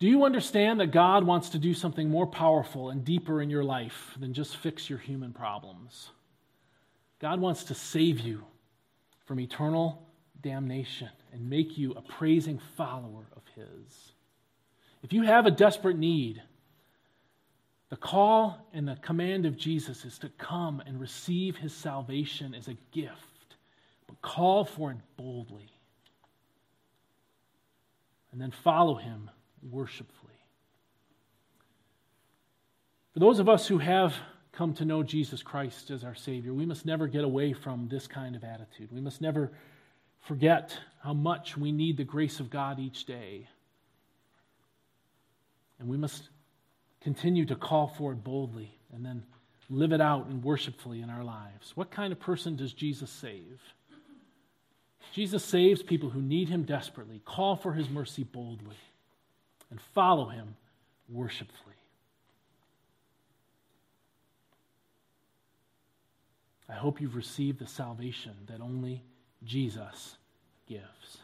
Do 0.00 0.08
you 0.08 0.24
understand 0.24 0.80
that 0.80 0.90
God 0.90 1.24
wants 1.24 1.50
to 1.50 1.58
do 1.58 1.72
something 1.72 2.10
more 2.10 2.26
powerful 2.26 2.90
and 2.90 3.04
deeper 3.04 3.40
in 3.40 3.48
your 3.48 3.64
life 3.64 4.14
than 4.18 4.34
just 4.34 4.56
fix 4.56 4.90
your 4.90 4.98
human 4.98 5.32
problems? 5.32 6.10
God 7.20 7.40
wants 7.40 7.64
to 7.64 7.74
save 7.74 8.20
you 8.20 8.44
from 9.24 9.40
eternal 9.40 10.06
damnation 10.42 11.08
and 11.32 11.48
make 11.48 11.78
you 11.78 11.92
a 11.92 12.02
praising 12.02 12.60
follower 12.76 13.26
of 13.34 13.42
His. 13.54 14.12
If 15.02 15.12
you 15.12 15.22
have 15.22 15.46
a 15.46 15.50
desperate 15.50 15.96
need, 15.96 16.42
the 17.88 17.96
call 17.96 18.68
and 18.72 18.88
the 18.88 18.96
command 18.96 19.46
of 19.46 19.56
Jesus 19.56 20.04
is 20.04 20.18
to 20.18 20.28
come 20.30 20.82
and 20.84 21.00
receive 21.00 21.56
His 21.56 21.72
salvation 21.72 22.54
as 22.54 22.68
a 22.68 22.76
gift, 22.92 23.56
but 24.06 24.20
call 24.20 24.64
for 24.64 24.90
it 24.90 24.98
boldly. 25.16 25.70
And 28.32 28.40
then 28.40 28.50
follow 28.50 28.96
Him 28.96 29.30
worshipfully. 29.70 30.32
For 33.12 33.20
those 33.20 33.38
of 33.38 33.48
us 33.48 33.66
who 33.66 33.78
have 33.78 34.14
come 34.52 34.74
to 34.74 34.84
know 34.84 35.02
Jesus 35.02 35.42
Christ 35.42 35.90
as 35.90 36.04
our 36.04 36.14
Savior, 36.14 36.52
we 36.52 36.66
must 36.66 36.86
never 36.86 37.06
get 37.06 37.24
away 37.24 37.52
from 37.52 37.88
this 37.88 38.06
kind 38.06 38.36
of 38.36 38.44
attitude. 38.44 38.90
We 38.92 39.00
must 39.00 39.20
never 39.20 39.52
forget 40.22 40.76
how 41.02 41.12
much 41.12 41.56
we 41.56 41.72
need 41.72 41.96
the 41.96 42.04
grace 42.04 42.40
of 42.40 42.50
God 42.50 42.78
each 42.78 43.04
day. 43.04 43.48
And 45.78 45.88
we 45.88 45.96
must 45.96 46.28
continue 47.02 47.44
to 47.46 47.54
call 47.54 47.88
for 47.88 48.12
it 48.12 48.24
boldly 48.24 48.70
and 48.92 49.04
then 49.04 49.22
live 49.70 49.92
it 49.92 50.00
out 50.00 50.26
and 50.26 50.42
worshipfully 50.42 51.02
in 51.02 51.10
our 51.10 51.24
lives. 51.24 51.72
What 51.74 51.90
kind 51.90 52.12
of 52.12 52.20
person 52.20 52.56
does 52.56 52.72
Jesus 52.72 53.10
save? 53.10 53.60
Jesus 55.12 55.44
saves 55.44 55.82
people 55.82 56.10
who 56.10 56.20
need 56.20 56.48
him 56.48 56.64
desperately, 56.64 57.20
call 57.24 57.56
for 57.56 57.72
his 57.72 57.88
mercy 57.88 58.24
boldly, 58.24 58.76
and 59.74 59.80
follow 59.92 60.26
him 60.26 60.54
worshipfully. 61.08 61.74
I 66.68 66.74
hope 66.74 67.00
you've 67.00 67.16
received 67.16 67.58
the 67.58 67.66
salvation 67.66 68.34
that 68.46 68.60
only 68.60 69.02
Jesus 69.42 70.14
gives. 70.68 71.23